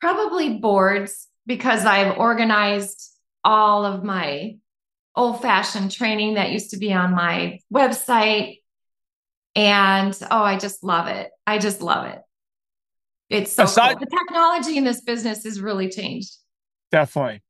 probably 0.00 0.58
boards 0.58 1.28
because 1.44 1.84
I've 1.84 2.16
organized 2.16 3.14
all 3.44 3.84
of 3.84 4.02
my 4.02 4.56
old 5.14 5.42
fashioned 5.42 5.92
training 5.92 6.36
that 6.36 6.50
used 6.50 6.70
to 6.70 6.78
be 6.78 6.94
on 6.94 7.14
my 7.14 7.58
website. 7.70 8.60
And 9.54 10.18
oh, 10.30 10.42
I 10.42 10.56
just 10.56 10.82
love 10.82 11.08
it. 11.08 11.30
I 11.46 11.58
just 11.58 11.82
love 11.82 12.06
it. 12.06 12.22
It's 13.30 13.52
so 13.52 13.64
Aside- 13.64 13.98
cool. 13.98 14.06
The 14.08 14.16
technology 14.16 14.76
in 14.76 14.84
this 14.84 15.00
business 15.00 15.44
has 15.44 15.60
really 15.60 15.88
changed. 15.88 16.36
Definitely. 16.90 17.42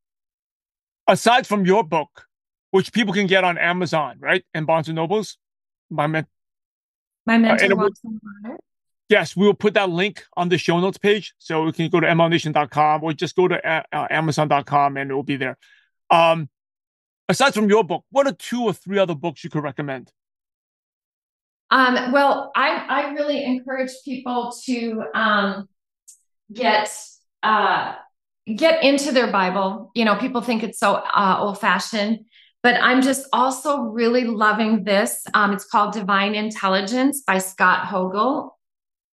Aside 1.07 1.47
from 1.47 1.65
your 1.65 1.85
book, 1.85 2.25
which 2.71 2.93
people 2.93 3.15
can 3.15 3.27
get 3.27 3.45
on 3.45 3.57
Amazon, 3.57 4.17
right? 4.21 4.45
And 4.53 4.67
Barnes 4.67 4.89
and 4.89 4.97
Nobles, 4.97 5.39
my 5.91 6.07
men- 6.07 6.27
my 7.27 7.39
mentor 7.39 7.73
uh, 7.73 7.77
walks 7.77 8.01
water. 8.03 8.59
Yes, 9.09 9.35
we 9.35 9.47
will 9.47 9.55
put 9.55 9.75
that 9.75 9.89
link 9.89 10.25
on 10.37 10.51
the 10.51 10.59
show 10.59 10.79
notes 10.81 10.99
page. 10.99 11.33
So 11.39 11.67
you 11.67 11.73
can 11.73 11.89
go 11.89 12.01
to 12.01 12.07
mlmnation.com 12.07 13.03
or 13.03 13.13
just 13.15 13.37
go 13.37 13.49
to 13.49 13.67
uh, 13.67 13.83
uh 13.91 14.07
amazon.com 14.11 14.97
and 14.97 15.11
it 15.11 15.15
will 15.15 15.23
be 15.23 15.37
there. 15.37 15.57
Um, 16.11 16.49
aside 17.29 17.55
from 17.55 17.69
your 17.69 17.85
book, 17.85 18.05
what 18.11 18.27
are 18.27 18.33
two 18.33 18.65
or 18.65 18.73
three 18.73 18.99
other 18.99 19.15
books 19.15 19.45
you 19.45 19.51
could 19.51 19.63
recommend? 19.63 20.13
Um, 21.71 22.13
well, 22.13 22.51
I, 22.57 22.85
I 22.89 23.11
really 23.13 23.45
encourage 23.45 23.91
people 24.05 24.53
to 24.65 25.05
um, 25.15 25.69
get 26.53 26.91
uh, 27.43 27.95
get 28.47 28.83
into 28.83 29.13
their 29.13 29.31
Bible. 29.31 29.91
You 29.95 30.05
know, 30.05 30.17
people 30.17 30.41
think 30.41 30.63
it's 30.63 30.79
so 30.79 30.95
uh, 30.95 31.37
old 31.41 31.61
fashioned, 31.61 32.21
but 32.63 32.77
I'm 32.83 33.03
just 33.03 33.27
also 33.33 33.81
really 33.81 34.25
loving 34.25 34.85
this. 34.85 35.25
Um, 35.35 35.53
it's 35.53 35.67
called 35.67 35.93
Divine 35.93 36.35
Intelligence 36.35 37.23
by 37.27 37.39
Scott 37.39 37.87
Hogle. 37.87 38.51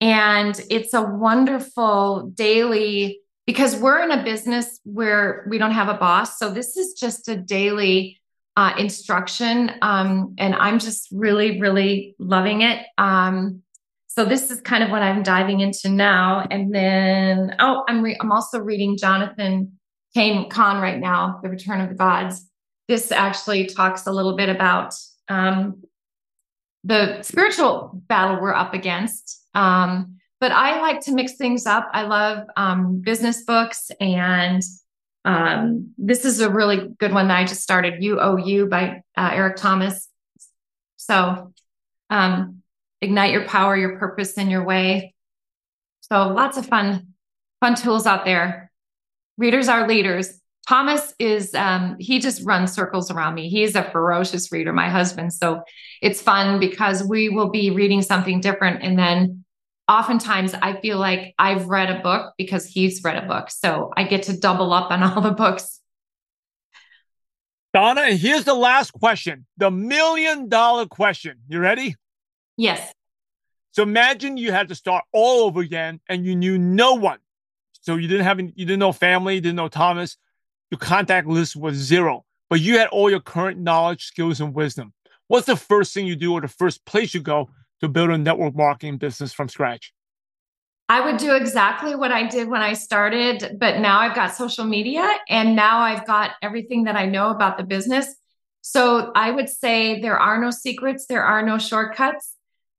And 0.02 0.60
it's 0.70 0.94
a 0.94 1.02
wonderful 1.02 2.32
daily, 2.36 3.22
because 3.46 3.76
we're 3.76 4.04
in 4.04 4.12
a 4.12 4.24
business 4.24 4.80
where 4.84 5.46
we 5.50 5.58
don't 5.58 5.72
have 5.72 5.88
a 5.88 5.94
boss. 5.98 6.38
So 6.38 6.52
this 6.52 6.76
is 6.76 6.94
just 6.94 7.30
a 7.30 7.36
daily 7.36 8.20
uh, 8.56 8.74
instruction. 8.78 9.72
Um, 9.82 10.36
and 10.38 10.56
I'm 10.56 10.80
just 10.80 11.10
really, 11.12 11.60
really 11.60 12.16
loving 12.20 12.62
it. 12.62 12.86
Um, 12.98 13.62
so 14.08 14.24
this 14.24 14.50
is 14.50 14.62
kind 14.62 14.84
of 14.84 14.90
what 14.90 15.02
I'm 15.02 15.24
diving 15.24 15.60
into 15.60 15.90
now. 15.90 16.48
And 16.50 16.74
then, 16.74 17.56
oh, 17.60 17.84
I'm 17.88 18.02
re- 18.02 18.18
I'm 18.22 18.32
also 18.32 18.60
reading 18.60 18.98
Jonathan 18.98 19.74
Kane 20.14 20.50
Cahn 20.50 20.82
right 20.82 21.00
now, 21.00 21.40
The 21.44 21.50
Return 21.50 21.82
of 21.82 21.90
the 21.90 21.96
Gods. 21.96 22.50
This 22.88 23.12
actually 23.12 23.66
talks 23.66 24.08
a 24.08 24.12
little 24.12 24.38
bit 24.38 24.48
about 24.48 24.94
um, 25.28 25.84
the 26.86 27.22
spiritual 27.24 28.02
battle 28.08 28.40
we're 28.42 28.54
up 28.54 28.74
against. 28.74 29.46
Um, 29.54 30.16
but 30.40 30.52
I 30.54 30.80
like 30.82 31.02
to 31.02 31.14
mix 31.14 31.36
things 31.36 31.66
up. 31.66 31.90
I 31.92 32.04
love 32.04 32.46
um, 32.56 33.02
business 33.02 33.44
books, 33.44 33.90
and 34.00 34.62
um, 35.26 35.94
this 35.98 36.24
is 36.24 36.40
a 36.40 36.50
really 36.50 36.88
good 37.00 37.12
one 37.12 37.28
that 37.28 37.38
I 37.38 37.44
just 37.44 37.62
started. 37.62 38.02
You 38.02 38.20
Owe 38.20 38.38
You 38.38 38.68
by 38.68 39.02
uh, 39.18 39.32
Eric 39.34 39.58
Thomas. 39.58 40.08
So, 40.98 41.52
um, 42.10 42.62
ignite 43.02 43.32
your 43.32 43.46
power, 43.46 43.76
your 43.76 43.98
purpose, 43.98 44.38
and 44.38 44.50
your 44.50 44.64
way. 44.64 45.14
So 46.02 46.30
lots 46.30 46.58
of 46.58 46.68
fun, 46.68 47.14
fun 47.60 47.76
tools 47.76 48.06
out 48.06 48.26
there. 48.26 48.72
Readers 49.38 49.68
are 49.68 49.88
leaders. 49.88 50.40
Thomas 50.68 51.14
is 51.20 51.54
um, 51.54 51.96
he 52.00 52.20
just 52.20 52.44
runs 52.44 52.72
circles 52.72 53.12
around 53.12 53.36
me. 53.36 53.50
He's 53.50 53.76
a 53.76 53.84
ferocious 53.84 54.52
reader, 54.52 54.74
my 54.74 54.90
husband. 54.90 55.34
So 55.34 55.62
it's 56.02 56.22
fun 56.22 56.60
because 56.60 57.04
we 57.04 57.30
will 57.30 57.50
be 57.50 57.72
reading 57.72 58.02
something 58.02 58.42
different. 58.42 58.84
And 58.84 58.98
then 58.98 59.45
oftentimes 59.88 60.54
I 60.54 60.80
feel 60.80 60.98
like 60.98 61.34
I've 61.38 61.68
read 61.68 61.90
a 61.90 62.02
book 62.02 62.34
because 62.38 62.66
he's 62.66 63.04
read 63.04 63.24
a 63.24 63.28
book. 63.28 63.50
So 63.52 63.92
I 63.96 64.04
get 64.04 64.24
to 64.24 64.38
double 64.38 64.74
up 64.74 64.92
on 64.92 65.04
all 65.04 65.22
the 65.22 65.32
books. 65.32 65.82
Donna, 67.74 68.02
and 68.02 68.20
here's 68.20 68.46
the 68.46 68.54
last 68.54 68.92
question 68.92 69.46
the 69.58 69.70
million 69.70 70.48
dollar 70.48 70.86
question. 70.86 71.40
You 71.48 71.60
ready? 71.60 71.96
Yes. 72.58 72.92
So 73.72 73.84
imagine 73.84 74.38
you 74.38 74.54
had 74.54 74.70
to 74.70 74.76
start 74.76 75.04
all 75.12 75.44
over 75.44 75.60
again 75.60 76.00
and 76.08 76.26
you 76.26 76.36
knew 76.36 76.58
no 76.58 76.94
one. 76.94 77.20
So 77.82 77.98
you 77.98 78.08
didn't 78.08 78.24
have 78.24 78.40
you 78.40 78.66
didn't 78.66 78.80
know 78.80 78.94
family, 78.94 79.42
didn't 79.42 79.58
know 79.58 79.68
Thomas. 79.68 80.16
Your 80.72 80.80
contact 80.80 81.28
list 81.28 81.56
was 81.56 81.76
zero, 81.76 82.24
but 82.50 82.62
you 82.62 82.80
had 82.80 82.88
all 82.88 83.10
your 83.10 83.20
current 83.20 83.60
knowledge, 83.60 84.06
skills, 84.06 84.40
and 84.40 84.54
wisdom. 84.54 84.94
What's 85.28 85.46
the 85.46 85.56
first 85.58 85.94
thing 85.94 86.08
you 86.08 86.16
do 86.16 86.34
or 86.34 86.42
the 86.42 86.48
first 86.48 86.86
place 86.86 87.14
you 87.14 87.20
go 87.20 87.50
to 87.82 87.88
build 87.88 88.10
a 88.10 88.18
network 88.18 88.56
marketing 88.56 88.98
business 88.98 89.34
from 89.34 89.50
scratch? 89.50 89.94
I 90.88 91.02
would 91.02 91.18
do 91.18 91.36
exactly 91.36 91.96
what 91.96 92.12
I 92.12 92.28
did 92.28 92.48
when 92.48 92.62
I 92.62 92.74
started, 92.74 93.58
but 93.60 93.80
now 93.80 94.00
I've 94.00 94.14
got 94.14 94.36
social 94.36 94.66
media 94.66 95.10
and 95.28 95.56
now 95.56 95.80
I've 95.80 96.06
got 96.06 96.32
everything 96.44 96.84
that 96.84 96.96
I 96.96 97.08
know 97.08 97.32
about 97.32 97.58
the 97.58 97.64
business. 97.64 98.14
So 98.62 99.12
I 99.16 99.32
would 99.32 99.50
say 99.50 100.00
there 100.02 100.20
are 100.20 100.40
no 100.40 100.52
secrets, 100.52 101.08
there 101.08 101.24
are 101.24 101.44
no 101.44 101.58
shortcuts. 101.58 102.36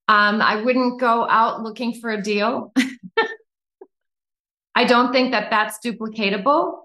Um, 0.09 0.41
I 0.41 0.63
wouldn't 0.63 1.01
go 1.01 1.29
out 1.29 1.63
looking 1.63 1.95
for 1.95 2.11
a 2.11 2.23
deal. 2.23 2.73
I 4.77 4.85
don't 4.85 5.13
think 5.13 5.33
that 5.33 5.51
that's 5.51 5.79
duplicatable. 5.85 6.83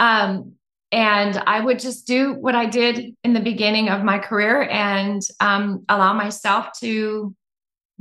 Um, 0.00 0.54
and 0.92 1.36
I 1.46 1.60
would 1.60 1.78
just 1.78 2.06
do 2.06 2.34
what 2.34 2.54
I 2.54 2.66
did 2.66 3.14
in 3.24 3.34
the 3.34 3.40
beginning 3.40 3.90
of 3.90 4.02
my 4.02 4.18
career 4.18 4.62
and 4.62 5.20
um, 5.40 5.84
allow 5.88 6.14
myself 6.14 6.68
to 6.80 7.34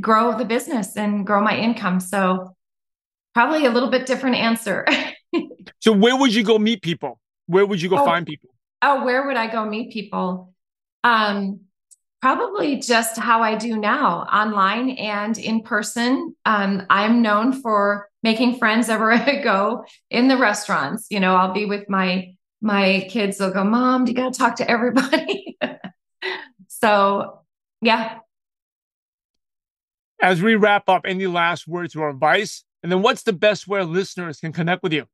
grow 0.02 0.38
the 0.38 0.46
business 0.46 0.96
and 0.98 1.26
grow 1.26 1.41
my 1.41 1.58
income. 1.58 2.00
So, 2.00 2.56
probably 3.34 3.66
a 3.66 3.72
little 3.72 3.89
bit 3.89 4.06
different 4.06 4.38
answer. 4.38 4.86
so, 5.80 5.91
where 5.91 6.16
would 6.16 6.34
you 6.34 6.44
go 6.44 6.58
meet 6.60 6.82
people? 6.82 7.20
Where 7.48 7.66
would 7.66 7.82
you 7.82 7.89
go 7.89 8.00
oh, 8.00 8.06
find 8.06 8.26
people? 8.26 8.50
Oh, 8.82 9.06
where 9.06 9.28
would 9.28 9.38
I 9.38 9.52
go 9.52 9.66
meet 9.66 9.91
people? 9.91 10.54
Um, 11.04 11.62
probably 12.22 12.80
just 12.80 13.18
how 13.18 13.41
I 13.41 13.56
do 13.56 13.78
now, 13.78 14.22
online 14.22 14.91
and 14.91 15.38
in 15.38 15.62
person. 15.62 16.36
Um, 16.46 16.84
I'm 16.89 17.22
known 17.22 17.52
for 17.52 18.10
making 18.24 18.58
friends 18.58 18.88
everywhere 18.88 19.22
I 19.28 19.41
go 19.41 19.86
in 20.10 20.30
the 20.30 20.38
restaurants. 20.38 21.08
You 21.10 21.20
know, 21.20 21.36
I'll 21.36 21.54
be 21.54 21.66
with 21.66 21.89
my 21.89 22.36
my 22.62 23.06
kids. 23.10 23.38
They'll 23.38 23.52
go, 23.52 23.64
"Mom, 23.64 24.08
you 24.08 24.14
got 24.14 24.34
to 24.34 24.39
talk 24.39 24.56
to 24.58 24.70
everybody." 24.70 25.58
so, 26.68 27.41
yeah. 27.82 28.20
As 30.24 30.41
we 30.41 30.55
wrap 30.55 30.88
up, 30.88 31.01
any 31.05 31.28
last 31.28 31.67
words 31.67 31.97
or 31.97 32.09
advice? 32.09 32.63
And 32.82 32.89
then, 32.89 33.01
what's 33.01 33.24
the 33.24 33.34
best 33.34 33.67
way 33.67 33.84
listeners 33.84 34.39
can 34.39 34.53
connect 34.53 34.82
with 34.82 34.93
you? 34.93 35.05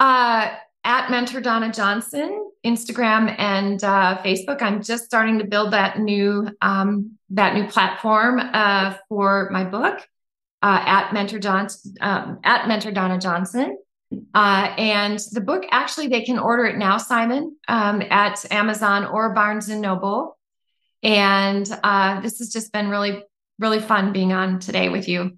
Uh, 0.00 0.50
at 0.82 1.10
Mentor 1.12 1.40
Donna 1.40 1.72
Johnson, 1.72 2.50
Instagram 2.66 3.32
and 3.38 3.84
uh, 3.84 4.18
Facebook. 4.24 4.60
I'm 4.62 4.82
just 4.82 5.04
starting 5.04 5.38
to 5.38 5.44
build 5.44 5.72
that 5.72 6.00
new 6.00 6.48
um, 6.60 7.12
that 7.30 7.54
new 7.54 7.68
platform 7.68 8.40
uh, 8.40 8.96
for 9.08 9.48
my 9.52 9.62
book 9.62 10.00
uh, 10.62 10.82
at 10.84 11.12
Mentor 11.12 11.38
Johnson 11.38 11.94
um, 12.00 12.40
at 12.42 12.66
Mentor 12.66 12.90
Donna 12.90 13.18
Johnson. 13.20 13.78
Uh, 14.34 14.74
and 14.76 15.20
the 15.30 15.40
book 15.40 15.64
actually 15.70 16.08
they 16.08 16.24
can 16.24 16.36
order 16.36 16.64
it 16.64 16.76
now, 16.76 16.98
Simon, 16.98 17.56
um, 17.68 18.02
at 18.10 18.44
Amazon 18.50 19.04
or 19.04 19.32
Barnes 19.34 19.68
and 19.68 19.80
Noble. 19.80 20.36
And 21.02 21.66
uh, 21.82 22.20
this 22.20 22.38
has 22.38 22.50
just 22.50 22.72
been 22.72 22.88
really 22.88 23.22
really 23.60 23.80
fun 23.80 24.12
being 24.12 24.32
on 24.32 24.58
today 24.58 24.88
with 24.88 25.06
you. 25.06 25.36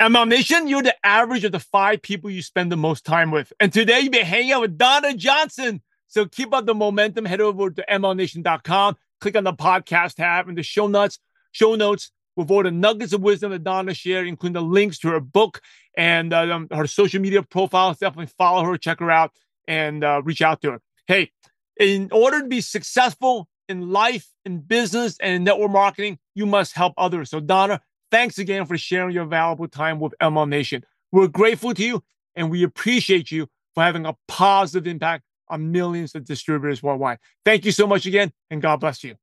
MLM 0.00 0.28
Nation, 0.28 0.68
you're 0.68 0.82
the 0.82 0.94
average 1.04 1.42
of 1.42 1.50
the 1.50 1.58
five 1.58 2.02
people 2.02 2.30
you 2.30 2.42
spend 2.42 2.70
the 2.70 2.76
most 2.76 3.04
time 3.04 3.32
with. 3.32 3.52
And 3.58 3.72
today 3.72 4.00
you've 4.00 4.12
been 4.12 4.24
hanging 4.24 4.52
out 4.52 4.60
with 4.60 4.78
Donna 4.78 5.14
Johnson. 5.14 5.82
So 6.06 6.26
keep 6.26 6.54
up 6.54 6.66
the 6.66 6.74
momentum. 6.74 7.24
Head 7.24 7.40
over 7.40 7.70
to 7.70 7.84
MLMNation.com, 7.90 8.96
click 9.20 9.36
on 9.36 9.44
the 9.44 9.52
podcast 9.52 10.14
tab 10.14 10.48
and 10.48 10.56
the 10.56 10.62
show 10.62 10.86
notes, 10.86 11.18
show 11.50 11.74
notes 11.74 12.12
with 12.36 12.50
all 12.50 12.62
the 12.62 12.70
nuggets 12.70 13.12
of 13.12 13.22
wisdom 13.22 13.50
that 13.50 13.64
Donna 13.64 13.92
shared, 13.92 14.28
including 14.28 14.52
the 14.52 14.62
links 14.62 14.98
to 15.00 15.08
her 15.08 15.20
book 15.20 15.60
and 15.96 16.32
uh, 16.32 16.42
um, 16.54 16.68
her 16.72 16.86
social 16.86 17.20
media 17.20 17.42
profiles. 17.42 17.98
Definitely 17.98 18.32
follow 18.38 18.62
her, 18.62 18.76
check 18.78 19.00
her 19.00 19.10
out, 19.10 19.32
and 19.66 20.04
uh, 20.04 20.22
reach 20.24 20.42
out 20.42 20.62
to 20.62 20.72
her. 20.72 20.80
Hey, 21.08 21.32
in 21.80 22.10
order 22.12 22.40
to 22.40 22.46
be 22.46 22.60
successful 22.60 23.48
in 23.68 23.90
life, 23.90 24.28
in 24.44 24.60
business, 24.60 25.16
and 25.20 25.34
in 25.34 25.44
network 25.44 25.70
marketing, 25.70 26.18
you 26.34 26.46
must 26.46 26.74
help 26.74 26.94
others. 26.96 27.30
So, 27.30 27.40
Donna, 27.40 27.80
Thanks 28.10 28.38
again 28.38 28.64
for 28.64 28.78
sharing 28.78 29.14
your 29.14 29.26
valuable 29.26 29.68
time 29.68 30.00
with 30.00 30.14
MLM 30.20 30.48
Nation. 30.48 30.84
We're 31.12 31.28
grateful 31.28 31.74
to 31.74 31.84
you 31.84 32.02
and 32.34 32.50
we 32.50 32.62
appreciate 32.62 33.30
you 33.30 33.48
for 33.74 33.82
having 33.82 34.06
a 34.06 34.16
positive 34.28 34.86
impact 34.86 35.24
on 35.48 35.72
millions 35.72 36.14
of 36.14 36.24
distributors 36.24 36.82
worldwide. 36.82 37.18
Thank 37.44 37.66
you 37.66 37.72
so 37.72 37.86
much 37.86 38.06
again 38.06 38.32
and 38.50 38.62
God 38.62 38.80
bless 38.80 39.04
you. 39.04 39.16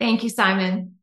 Thank 0.00 0.22
you, 0.22 0.30
Simon. 0.30 0.94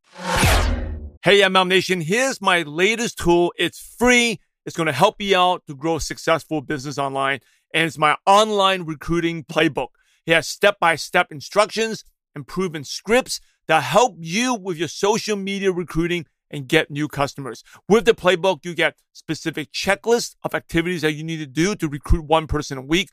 Hey, 1.24 1.41
MLM 1.41 1.68
Nation, 1.68 2.01
here's 2.01 2.41
my 2.41 2.63
latest 2.63 3.20
tool. 3.20 3.53
It's 3.57 3.80
free. 3.80 4.39
It's 4.66 4.76
going 4.76 4.88
to 4.88 4.93
help 4.93 5.22
you 5.22 5.38
out 5.38 5.63
to 5.68 5.76
grow 5.76 5.97
a 5.97 6.01
successful 6.01 6.61
business 6.61 6.97
online. 6.97 7.39
And 7.72 7.86
it's 7.86 7.99
my 7.99 8.16
online 8.26 8.84
recruiting 8.84 9.43
playbook. 9.43 9.89
It 10.26 10.34
has 10.34 10.47
step 10.47 10.80
by 10.80 10.95
step 10.95 11.32
instructions 11.32 12.03
and 12.36 12.45
proven 12.45 12.83
scripts 12.83 13.39
that 13.67 13.83
help 13.83 14.17
you 14.19 14.53
with 14.53 14.77
your 14.77 14.88
social 14.88 15.36
media 15.36 15.71
recruiting 15.71 16.25
and 16.51 16.67
get 16.67 16.91
new 16.91 17.07
customers. 17.07 17.63
With 17.89 18.05
the 18.05 18.13
playbook, 18.13 18.63
you 18.63 18.75
get 18.75 18.97
specific 19.13 19.71
checklists 19.71 20.36
of 20.43 20.53
activities 20.53 21.01
that 21.01 21.13
you 21.13 21.23
need 21.23 21.38
to 21.38 21.47
do 21.47 21.75
to 21.75 21.88
recruit 21.88 22.25
one 22.25 22.45
person 22.45 22.77
a 22.77 22.81
week, 22.81 23.09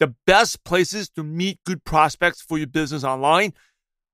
the 0.00 0.14
best 0.26 0.64
places 0.64 1.08
to 1.10 1.22
meet 1.22 1.60
good 1.64 1.84
prospects 1.84 2.42
for 2.42 2.58
your 2.58 2.66
business 2.66 3.04
online, 3.04 3.54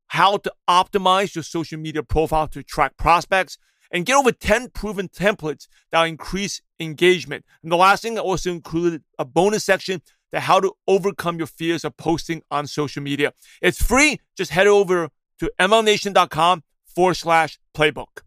how 0.08 0.36
to 0.36 0.52
optimize 0.68 1.34
your 1.34 1.42
social 1.42 1.78
media 1.78 2.02
profile 2.02 2.46
to 2.48 2.60
attract 2.60 2.96
prospects, 2.96 3.58
and 3.92 4.06
get 4.06 4.16
over 4.16 4.30
10 4.30 4.70
proven 4.70 5.08
templates 5.08 5.66
that 5.90 6.04
increase 6.04 6.62
engagement. 6.78 7.44
And 7.62 7.72
the 7.72 7.76
last 7.76 8.02
thing, 8.02 8.18
I 8.18 8.20
also 8.20 8.50
included 8.50 9.02
a 9.18 9.24
bonus 9.24 9.64
section 9.64 10.00
that 10.32 10.42
how 10.42 10.60
to 10.60 10.72
overcome 10.86 11.38
your 11.38 11.46
fears 11.46 11.84
of 11.84 11.96
posting 11.96 12.42
on 12.50 12.66
social 12.66 13.02
media. 13.02 13.32
It's 13.60 13.82
free. 13.82 14.20
Just 14.36 14.50
head 14.50 14.66
over 14.66 15.08
to 15.38 15.52
mlmnation.com 15.58 16.62
forward 16.86 17.14
slash 17.14 17.58
playbook. 17.74 18.22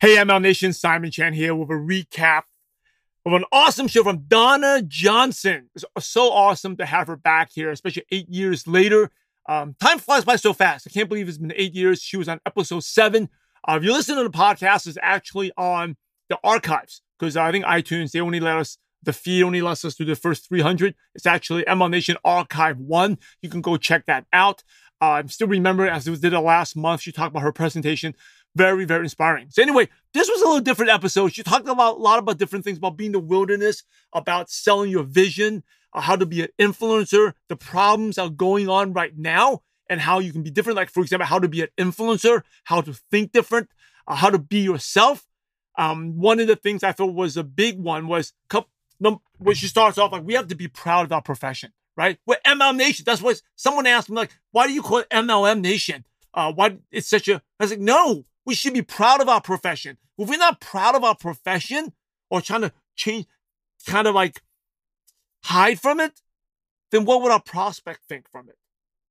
Hey, 0.00 0.16
MLM 0.16 0.42
Nation, 0.42 0.72
Simon 0.72 1.10
Chan 1.10 1.32
here 1.32 1.54
with 1.54 1.70
a 1.70 1.72
recap 1.72 2.42
of 3.26 3.32
an 3.32 3.44
awesome 3.50 3.88
show 3.88 4.02
from 4.02 4.24
Donna 4.28 4.82
Johnson. 4.82 5.70
It's 5.74 5.84
so 5.98 6.30
awesome 6.30 6.76
to 6.76 6.86
have 6.86 7.08
her 7.08 7.16
back 7.16 7.50
here, 7.52 7.70
especially 7.70 8.04
eight 8.10 8.28
years 8.28 8.66
later. 8.66 9.10
Um, 9.48 9.74
time 9.80 9.98
flies 9.98 10.24
by 10.24 10.36
so 10.36 10.52
fast. 10.52 10.86
I 10.86 10.90
can't 10.90 11.08
believe 11.08 11.28
it's 11.28 11.38
been 11.38 11.52
eight 11.56 11.74
years. 11.74 12.00
She 12.00 12.16
was 12.16 12.28
on 12.28 12.40
episode 12.46 12.84
seven. 12.84 13.28
Uh, 13.66 13.76
if 13.76 13.84
you 13.84 13.92
listen 13.92 14.16
to 14.16 14.22
the 14.22 14.30
podcast, 14.30 14.86
it's 14.86 14.98
actually 15.02 15.50
on 15.56 15.96
the 16.28 16.38
archives 16.44 17.02
because 17.18 17.36
I 17.36 17.50
think 17.50 17.64
iTunes, 17.64 18.12
they 18.12 18.20
only 18.20 18.40
let 18.40 18.56
us, 18.56 18.78
the 19.02 19.12
feed 19.12 19.42
only 19.42 19.60
lets 19.60 19.84
us 19.84 19.94
do 19.94 20.04
the 20.04 20.16
first 20.16 20.48
300. 20.48 20.94
It's 21.14 21.26
actually 21.26 21.64
MLM 21.64 21.90
Nation 21.90 22.16
Archive 22.24 22.78
1. 22.78 23.18
You 23.42 23.48
can 23.48 23.60
go 23.60 23.76
check 23.76 24.06
that 24.06 24.26
out. 24.32 24.62
Uh, 25.00 25.22
I 25.22 25.26
still 25.26 25.48
remember 25.48 25.86
as 25.86 26.08
we 26.08 26.16
did 26.16 26.32
it 26.32 26.40
last 26.40 26.76
month, 26.76 27.02
she 27.02 27.12
talked 27.12 27.30
about 27.30 27.42
her 27.42 27.52
presentation. 27.52 28.14
Very, 28.56 28.84
very 28.84 29.04
inspiring. 29.04 29.48
So 29.50 29.62
anyway, 29.62 29.88
this 30.14 30.28
was 30.28 30.42
a 30.42 30.46
little 30.46 30.60
different 30.60 30.90
episode. 30.90 31.32
She 31.32 31.42
talked 31.42 31.68
about 31.68 31.96
a 31.96 32.00
lot 32.00 32.18
about 32.18 32.38
different 32.38 32.64
things 32.64 32.78
about 32.78 32.96
being 32.96 33.12
the 33.12 33.20
wilderness, 33.20 33.84
about 34.12 34.50
selling 34.50 34.90
your 34.90 35.04
vision, 35.04 35.62
uh, 35.92 36.00
how 36.00 36.16
to 36.16 36.26
be 36.26 36.42
an 36.42 36.48
influencer, 36.58 37.34
the 37.48 37.56
problems 37.56 38.16
that 38.16 38.22
are 38.22 38.30
going 38.30 38.68
on 38.68 38.92
right 38.92 39.16
now, 39.16 39.62
and 39.88 40.00
how 40.00 40.18
you 40.18 40.32
can 40.32 40.42
be 40.42 40.50
different. 40.50 40.76
Like, 40.76 40.90
for 40.90 41.02
example, 41.02 41.26
how 41.26 41.38
to 41.38 41.48
be 41.48 41.62
an 41.62 41.68
influencer, 41.78 42.42
how 42.64 42.80
to 42.80 42.94
think 43.10 43.32
different, 43.32 43.68
uh, 44.06 44.16
how 44.16 44.30
to 44.30 44.38
be 44.38 44.60
yourself. 44.60 45.24
Um, 45.76 46.18
one 46.18 46.40
of 46.40 46.48
the 46.48 46.56
things 46.56 46.82
I 46.82 46.92
thought 46.92 47.14
was 47.14 47.36
a 47.36 47.44
big 47.44 47.78
one 47.78 48.08
was 48.08 48.32
when 48.98 49.54
she 49.54 49.66
starts 49.66 49.98
off 49.98 50.12
like, 50.12 50.24
we 50.24 50.34
have 50.34 50.48
to 50.48 50.54
be 50.54 50.68
proud 50.68 51.04
of 51.04 51.12
our 51.12 51.22
profession, 51.22 51.72
right? 51.96 52.18
We're 52.26 52.36
MLM 52.46 52.76
Nation. 52.76 53.04
That's 53.06 53.22
what 53.22 53.40
someone 53.56 53.86
asked 53.86 54.10
me, 54.10 54.16
like, 54.16 54.32
why 54.52 54.66
do 54.66 54.72
you 54.72 54.82
call 54.82 54.98
it 54.98 55.10
MLM 55.10 55.60
Nation? 55.60 56.04
Uh, 56.34 56.52
why 56.52 56.78
it's 56.90 57.08
such 57.08 57.28
a, 57.28 57.36
I 57.58 57.64
was 57.64 57.70
like, 57.70 57.80
no, 57.80 58.24
we 58.44 58.54
should 58.54 58.74
be 58.74 58.82
proud 58.82 59.20
of 59.20 59.28
our 59.28 59.40
profession. 59.40 59.98
If 60.18 60.28
we're 60.28 60.38
not 60.38 60.60
proud 60.60 60.94
of 60.94 61.04
our 61.04 61.14
profession 61.14 61.92
or 62.30 62.40
trying 62.40 62.62
to 62.62 62.72
change, 62.96 63.26
kind 63.86 64.06
of 64.06 64.14
like 64.14 64.42
hide 65.44 65.80
from 65.80 66.00
it, 66.00 66.20
then 66.90 67.04
what 67.04 67.22
would 67.22 67.32
our 67.32 67.42
prospect 67.42 68.04
think 68.08 68.28
from 68.30 68.48
it? 68.48 68.56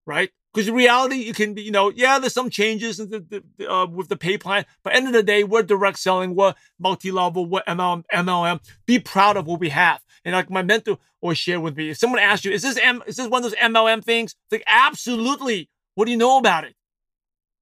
Right? 0.05 0.31
Because 0.57 0.69
in 0.69 0.73
reality, 0.73 1.17
you 1.17 1.35
can 1.35 1.53
be, 1.53 1.61
you 1.61 1.69
know, 1.69 1.91
yeah, 1.91 2.17
there's 2.17 2.33
some 2.33 2.49
changes 2.49 2.97
the, 2.97 3.43
the, 3.59 3.71
uh, 3.71 3.85
with 3.85 4.09
the 4.09 4.15
pay 4.15 4.39
plan, 4.39 4.65
but 4.81 4.95
end 4.95 5.05
of 5.05 5.13
the 5.13 5.21
day, 5.21 5.43
we're 5.43 5.61
direct 5.61 5.99
selling, 5.99 6.33
we're 6.33 6.55
multi-level, 6.79 7.45
we're 7.45 7.61
MLM, 7.67 8.03
MLM. 8.11 8.59
Be 8.87 8.97
proud 8.97 9.37
of 9.37 9.45
what 9.45 9.59
we 9.59 9.69
have. 9.69 10.01
And 10.25 10.33
like 10.33 10.49
my 10.49 10.63
mentor 10.63 10.97
always 11.21 11.37
shared 11.37 11.61
with 11.61 11.77
me, 11.77 11.91
if 11.91 11.99
someone 11.99 12.19
asks 12.19 12.43
you, 12.43 12.51
is 12.51 12.63
this 12.63 12.79
M, 12.81 13.03
is 13.05 13.17
this 13.17 13.27
one 13.27 13.45
of 13.45 13.51
those 13.51 13.59
MLM 13.59 14.03
things? 14.03 14.31
It's 14.31 14.53
like, 14.53 14.63
absolutely. 14.65 15.69
What 15.93 16.05
do 16.05 16.11
you 16.11 16.17
know 16.17 16.39
about 16.39 16.63
it? 16.63 16.73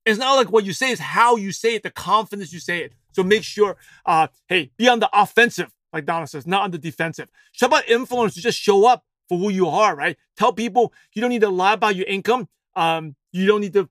It's 0.06 0.18
not 0.18 0.36
like 0.36 0.50
what 0.50 0.64
you 0.64 0.72
say, 0.72 0.92
is 0.92 1.00
how 1.00 1.36
you 1.36 1.52
say 1.52 1.76
it, 1.76 1.84
the 1.84 1.92
confidence 1.92 2.54
you 2.54 2.62
say 2.62 2.82
it. 2.82 2.94
So 3.12 3.24
make 3.24 3.44
sure, 3.44 3.76
uh, 4.06 4.28
hey, 4.48 4.72
be 4.78 4.88
on 4.88 5.02
the 5.02 5.10
offensive, 5.12 5.70
like 5.92 6.06
Donna 6.06 6.28
says, 6.28 6.48
not 6.48 6.64
on 6.64 6.72
the 6.72 6.78
defensive. 6.78 7.28
So 7.52 7.68
about 7.68 7.90
influence, 7.90 8.36
just 8.36 8.58
show 8.58 8.88
up 8.88 9.04
for 9.28 9.38
who 9.38 9.50
you 9.50 9.68
are, 9.68 9.98
right? 9.98 10.16
Tell 10.38 10.54
people 10.54 10.94
you 11.14 11.22
don't 11.22 11.32
need 11.32 11.42
to 11.42 11.50
lie 11.50 11.74
about 11.74 11.98
your 11.98 12.06
income. 12.08 12.48
Um, 12.76 13.16
you 13.32 13.46
don't 13.46 13.62
need 13.62 13.74
to 13.74 13.90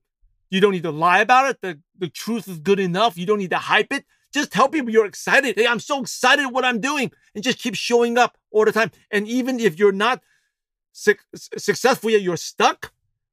you 0.50 0.60
don't 0.60 0.72
need 0.72 0.84
to 0.84 0.90
lie 0.90 1.20
about 1.20 1.50
it. 1.50 1.60
The 1.60 1.80
the 1.98 2.08
truth 2.08 2.48
is 2.48 2.58
good 2.58 2.80
enough. 2.80 3.16
You 3.16 3.26
don't 3.26 3.38
need 3.38 3.50
to 3.50 3.58
hype 3.58 3.92
it. 3.92 4.04
Just 4.32 4.52
tell 4.52 4.68
people 4.68 4.90
you're 4.90 5.06
excited. 5.06 5.54
Hey, 5.56 5.66
I'm 5.66 5.80
so 5.80 6.00
excited 6.00 6.48
what 6.48 6.64
I'm 6.64 6.80
doing, 6.80 7.12
and 7.34 7.44
just 7.44 7.58
keep 7.58 7.74
showing 7.74 8.18
up 8.18 8.36
all 8.50 8.64
the 8.64 8.72
time. 8.72 8.90
And 9.10 9.28
even 9.28 9.60
if 9.60 9.78
you're 9.78 9.92
not 9.92 10.22
su- 10.92 11.14
successful 11.34 12.10
yet, 12.10 12.22
you're 12.22 12.36
stuck, 12.36 12.92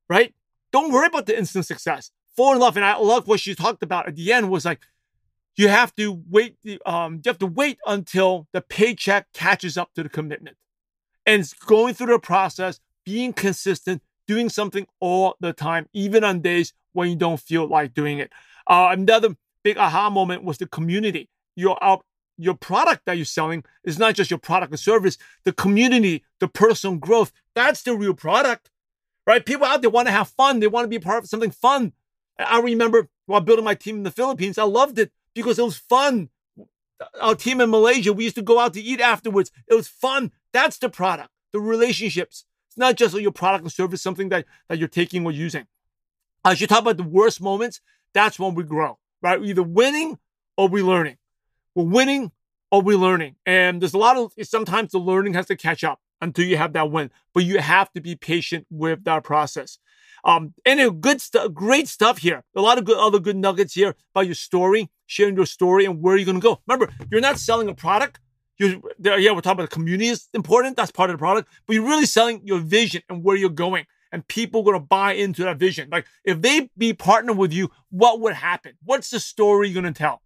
right? 0.09 0.33
Don't 0.71 0.91
worry 0.91 1.07
about 1.07 1.25
the 1.25 1.37
instant 1.37 1.65
success. 1.65 2.11
Fall 2.35 2.53
in 2.53 2.59
love, 2.59 2.75
and 2.77 2.85
I 2.85 2.97
love 2.97 3.27
what 3.27 3.39
she 3.39 3.55
talked 3.55 3.83
about 3.83 4.07
at 4.07 4.15
the 4.15 4.31
end 4.31 4.49
was 4.49 4.63
like 4.63 4.81
you 5.55 5.67
have 5.67 5.93
to 5.95 6.21
wait. 6.29 6.57
Um, 6.85 7.15
you 7.15 7.29
have 7.29 7.39
to 7.39 7.47
wait 7.47 7.79
until 7.85 8.47
the 8.53 8.61
paycheck 8.61 9.27
catches 9.33 9.77
up 9.77 9.93
to 9.95 10.03
the 10.03 10.09
commitment, 10.09 10.57
and 11.25 11.47
going 11.65 11.93
through 11.93 12.13
the 12.13 12.19
process, 12.19 12.79
being 13.05 13.33
consistent, 13.33 14.01
doing 14.27 14.49
something 14.49 14.87
all 14.99 15.35
the 15.39 15.53
time, 15.53 15.87
even 15.93 16.23
on 16.23 16.41
days 16.41 16.73
when 16.93 17.09
you 17.09 17.15
don't 17.15 17.39
feel 17.39 17.67
like 17.67 17.93
doing 17.93 18.19
it. 18.19 18.31
Uh, 18.67 18.89
another 18.91 19.35
big 19.63 19.77
aha 19.77 20.09
moment 20.09 20.43
was 20.43 20.57
the 20.57 20.67
community. 20.67 21.29
Your 21.55 21.77
uh, 21.83 21.97
your 22.37 22.55
product 22.55 23.05
that 23.05 23.17
you're 23.17 23.25
selling 23.25 23.63
is 23.83 23.99
not 23.99 24.15
just 24.15 24.31
your 24.31 24.39
product 24.39 24.73
or 24.73 24.77
service. 24.77 25.17
The 25.43 25.53
community, 25.53 26.23
the 26.39 26.47
personal 26.47 26.97
growth, 26.97 27.31
that's 27.53 27.83
the 27.83 27.95
real 27.95 28.13
product, 28.15 28.71
right? 29.27 29.45
People 29.45 29.67
out 29.67 29.81
there 29.81 29.91
want 29.91 30.07
to 30.07 30.11
have 30.11 30.29
fun. 30.29 30.59
They 30.59 30.67
want 30.67 30.85
to 30.85 30.89
be 30.89 30.99
part 30.99 31.23
of 31.23 31.29
something 31.29 31.51
fun. 31.51 31.93
I 32.39 32.59
remember 32.59 33.09
while 33.27 33.41
building 33.41 33.65
my 33.65 33.75
team 33.75 33.97
in 33.97 34.03
the 34.03 34.11
Philippines, 34.11 34.57
I 34.57 34.63
loved 34.63 34.97
it 34.97 35.11
because 35.35 35.59
it 35.59 35.63
was 35.63 35.77
fun. 35.77 36.29
Our 37.19 37.35
team 37.35 37.61
in 37.61 37.69
Malaysia, 37.69 38.13
we 38.13 38.23
used 38.23 38.35
to 38.35 38.41
go 38.41 38.59
out 38.59 38.73
to 38.73 38.81
eat 38.81 39.01
afterwards. 39.01 39.51
It 39.67 39.75
was 39.75 39.87
fun. 39.87 40.31
That's 40.53 40.77
the 40.77 40.89
product, 40.89 41.29
the 41.51 41.59
relationships. 41.59 42.45
It's 42.71 42.77
not 42.77 42.95
just 42.95 43.13
your 43.15 43.33
product 43.33 43.63
and 43.63 43.71
service, 43.71 44.01
something 44.01 44.29
that, 44.29 44.45
that 44.69 44.79
you're 44.79 44.87
taking 44.87 45.25
or 45.25 45.33
using. 45.33 45.67
As 46.45 46.61
you 46.61 46.67
talk 46.67 46.79
about 46.79 46.95
the 46.95 47.03
worst 47.03 47.41
moments, 47.41 47.81
that's 48.13 48.39
when 48.39 48.55
we 48.55 48.63
grow, 48.63 48.97
right? 49.21 49.41
We're 49.41 49.47
either 49.47 49.61
winning 49.61 50.17
or 50.55 50.69
we're 50.69 50.85
learning. 50.85 51.17
We're 51.75 51.83
winning 51.83 52.31
or 52.71 52.81
we're 52.81 52.97
learning. 52.97 53.35
And 53.45 53.81
there's 53.81 53.93
a 53.93 53.97
lot 53.97 54.15
of, 54.15 54.31
sometimes 54.43 54.93
the 54.93 54.99
learning 54.99 55.33
has 55.33 55.47
to 55.47 55.57
catch 55.57 55.83
up 55.83 55.99
until 56.21 56.45
you 56.45 56.55
have 56.55 56.71
that 56.71 56.89
win, 56.89 57.11
but 57.33 57.43
you 57.43 57.59
have 57.59 57.91
to 57.91 57.99
be 57.99 58.15
patient 58.15 58.67
with 58.69 59.03
that 59.03 59.25
process. 59.25 59.77
Um, 60.23 60.53
anyway, 60.65 60.95
good 60.97 61.19
stuff, 61.19 61.53
great 61.53 61.89
stuff 61.89 62.19
here. 62.19 62.45
A 62.55 62.61
lot 62.61 62.77
of 62.77 62.85
good, 62.85 62.97
other 62.97 63.19
good 63.19 63.35
nuggets 63.35 63.73
here 63.73 63.95
about 64.15 64.27
your 64.27 64.35
story, 64.35 64.89
sharing 65.07 65.35
your 65.35 65.45
story 65.45 65.83
and 65.83 66.01
where 66.01 66.15
you're 66.15 66.25
going 66.25 66.39
to 66.39 66.41
go. 66.41 66.61
Remember, 66.67 66.89
you're 67.11 67.19
not 67.19 67.37
selling 67.37 67.67
a 67.67 67.75
product. 67.75 68.21
You, 68.61 68.81
yeah, 68.99 69.31
we're 69.31 69.41
talking 69.41 69.53
about 69.53 69.69
the 69.69 69.75
community 69.75 70.09
is 70.09 70.29
important. 70.35 70.77
That's 70.77 70.91
part 70.91 71.09
of 71.09 71.15
the 71.15 71.17
product, 71.17 71.49
but 71.65 71.73
you're 71.73 71.83
really 71.83 72.05
selling 72.05 72.41
your 72.45 72.59
vision 72.59 73.01
and 73.09 73.23
where 73.23 73.35
you're 73.35 73.49
going. 73.49 73.87
And 74.11 74.27
people 74.27 74.61
are 74.61 74.63
going 74.65 74.79
to 74.79 74.85
buy 74.85 75.13
into 75.13 75.43
that 75.43 75.57
vision. 75.57 75.89
Like 75.91 76.05
if 76.23 76.41
they 76.41 76.69
be 76.77 76.93
partner 76.93 77.33
with 77.33 77.51
you, 77.51 77.71
what 77.89 78.19
would 78.19 78.33
happen? 78.33 78.73
What's 78.83 79.09
the 79.09 79.19
story 79.19 79.69
you're 79.69 79.81
going 79.81 79.91
to 79.91 79.97
tell? 79.97 80.21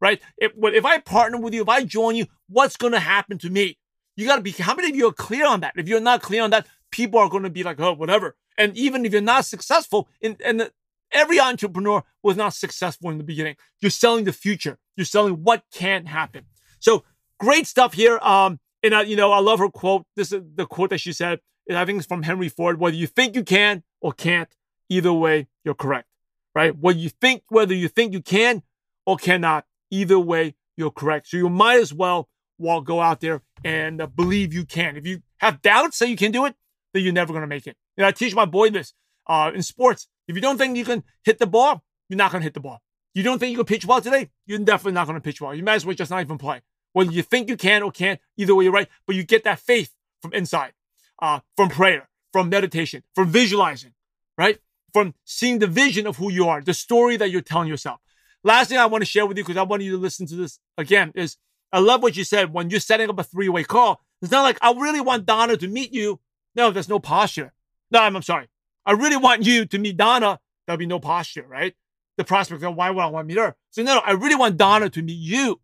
Right? 0.00 0.22
If, 0.38 0.52
if 0.56 0.84
I 0.84 0.98
partner 0.98 1.38
with 1.38 1.52
you, 1.52 1.62
if 1.62 1.68
I 1.68 1.84
join 1.84 2.14
you, 2.14 2.26
what's 2.48 2.76
going 2.76 2.92
to 2.92 3.00
happen 3.00 3.38
to 3.38 3.50
me? 3.50 3.76
You 4.14 4.26
got 4.26 4.36
to 4.36 4.42
be, 4.42 4.52
how 4.52 4.74
many 4.74 4.90
of 4.90 4.96
you 4.96 5.08
are 5.08 5.12
clear 5.12 5.46
on 5.46 5.60
that? 5.60 5.72
If 5.76 5.88
you're 5.88 6.00
not 6.00 6.22
clear 6.22 6.42
on 6.42 6.50
that, 6.50 6.66
people 6.92 7.18
are 7.18 7.28
going 7.28 7.42
to 7.42 7.50
be 7.50 7.64
like, 7.64 7.80
oh, 7.80 7.94
whatever. 7.94 8.36
And 8.56 8.76
even 8.76 9.04
if 9.04 9.12
you're 9.12 9.20
not 9.20 9.46
successful, 9.46 10.08
in, 10.20 10.36
and 10.44 10.70
every 11.10 11.40
entrepreneur 11.40 12.04
was 12.22 12.36
not 12.36 12.54
successful 12.54 13.10
in 13.10 13.18
the 13.18 13.24
beginning, 13.24 13.56
you're 13.80 13.90
selling 13.90 14.24
the 14.24 14.32
future. 14.32 14.78
You're 14.96 15.06
selling 15.06 15.42
what 15.42 15.64
can 15.72 16.06
happen. 16.06 16.44
So 16.78 17.04
Great 17.40 17.66
stuff 17.66 17.94
here. 17.94 18.18
Um, 18.18 18.60
and 18.82 18.94
uh, 18.94 19.00
you 19.00 19.16
know, 19.16 19.32
I 19.32 19.40
love 19.40 19.58
her 19.58 19.68
quote. 19.68 20.04
This 20.16 20.32
is 20.32 20.42
the 20.54 20.66
quote 20.66 20.90
that 20.90 20.98
she 20.98 21.12
said. 21.12 21.40
I 21.70 21.84
think 21.84 21.98
it's 21.98 22.06
from 22.06 22.22
Henry 22.22 22.48
Ford. 22.48 22.78
Whether 22.78 22.96
you 22.96 23.06
think 23.06 23.34
you 23.34 23.44
can 23.44 23.82
or 24.00 24.12
can't, 24.12 24.48
either 24.88 25.12
way, 25.12 25.48
you're 25.64 25.74
correct. 25.74 26.08
Right? 26.54 26.76
Whether 26.76 26.98
you 26.98 27.08
think, 27.08 27.42
whether 27.48 27.74
you 27.74 27.88
think 27.88 28.12
you 28.12 28.20
can 28.20 28.62
or 29.06 29.16
cannot, 29.16 29.64
either 29.90 30.18
way, 30.18 30.56
you're 30.76 30.90
correct. 30.90 31.28
So 31.28 31.36
you 31.36 31.48
might 31.48 31.80
as 31.80 31.94
well 31.94 32.28
well 32.58 32.80
go 32.80 33.00
out 33.00 33.20
there 33.20 33.42
and 33.64 34.00
uh, 34.00 34.06
believe 34.06 34.52
you 34.52 34.64
can. 34.64 34.96
If 34.96 35.06
you 35.06 35.22
have 35.38 35.62
doubts 35.62 35.98
that 36.00 36.08
you 36.08 36.16
can 36.16 36.32
do 36.32 36.44
it, 36.44 36.54
then 36.92 37.04
you're 37.04 37.12
never 37.12 37.32
going 37.32 37.42
to 37.42 37.46
make 37.46 37.66
it. 37.66 37.76
And 37.96 38.06
I 38.06 38.10
teach 38.10 38.34
my 38.34 38.44
boy 38.44 38.70
this 38.70 38.92
uh, 39.26 39.52
in 39.54 39.62
sports. 39.62 40.08
If 40.28 40.34
you 40.34 40.42
don't 40.42 40.58
think 40.58 40.76
you 40.76 40.84
can 40.84 41.04
hit 41.24 41.38
the 41.38 41.46
ball, 41.46 41.82
you're 42.08 42.16
not 42.16 42.32
going 42.32 42.40
to 42.40 42.44
hit 42.44 42.54
the 42.54 42.60
ball. 42.60 42.80
You 43.14 43.22
don't 43.22 43.38
think 43.38 43.52
you 43.52 43.56
can 43.56 43.66
pitch 43.66 43.86
well 43.86 44.00
today, 44.00 44.30
you're 44.46 44.58
definitely 44.58 44.92
not 44.92 45.06
going 45.06 45.16
to 45.16 45.20
pitch 45.20 45.40
well. 45.40 45.54
You 45.54 45.62
might 45.62 45.74
as 45.74 45.86
well 45.86 45.94
just 45.94 46.10
not 46.10 46.20
even 46.20 46.38
play. 46.38 46.60
Whether 46.92 47.12
you 47.12 47.22
think 47.22 47.48
you 47.48 47.56
can 47.56 47.82
or 47.82 47.90
can't, 47.90 48.20
either 48.36 48.54
way 48.54 48.64
you're 48.64 48.72
right. 48.72 48.88
But 49.06 49.16
you 49.16 49.24
get 49.24 49.44
that 49.44 49.60
faith 49.60 49.94
from 50.20 50.32
inside, 50.32 50.72
uh, 51.20 51.40
from 51.56 51.68
prayer, 51.68 52.08
from 52.32 52.48
meditation, 52.48 53.02
from 53.14 53.28
visualizing, 53.28 53.92
right? 54.36 54.58
From 54.92 55.14
seeing 55.24 55.60
the 55.60 55.66
vision 55.66 56.06
of 56.06 56.16
who 56.16 56.30
you 56.30 56.48
are, 56.48 56.60
the 56.60 56.74
story 56.74 57.16
that 57.16 57.30
you're 57.30 57.40
telling 57.40 57.68
yourself. 57.68 58.00
Last 58.42 58.68
thing 58.68 58.78
I 58.78 58.86
want 58.86 59.02
to 59.02 59.06
share 59.06 59.26
with 59.26 59.36
you, 59.36 59.44
because 59.44 59.56
I 59.56 59.62
want 59.62 59.82
you 59.82 59.92
to 59.92 59.98
listen 59.98 60.26
to 60.26 60.36
this 60.36 60.58
again, 60.78 61.12
is 61.14 61.36
I 61.72 61.78
love 61.78 62.02
what 62.02 62.16
you 62.16 62.24
said 62.24 62.52
when 62.52 62.70
you're 62.70 62.80
setting 62.80 63.08
up 63.08 63.18
a 63.18 63.24
three-way 63.24 63.64
call. 63.64 64.02
It's 64.22 64.32
not 64.32 64.42
like 64.42 64.58
I 64.62 64.72
really 64.72 65.00
want 65.00 65.26
Donna 65.26 65.56
to 65.56 65.68
meet 65.68 65.92
you. 65.92 66.20
No, 66.54 66.70
there's 66.70 66.88
no 66.88 66.98
posture. 66.98 67.52
No, 67.90 68.00
I'm, 68.00 68.16
I'm 68.16 68.22
sorry. 68.22 68.48
I 68.84 68.92
really 68.92 69.16
want 69.16 69.44
you 69.44 69.66
to 69.66 69.78
meet 69.78 69.96
Donna. 69.96 70.40
There'll 70.66 70.78
be 70.78 70.86
no 70.86 70.98
posture, 70.98 71.46
right? 71.46 71.74
the 72.20 72.24
prospect 72.24 72.62
of 72.62 72.76
why 72.76 72.90
would 72.90 73.00
I 73.00 73.06
want 73.06 73.26
to 73.26 73.34
meet 73.34 73.40
her? 73.40 73.56
So 73.70 73.82
no, 73.82 73.94
no, 73.94 74.00
I 74.00 74.12
really 74.12 74.34
want 74.34 74.58
Donna 74.58 74.90
to 74.90 75.02
meet 75.02 75.18
you. 75.18 75.58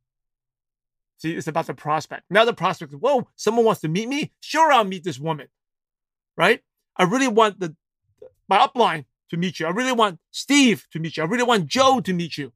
See, 1.19 1.35
it's 1.35 1.47
about 1.47 1.67
the 1.67 1.75
prospect. 1.75 2.25
Now 2.31 2.45
the 2.45 2.53
prospect, 2.53 2.93
whoa, 2.93 3.29
someone 3.37 3.65
wants 3.65 3.81
to 3.83 3.89
meet 3.89 4.09
me. 4.09 4.33
Sure, 4.41 4.71
I'll 4.71 4.85
meet 4.85 5.05
this 5.05 5.19
woman. 5.19 5.49
Right? 6.37 6.61
I 6.97 7.05
really 7.05 7.29
want 7.29 7.61
the 7.61 7.75
my 8.49 8.59
upline 8.59 9.07
to 9.31 9.37
meet 9.37 9.59
you. 9.59 9.67
I 9.67 9.71
really 9.71 9.93
want 9.93 10.19
Steve 10.31 10.87
to 10.93 10.99
meet 10.99 11.17
you. 11.17 11.23
I 11.23 11.27
really 11.27 11.43
want 11.43 11.67
Joe 11.67 12.01
to 12.01 12.13
meet 12.13 12.39
you. 12.39 12.53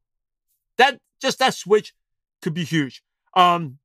That 0.76 0.98
just 1.20 1.38
that 1.38 1.54
switch 1.54 1.94
could 2.42 2.54
be 2.54 2.64
huge. 2.64 3.02
Um, 3.34 3.78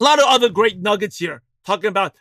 a 0.00 0.04
lot 0.04 0.18
of 0.18 0.26
other 0.28 0.48
great 0.48 0.80
nuggets 0.80 1.18
here 1.18 1.42
talking 1.64 1.88
about 1.88 2.14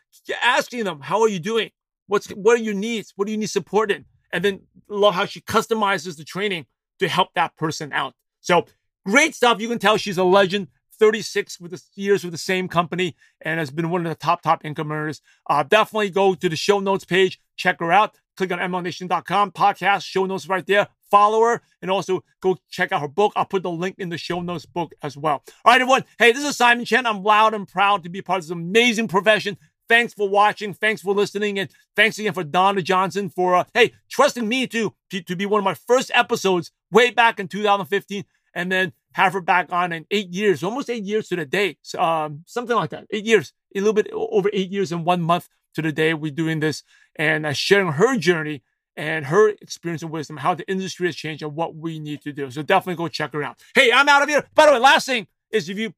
asking 0.43 0.83
them, 0.83 0.99
how 0.99 1.21
are 1.21 1.29
you 1.29 1.39
doing? 1.39 1.71
What's 2.07 2.29
what 2.29 2.59
are 2.59 2.63
your 2.63 2.73
needs? 2.73 3.13
What 3.15 3.25
do 3.25 3.31
you 3.31 3.37
need 3.37 3.49
support 3.49 3.91
in? 3.91 4.05
And 4.31 4.43
then 4.43 4.61
love 4.89 5.13
how 5.13 5.25
she 5.25 5.41
customizes 5.41 6.17
the 6.17 6.23
training 6.23 6.65
to 6.99 7.07
help 7.07 7.29
that 7.35 7.55
person 7.55 7.93
out. 7.93 8.13
So 8.41 8.65
great 9.05 9.35
stuff. 9.35 9.61
You 9.61 9.67
can 9.67 9.79
tell 9.79 9.97
she's 9.97 10.17
a 10.17 10.23
legend. 10.23 10.67
36 10.99 11.59
with 11.59 11.71
the 11.71 11.81
years 11.95 12.23
with 12.23 12.31
the 12.31 12.37
same 12.37 12.67
company 12.67 13.15
and 13.41 13.59
has 13.59 13.71
been 13.71 13.89
one 13.89 14.05
of 14.05 14.09
the 14.09 14.15
top 14.15 14.41
top 14.41 14.65
income 14.65 14.91
earners. 14.91 15.21
Uh, 15.49 15.63
definitely 15.63 16.09
go 16.09 16.35
to 16.35 16.49
the 16.49 16.55
show 16.55 16.79
notes 16.79 17.05
page, 17.05 17.39
check 17.55 17.79
her 17.79 17.91
out. 17.91 18.19
Click 18.35 18.51
on 18.51 18.59
MLMNation.com 18.59 19.51
podcast, 19.51 20.03
show 20.03 20.25
notes 20.27 20.47
right 20.47 20.65
there. 20.67 20.87
Follow 21.09 21.41
her 21.41 21.61
and 21.81 21.89
also 21.89 22.23
go 22.39 22.57
check 22.69 22.91
out 22.91 23.01
her 23.01 23.07
book. 23.07 23.33
I'll 23.35 23.45
put 23.45 23.63
the 23.63 23.71
link 23.71 23.95
in 23.97 24.09
the 24.09 24.17
show 24.17 24.41
notes 24.41 24.65
book 24.65 24.93
as 25.01 25.17
well. 25.17 25.43
All 25.65 25.73
right, 25.73 25.81
everyone. 25.81 26.03
Hey, 26.19 26.33
this 26.33 26.45
is 26.45 26.55
Simon 26.55 26.85
Chan. 26.85 27.07
I'm 27.07 27.23
loud 27.23 27.55
and 27.55 27.67
proud 27.67 28.03
to 28.03 28.09
be 28.09 28.21
part 28.21 28.39
of 28.39 28.43
this 28.43 28.51
amazing 28.51 29.07
profession. 29.07 29.57
Thanks 29.89 30.13
for 30.13 30.27
watching. 30.27 30.73
Thanks 30.73 31.01
for 31.01 31.13
listening. 31.13 31.57
And 31.57 31.69
thanks 31.95 32.19
again 32.19 32.33
for 32.33 32.43
Donna 32.43 32.81
Johnson 32.81 33.29
for, 33.29 33.55
uh, 33.55 33.63
hey, 33.73 33.93
trusting 34.09 34.47
me 34.47 34.67
to, 34.67 34.93
to, 35.09 35.21
to 35.21 35.35
be 35.35 35.45
one 35.45 35.59
of 35.59 35.65
my 35.65 35.73
first 35.73 36.11
episodes 36.13 36.71
way 36.91 37.09
back 37.09 37.39
in 37.39 37.47
2015. 37.47 38.25
And 38.57 38.71
then 38.71 38.91
have 39.13 39.33
her 39.33 39.41
back 39.41 39.71
on 39.71 39.93
in 39.93 40.05
eight 40.09 40.33
years, 40.33 40.63
almost 40.63 40.89
eight 40.89 41.03
years 41.03 41.27
to 41.27 41.35
the 41.35 41.45
day. 41.45 41.77
Um, 41.97 42.43
something 42.47 42.75
like 42.75 42.89
that. 42.89 43.05
Eight 43.11 43.23
years, 43.23 43.53
a 43.75 43.79
little 43.79 43.93
bit 43.93 44.09
over 44.11 44.49
eight 44.51 44.71
years 44.71 44.91
and 44.91 45.05
one 45.05 45.21
month 45.21 45.47
to 45.75 45.81
the 45.83 45.91
day 45.91 46.15
we're 46.15 46.31
doing 46.31 46.59
this 46.59 46.81
and 47.15 47.45
uh, 47.45 47.53
sharing 47.53 47.91
her 47.93 48.17
journey 48.17 48.63
and 48.95 49.27
her 49.27 49.49
experience 49.61 50.01
and 50.01 50.11
wisdom, 50.11 50.37
how 50.37 50.55
the 50.55 50.67
industry 50.67 51.07
has 51.07 51.15
changed 51.15 51.43
and 51.43 51.55
what 51.55 51.75
we 51.75 51.99
need 51.99 52.21
to 52.23 52.33
do. 52.33 52.49
So 52.49 52.63
definitely 52.63 52.95
go 52.95 53.07
check 53.07 53.33
her 53.33 53.43
out. 53.43 53.59
Hey, 53.75 53.91
I'm 53.91 54.09
out 54.09 54.23
of 54.23 54.29
here. 54.29 54.43
By 54.55 54.65
the 54.65 54.73
way, 54.73 54.79
last 54.79 55.05
thing 55.05 55.27
is 55.51 55.69
if 55.69 55.77
you 55.77 55.93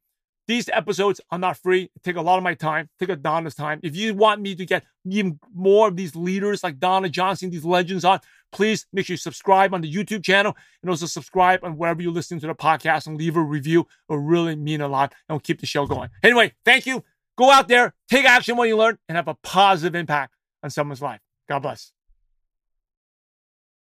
these 0.49 0.67
episodes 0.73 1.21
are 1.29 1.37
not 1.37 1.57
free. 1.57 1.91
take 2.03 2.15
a 2.15 2.21
lot 2.21 2.37
of 2.37 2.43
my 2.43 2.55
time, 2.55 2.89
take 2.97 3.09
a 3.09 3.15
Donna's 3.15 3.53
time. 3.53 3.79
If 3.83 3.95
you 3.95 4.15
want 4.15 4.41
me 4.41 4.55
to 4.55 4.65
get 4.65 4.83
even 5.05 5.39
more 5.53 5.87
of 5.87 5.95
these 5.95 6.15
leaders 6.15 6.63
like 6.63 6.79
Donna 6.79 7.07
Johnson, 7.07 7.51
these 7.51 7.63
legends 7.63 8.03
on, 8.03 8.19
please 8.51 8.87
make 8.91 9.05
sure 9.05 9.13
you 9.13 9.17
subscribe 9.17 9.75
on 9.75 9.81
the 9.81 9.93
YouTube 9.93 10.23
channel 10.23 10.57
and 10.81 10.89
also 10.89 11.05
subscribe 11.05 11.63
on 11.63 11.77
wherever 11.77 12.01
you're 12.01 12.11
listening 12.11 12.39
to 12.39 12.47
the 12.47 12.55
podcast 12.55 13.05
and 13.05 13.15
leave 13.15 13.37
a 13.37 13.43
review. 13.43 13.81
It 13.81 13.87
will 14.07 14.17
really 14.17 14.55
mean 14.55 14.81
a 14.81 14.87
lot 14.87 15.13
and 15.29 15.35
will 15.35 15.39
keep 15.39 15.59
the 15.59 15.67
show 15.67 15.85
going. 15.85 16.09
Anyway, 16.23 16.53
thank 16.65 16.87
you. 16.87 17.03
Go 17.37 17.51
out 17.51 17.67
there, 17.67 17.93
take 18.09 18.25
action 18.25 18.57
when 18.57 18.69
you 18.69 18.75
learn, 18.75 18.97
and 19.07 19.17
have 19.17 19.27
a 19.27 19.35
positive 19.43 19.93
impact 19.93 20.33
on 20.63 20.71
someone's 20.71 21.01
life. 21.01 21.21
God 21.47 21.59
bless. 21.59 21.91